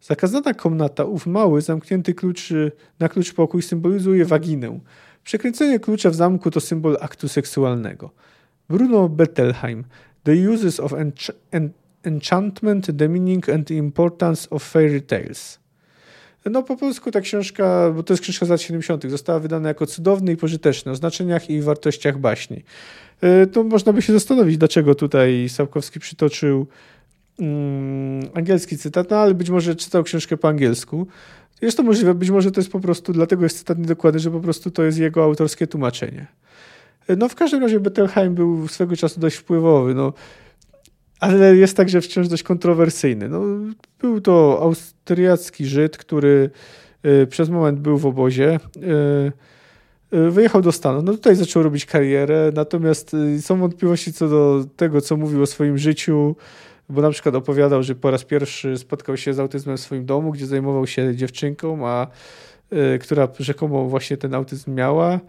Zakazana 0.00 0.54
komnata, 0.54 1.04
ów 1.04 1.26
mały, 1.26 1.60
zamknięty 1.60 2.14
klucz, 2.14 2.52
na 2.98 3.08
klucz 3.08 3.32
pokój 3.32 3.62
symbolizuje 3.62 4.24
waginę. 4.24 4.80
Przekręcenie 5.24 5.80
klucza 5.80 6.10
w 6.10 6.14
zamku 6.14 6.50
to 6.50 6.60
symbol 6.60 6.96
aktu 7.00 7.28
seksualnego. 7.28 8.10
Bruno 8.68 9.08
Bettelheim. 9.08 9.84
The 10.24 10.50
uses 10.52 10.80
of 10.80 10.92
ench 10.92 11.30
en 11.50 11.70
enchantment, 12.04 12.98
the 12.98 13.08
meaning 13.08 13.50
and 13.50 13.70
importance 13.70 14.50
of 14.50 14.62
fairy 14.62 15.02
tales. 15.02 15.63
No 16.50 16.62
po 16.62 16.76
polsku 16.76 17.10
ta 17.10 17.20
książka, 17.20 17.90
bo 17.96 18.02
to 18.02 18.12
jest 18.12 18.22
książka 18.22 18.46
z 18.46 18.48
lat 18.48 18.60
70., 18.60 19.10
została 19.10 19.40
wydana 19.40 19.68
jako 19.68 19.86
cudowny 19.86 20.32
i 20.32 20.36
pożyteczny 20.36 20.92
o 20.92 20.94
znaczeniach 20.94 21.50
i 21.50 21.62
wartościach 21.62 22.18
baśni. 22.18 22.62
E, 23.20 23.46
to 23.46 23.64
można 23.64 23.92
by 23.92 24.02
się 24.02 24.12
zastanowić, 24.12 24.58
dlaczego 24.58 24.94
tutaj 24.94 25.48
Sapkowski 25.48 26.00
przytoczył 26.00 26.66
mm, 27.38 28.28
angielski 28.34 28.78
cytat, 28.78 29.10
no 29.10 29.16
ale 29.16 29.34
być 29.34 29.50
może 29.50 29.76
czytał 29.76 30.02
książkę 30.02 30.36
po 30.36 30.48
angielsku. 30.48 31.06
Jest 31.62 31.76
to 31.76 31.82
możliwe, 31.82 32.14
być 32.14 32.30
może 32.30 32.50
to 32.52 32.60
jest 32.60 32.72
po 32.72 32.80
prostu, 32.80 33.12
dlatego 33.12 33.42
jest 33.42 33.58
cytat 33.58 33.78
niedokładny, 33.78 34.20
że 34.20 34.30
po 34.30 34.40
prostu 34.40 34.70
to 34.70 34.82
jest 34.82 34.98
jego 34.98 35.24
autorskie 35.24 35.66
tłumaczenie. 35.66 36.26
E, 37.08 37.16
no 37.16 37.28
w 37.28 37.34
każdym 37.34 37.62
razie 37.62 37.80
Bettelheim 37.80 38.34
był 38.34 38.68
swego 38.68 38.96
czasu 38.96 39.20
dość 39.20 39.36
wpływowy, 39.36 39.94
no, 39.94 40.12
ale 41.24 41.56
jest 41.56 41.76
także 41.76 42.00
wciąż 42.00 42.28
dość 42.28 42.42
kontrowersyjny. 42.42 43.28
No, 43.28 43.40
był 44.00 44.20
to 44.20 44.58
austriacki 44.62 45.66
Żyd, 45.66 45.96
który 45.96 46.50
y, 47.22 47.26
przez 47.26 47.48
moment 47.48 47.80
był 47.80 47.98
w 47.98 48.06
obozie. 48.06 48.60
Y, 50.12 50.16
y, 50.16 50.30
wyjechał 50.30 50.62
do 50.62 50.72
Stanów. 50.72 51.04
No 51.04 51.12
tutaj 51.12 51.36
zaczął 51.36 51.62
robić 51.62 51.86
karierę, 51.86 52.52
natomiast 52.54 53.16
są 53.40 53.58
wątpliwości 53.58 54.12
co 54.12 54.28
do 54.28 54.64
tego, 54.76 55.00
co 55.00 55.16
mówił 55.16 55.42
o 55.42 55.46
swoim 55.46 55.78
życiu, 55.78 56.36
bo 56.88 57.02
na 57.02 57.10
przykład 57.10 57.34
opowiadał, 57.34 57.82
że 57.82 57.94
po 57.94 58.10
raz 58.10 58.24
pierwszy 58.24 58.78
spotkał 58.78 59.16
się 59.16 59.34
z 59.34 59.38
autyzmem 59.38 59.76
w 59.76 59.80
swoim 59.80 60.06
domu, 60.06 60.32
gdzie 60.32 60.46
zajmował 60.46 60.86
się 60.86 61.16
dziewczynką, 61.16 61.88
a 61.88 62.06
która 63.00 63.28
rzekomo 63.38 63.84
właśnie 63.84 64.16
ten 64.16 64.34
autyzm 64.34 64.74
miała 64.74 65.20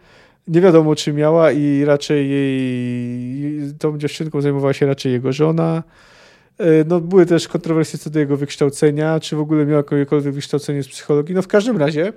nie 0.48 0.62
wiadomo, 0.62 0.96
czy 0.96 1.14
miała 1.14 1.52
i 1.52 1.86
raczej 1.86 2.30
jej, 2.30 3.74
tą 3.80 3.98
dziewczynką 3.98 4.42
zajmowała 4.42 4.74
się 4.74 4.86
raczej 4.86 5.12
jego 5.12 5.34
żona. 5.34 5.84
E, 6.58 6.66
no, 6.88 7.02
były 7.02 7.26
też 7.26 7.48
kontrowersje 7.48 8.00
co 8.00 8.10
do 8.10 8.20
jego 8.20 8.38
wykształcenia, 8.38 9.20
czy 9.20 9.36
w 9.36 9.40
ogóle 9.40 9.66
miał 9.66 9.78
jakiekolwiek 9.78 10.34
wykształcenie 10.34 10.84
z 10.84 10.88
psychologii. 10.88 11.36
No, 11.36 11.42
w 11.42 11.48
każdym 11.48 11.78
razie 11.78 12.14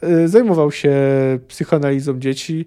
e, 0.00 0.28
zajmował 0.28 0.72
się 0.72 0.92
psychoanalizą 1.48 2.18
dzieci. 2.18 2.66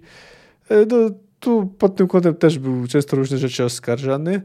E, 0.70 0.86
no, 0.86 0.96
tu 1.40 1.66
pod 1.78 1.96
tym 1.96 2.08
kątem 2.08 2.34
też 2.34 2.58
był 2.58 2.86
często 2.86 3.16
różne 3.16 3.38
rzeczy 3.38 3.64
oskarżany. 3.64 4.42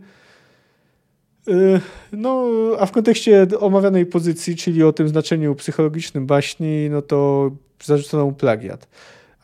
No, 2.11 2.49
a 2.79 2.85
w 2.85 2.91
kontekście 2.91 3.47
omawianej 3.59 4.05
pozycji, 4.05 4.55
czyli 4.55 4.83
o 4.83 4.93
tym 4.93 5.07
znaczeniu 5.07 5.55
psychologicznym 5.55 6.25
baśni, 6.25 6.89
no 6.89 7.01
to 7.01 7.51
zarzucono 7.83 8.25
mu 8.25 8.33
plagiat. 8.33 8.87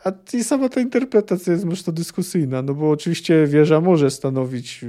A 0.03 0.11
i 0.33 0.43
sama 0.43 0.69
ta 0.69 0.81
interpretacja 0.81 1.53
jest 1.53 1.65
mocno 1.65 1.93
dyskusyjna, 1.93 2.61
no 2.61 2.73
bo 2.73 2.89
oczywiście 2.89 3.47
wieża 3.47 3.81
może 3.81 4.11
stanowić 4.11 4.83
y, 4.83 4.87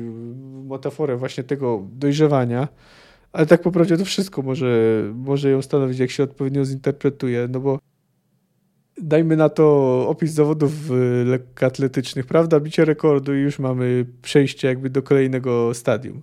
metaforę 0.68 1.16
właśnie 1.16 1.44
tego 1.44 1.86
dojrzewania, 1.92 2.68
ale 3.32 3.46
tak 3.46 3.62
po 3.62 3.70
prawdzie 3.70 3.96
to 3.96 4.04
wszystko 4.04 4.42
może, 4.42 5.02
może 5.14 5.50
ją 5.50 5.62
stanowić, 5.62 5.98
jak 5.98 6.10
się 6.10 6.22
odpowiednio 6.22 6.64
zinterpretuje, 6.64 7.48
no 7.50 7.60
bo 7.60 7.78
dajmy 8.98 9.36
na 9.36 9.48
to 9.48 9.64
opis 10.08 10.32
zawodów 10.32 10.90
y, 10.90 11.24
lekkoatletycznych, 11.24 12.26
prawda? 12.26 12.60
Bicie 12.60 12.84
rekordu 12.84 13.34
i 13.34 13.38
już 13.38 13.58
mamy 13.58 14.06
przejście 14.22 14.68
jakby 14.68 14.90
do 14.90 15.02
kolejnego 15.02 15.74
stadium. 15.74 16.22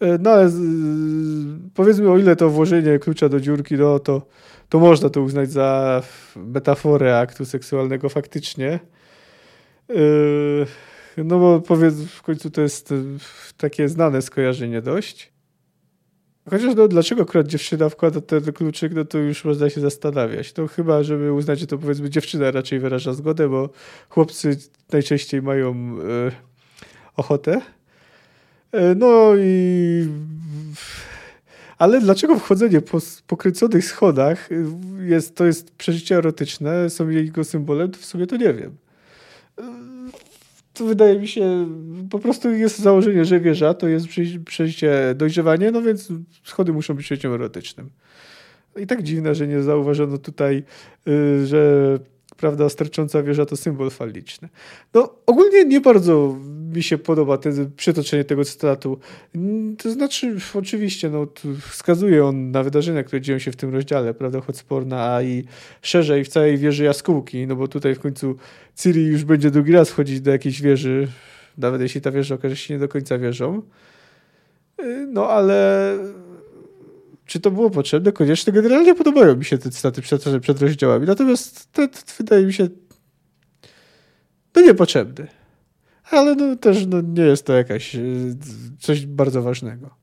E, 0.00 0.18
no 0.18 0.30
ale 0.30 0.50
powiedzmy, 1.74 2.10
o 2.10 2.18
ile 2.18 2.36
to 2.36 2.50
włożenie 2.50 2.98
klucza 2.98 3.28
do 3.28 3.40
dziurki, 3.40 3.74
no 3.74 3.98
to 3.98 4.26
to 4.72 4.78
można 4.80 5.10
to 5.10 5.22
uznać 5.22 5.50
za 5.50 6.02
metaforę 6.36 7.18
aktu 7.18 7.44
seksualnego 7.44 8.08
faktycznie. 8.08 8.80
Yy, 9.88 10.66
no 11.16 11.38
bo 11.38 11.60
powiedz, 11.60 11.94
w 11.94 12.22
końcu 12.22 12.50
to 12.50 12.60
jest 12.60 12.90
yy, 12.90 12.98
takie 13.56 13.88
znane 13.88 14.22
skojarzenie 14.22 14.82
dość. 14.82 15.32
Chociaż 16.50 16.74
no, 16.74 16.88
dlaczego 16.88 17.22
akurat 17.22 17.46
dziewczyna 17.46 17.88
wkłada 17.88 18.20
ten 18.20 18.52
kluczyk, 18.52 18.92
no 18.94 19.04
to 19.04 19.18
już 19.18 19.44
można 19.44 19.70
się 19.70 19.80
zastanawiać. 19.80 20.52
To 20.52 20.66
chyba, 20.66 21.02
żeby 21.02 21.32
uznać, 21.32 21.58
że 21.58 21.66
to 21.66 21.78
powiedzmy 21.78 22.10
dziewczyna 22.10 22.50
raczej 22.50 22.78
wyraża 22.78 23.12
zgodę, 23.12 23.48
bo 23.48 23.70
chłopcy 24.08 24.56
najczęściej 24.92 25.42
mają 25.42 25.96
yy, 25.96 26.32
ochotę. 27.16 27.60
Yy, 28.72 28.94
no 28.94 29.32
i 29.38 30.06
ale 31.82 32.00
dlaczego 32.00 32.38
wchodzenie 32.38 32.80
po 32.80 32.98
pokręconych 33.26 33.84
schodach 33.84 34.48
jest, 35.00 35.36
to 35.36 35.46
jest 35.46 35.74
przeżycie 35.74 36.16
erotyczne, 36.16 36.90
są 36.90 37.08
jego 37.08 37.44
symbolem, 37.44 37.90
to 37.90 37.98
w 37.98 38.04
sumie 38.04 38.26
to 38.26 38.36
nie 38.36 38.54
wiem. 38.54 38.76
To 40.74 40.84
wydaje 40.84 41.18
mi 41.18 41.28
się, 41.28 41.68
po 42.10 42.18
prostu 42.18 42.50
jest 42.50 42.78
założenie, 42.78 43.24
że 43.24 43.40
wieża 43.40 43.74
to 43.74 43.88
jest 43.88 44.06
przeżycie 44.44 45.14
dojrzewanie, 45.16 45.70
no 45.70 45.82
więc 45.82 46.08
schody 46.44 46.72
muszą 46.72 46.94
być 46.94 47.06
przeżyciem 47.06 47.32
erotycznym. 47.32 47.90
I 48.76 48.86
tak 48.86 49.02
dziwne, 49.02 49.34
że 49.34 49.46
nie 49.46 49.62
zauważono 49.62 50.18
tutaj, 50.18 50.62
y, 51.08 51.46
że 51.46 51.98
prawda, 52.36 52.68
stercząca 52.68 53.22
wieża 53.22 53.46
to 53.46 53.56
symbol 53.56 53.90
faliczny. 53.90 54.48
No, 54.94 55.14
ogólnie 55.26 55.64
nie 55.64 55.80
bardzo 55.80 56.36
mi 56.74 56.82
się 56.82 56.98
podoba 56.98 57.38
te, 57.38 57.50
przytoczenie 57.76 58.24
tego 58.24 58.44
cytatu. 58.44 58.98
To 59.78 59.90
znaczy, 59.90 60.36
oczywiście, 60.54 61.10
no, 61.10 61.26
wskazuje 61.70 62.26
on 62.26 62.50
na 62.50 62.62
wydarzenia, 62.62 63.02
które 63.02 63.20
dzieją 63.20 63.38
się 63.38 63.52
w 63.52 63.56
tym 63.56 63.74
rozdziale, 63.74 64.14
prawda, 64.14 64.40
choć 64.40 64.56
sporna, 64.56 65.14
a 65.14 65.22
i 65.22 65.44
szerzej 65.82 66.24
w 66.24 66.28
całej 66.28 66.58
wieży 66.58 66.84
jaskółki, 66.84 67.46
no 67.46 67.56
bo 67.56 67.68
tutaj 67.68 67.94
w 67.94 68.00
końcu 68.00 68.36
Ciri 68.76 69.06
już 69.06 69.24
będzie 69.24 69.50
drugi 69.50 69.72
raz 69.72 69.90
wchodzić 69.90 70.20
do 70.20 70.30
jakiejś 70.30 70.62
wieży, 70.62 71.08
nawet 71.58 71.80
jeśli 71.80 72.00
ta 72.00 72.10
wieża 72.10 72.34
okaże 72.34 72.56
się 72.56 72.74
nie 72.74 72.80
do 72.80 72.88
końca 72.88 73.18
wieżą. 73.18 73.62
Y, 74.80 75.06
no, 75.06 75.28
ale 75.28 75.98
czy 77.32 77.40
to 77.40 77.50
było 77.50 77.70
potrzebne? 77.70 78.12
Koniecznie. 78.12 78.52
Generalnie 78.52 78.94
podobają 78.94 79.36
mi 79.36 79.44
się 79.44 79.58
te 79.58 79.70
cytaty 79.70 80.02
przed, 80.02 80.24
przed 80.40 80.62
rozdziałami. 80.62 81.06
Natomiast 81.06 81.72
ten, 81.72 81.88
wydaje 82.18 82.46
mi 82.46 82.52
się 82.52 82.68
no 84.54 84.62
niepotrzebny. 84.62 85.26
Ale 86.10 86.34
no, 86.34 86.56
też 86.56 86.86
no, 86.86 87.00
nie 87.00 87.22
jest 87.22 87.46
to 87.46 87.52
jakaś 87.52 87.94
y, 87.94 88.36
coś 88.78 89.06
bardzo 89.06 89.42
ważnego. 89.42 90.01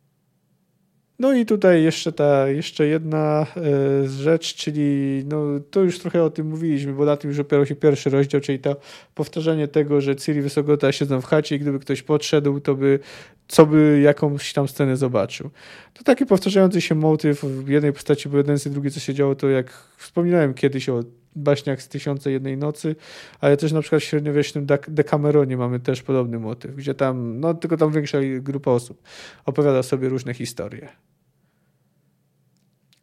No 1.19 1.33
i 1.33 1.45
tutaj 1.45 1.83
jeszcze 1.83 2.11
ta, 2.11 2.47
jeszcze 2.47 2.87
jedna 2.87 3.45
e, 3.57 4.07
rzecz, 4.07 4.55
czyli 4.55 5.23
no, 5.25 5.45
to 5.71 5.81
już 5.81 5.99
trochę 5.99 6.23
o 6.23 6.29
tym 6.29 6.47
mówiliśmy, 6.47 6.93
bo 6.93 7.05
na 7.05 7.17
tym 7.17 7.29
już 7.29 7.39
opierał 7.39 7.65
się 7.65 7.75
pierwszy 7.75 8.09
rozdział, 8.09 8.41
czyli 8.41 8.59
to 8.59 8.75
powtarzanie 9.15 9.67
tego, 9.67 10.01
że 10.01 10.15
Ciri 10.15 10.41
Wysogota 10.41 10.91
siedzą 10.91 11.21
w 11.21 11.25
chacie 11.25 11.55
i 11.55 11.59
gdyby 11.59 11.79
ktoś 11.79 12.01
podszedł, 12.01 12.59
to 12.59 12.75
by 12.75 12.99
co 13.47 13.65
by 13.65 14.01
jakąś 14.03 14.53
tam 14.53 14.67
scenę 14.67 14.97
zobaczył. 14.97 15.49
To 15.93 16.03
taki 16.03 16.25
powtarzający 16.25 16.81
się 16.81 16.95
motyw 16.95 17.43
w 17.43 17.69
jednej 17.69 17.93
postaci, 17.93 18.29
z 18.55 18.69
drugiej 18.69 18.91
co 18.91 18.99
się 18.99 19.13
działo, 19.13 19.35
to 19.35 19.49
jak 19.49 19.73
wspominałem 19.97 20.53
kiedyś 20.53 20.89
o 20.89 20.99
baśniach 21.35 21.81
z 21.81 21.87
Tysiące 21.87 22.31
Jednej 22.31 22.57
Nocy, 22.57 22.95
ale 23.39 23.57
też 23.57 23.71
na 23.71 23.81
przykład 23.81 24.01
w 24.01 24.05
średniowiecznym 24.05 24.67
Decameronie 24.87 25.57
mamy 25.57 25.79
też 25.79 26.03
podobny 26.03 26.39
motyw, 26.39 26.75
gdzie 26.75 26.93
tam, 26.93 27.39
no 27.39 27.53
tylko 27.53 27.77
tam 27.77 27.91
większa 27.91 28.17
grupa 28.39 28.71
osób 28.71 29.03
opowiada 29.45 29.83
sobie 29.83 30.09
różne 30.09 30.33
historie. 30.33 30.89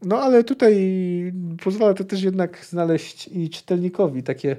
No 0.02 0.18
ale 0.18 0.44
tutaj 0.44 0.74
pozwala 1.64 1.94
to 1.94 2.04
też 2.04 2.22
jednak 2.22 2.64
znaleźć 2.64 3.28
i 3.28 3.50
czytelnikowi 3.50 4.22
takie 4.22 4.56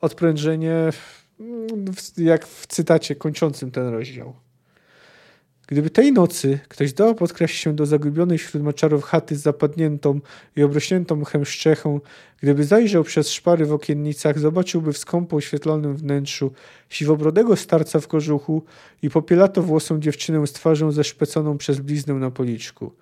odprężenie, 0.00 0.90
jak 2.18 2.46
w 2.46 2.66
cytacie 2.66 3.14
kończącym 3.14 3.70
ten 3.70 3.88
rozdział. 3.88 4.34
Gdyby 5.66 5.90
tej 5.90 6.12
nocy 6.12 6.58
ktoś 6.68 6.92
dał 6.92 7.14
podkraść 7.14 7.60
się 7.60 7.74
do 7.76 7.86
zagubionej 7.86 8.38
wśród 8.38 8.62
maczarów 8.62 9.04
chaty 9.04 9.36
z 9.36 9.42
zapadniętą 9.42 10.20
i 10.56 10.62
obrośniętą 10.62 11.16
mchem 11.16 11.44
szczechą, 11.44 12.00
gdyby 12.40 12.64
zajrzał 12.64 13.04
przez 13.04 13.30
szpary 13.30 13.66
w 13.66 13.72
okiennicach, 13.72 14.38
zobaczyłby 14.38 14.92
w 14.92 14.98
skąpo 14.98 15.36
oświetlonym 15.36 15.96
wnętrzu 15.96 16.52
siwobrodego 16.88 17.56
starca 17.56 18.00
w 18.00 18.08
kożuchu 18.08 18.62
i 19.02 19.10
popielato 19.10 19.62
włosą 19.62 20.00
dziewczynę 20.00 20.46
z 20.46 20.52
twarzą 20.52 20.92
zeszpeconą 20.92 21.58
przez 21.58 21.80
bliznę 21.80 22.14
na 22.14 22.30
policzku. 22.30 22.92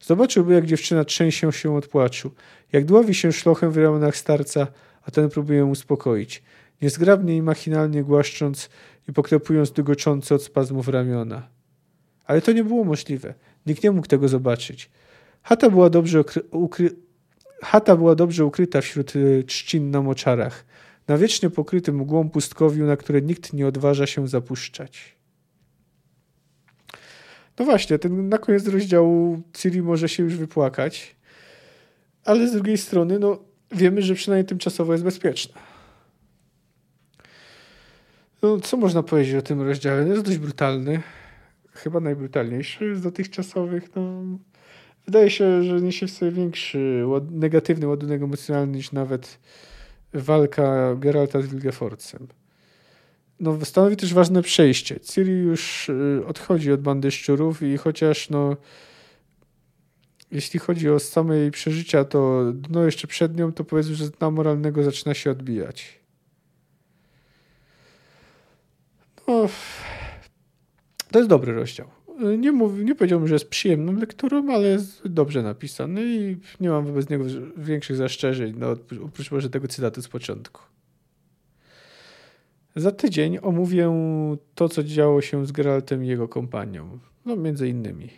Zobaczyłby, 0.00 0.54
jak 0.54 0.66
dziewczyna 0.66 1.04
trzęsie 1.04 1.52
się 1.52 1.76
od 1.76 1.86
płaczu, 1.86 2.30
jak 2.72 2.84
dławi 2.84 3.14
się 3.14 3.32
szlochem 3.32 3.70
w 3.70 3.76
ramionach 3.76 4.16
starca, 4.16 4.66
a 5.02 5.10
ten 5.10 5.28
próbuje 5.28 5.58
ją 5.58 5.70
uspokoić, 5.70 6.42
niezgrabnie 6.82 7.36
i 7.36 7.42
machinalnie 7.42 8.04
głaszcząc 8.04 8.70
i 9.08 9.12
poklepując 9.12 9.72
dygoczące 9.72 10.34
od 10.34 10.42
spazmów 10.42 10.88
ramiona. 10.88 11.48
Ale 12.24 12.40
to 12.40 12.52
nie 12.52 12.64
było 12.64 12.84
możliwe. 12.84 13.34
Nikt 13.66 13.82
nie 13.82 13.90
mógł 13.90 14.06
tego 14.06 14.28
zobaczyć. 14.28 14.90
Chata 15.42 15.70
była 15.70 15.90
dobrze, 15.90 16.24
ukry... 16.50 16.90
Chata 17.62 17.96
była 17.96 18.14
dobrze 18.14 18.44
ukryta 18.44 18.80
wśród 18.80 19.16
y, 19.16 19.44
trzcin 19.46 19.90
na 19.90 20.02
moczarach, 20.02 20.64
na 21.08 21.18
wiecznie 21.18 21.50
pokrytym 21.50 21.96
mgłą 21.96 22.30
pustkowiu, 22.30 22.86
na 22.86 22.96
które 22.96 23.22
nikt 23.22 23.52
nie 23.52 23.66
odważa 23.66 24.06
się 24.06 24.28
zapuszczać. 24.28 25.17
No 27.58 27.64
właśnie, 27.64 27.98
ten 27.98 28.28
na 28.28 28.38
koniec 28.38 28.68
rozdziału 28.68 29.42
Ciri 29.52 29.82
może 29.82 30.08
się 30.08 30.22
już 30.22 30.36
wypłakać, 30.36 31.16
ale 32.24 32.48
z 32.48 32.52
drugiej 32.52 32.78
strony, 32.78 33.18
no 33.18 33.38
wiemy, 33.72 34.02
że 34.02 34.14
przynajmniej 34.14 34.46
tymczasowo 34.46 34.92
jest 34.92 35.04
bezpieczna. 35.04 35.60
No, 38.42 38.60
co 38.60 38.76
można 38.76 39.02
powiedzieć 39.02 39.34
o 39.34 39.42
tym 39.42 39.62
rozdziale? 39.62 40.04
No, 40.04 40.12
jest 40.12 40.24
dość 40.24 40.38
brutalny 40.38 41.02
chyba 41.72 42.00
najbrutalniejszy 42.00 42.96
z 42.96 43.02
dotychczasowych. 43.02 43.96
No, 43.96 44.22
wydaje 45.06 45.30
się, 45.30 45.62
że 45.62 45.80
niesie 45.80 46.06
w 46.06 46.10
sobie 46.10 46.30
większy 46.30 47.04
negatywny 47.30 47.86
ładunek 47.86 48.22
emocjonalny 48.22 48.76
niż 48.76 48.92
nawet 48.92 49.38
walka 50.14 50.94
Geralta 50.94 51.42
z 51.42 51.46
Wilgeforcem. 51.46 52.28
No, 53.40 53.64
stanowi 53.64 53.96
też 53.96 54.14
ważne 54.14 54.42
przejście. 54.42 55.00
Ciri 55.00 55.32
już 55.32 55.88
y, 55.88 56.22
odchodzi 56.26 56.72
od 56.72 56.80
bandy 56.80 57.10
szczurów 57.10 57.62
i 57.62 57.76
chociaż 57.76 58.30
no, 58.30 58.56
jeśli 60.30 60.60
chodzi 60.60 60.90
o 60.90 60.98
same 60.98 61.36
jej 61.36 61.50
przeżycia, 61.50 62.04
to 62.04 62.44
no 62.70 62.84
jeszcze 62.84 63.06
przed 63.06 63.36
nią, 63.36 63.52
to 63.52 63.64
powiedzmy, 63.64 63.94
że 63.94 64.10
dna 64.10 64.30
moralnego 64.30 64.82
zaczyna 64.82 65.14
się 65.14 65.30
odbijać. 65.30 65.98
No, 69.28 69.48
to 71.10 71.18
jest 71.18 71.30
dobry 71.30 71.52
rozdział. 71.52 71.88
Nie, 72.38 72.52
mów, 72.52 72.78
nie 72.78 72.94
powiedziałbym, 72.94 73.28
że 73.28 73.34
jest 73.34 73.48
przyjemną 73.48 73.92
lekturą, 73.92 74.54
ale 74.54 74.68
jest 74.68 75.08
dobrze 75.08 75.42
napisany 75.42 76.02
i 76.04 76.36
nie 76.60 76.68
mam 76.68 76.86
wobec 76.86 77.10
niego 77.10 77.24
większych 77.56 77.96
zastrzeżeń, 77.96 78.54
no, 78.58 78.76
oprócz 79.04 79.30
może 79.30 79.50
tego 79.50 79.68
cytatu 79.68 80.02
z 80.02 80.08
początku. 80.08 80.62
Za 82.78 82.92
tydzień 82.92 83.38
omówię 83.42 83.92
to, 84.54 84.68
co 84.68 84.84
działo 84.84 85.20
się 85.20 85.46
z 85.46 85.52
Geraltem 85.52 86.04
i 86.04 86.08
jego 86.08 86.28
kompanią. 86.28 86.98
No, 87.24 87.36
między 87.36 87.68
innymi. 87.68 88.10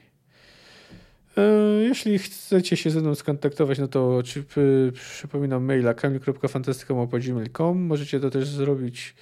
E, 1.36 1.42
jeśli 1.82 2.18
chcecie 2.18 2.76
się 2.76 2.90
ze 2.90 3.00
mną 3.00 3.14
skontaktować, 3.14 3.78
no 3.78 3.88
to 3.88 4.22
czy, 4.24 4.44
przypominam 4.92 5.64
maila 5.64 5.94
kamil.fantastyka.gmail.com 5.94 7.80
Możecie 7.80 8.20
to 8.20 8.30
też 8.30 8.48
zrobić 8.48 9.14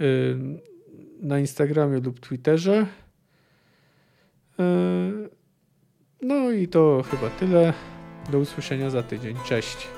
e, 0.00 0.04
na 1.20 1.38
Instagramie 1.38 2.00
lub 2.00 2.20
Twitterze. 2.20 2.86
E, 4.58 4.64
no 6.22 6.50
i 6.50 6.68
to 6.68 7.04
chyba 7.10 7.30
tyle. 7.30 7.72
Do 8.32 8.38
usłyszenia 8.38 8.90
za 8.90 9.02
tydzień. 9.02 9.36
Cześć. 9.48 9.88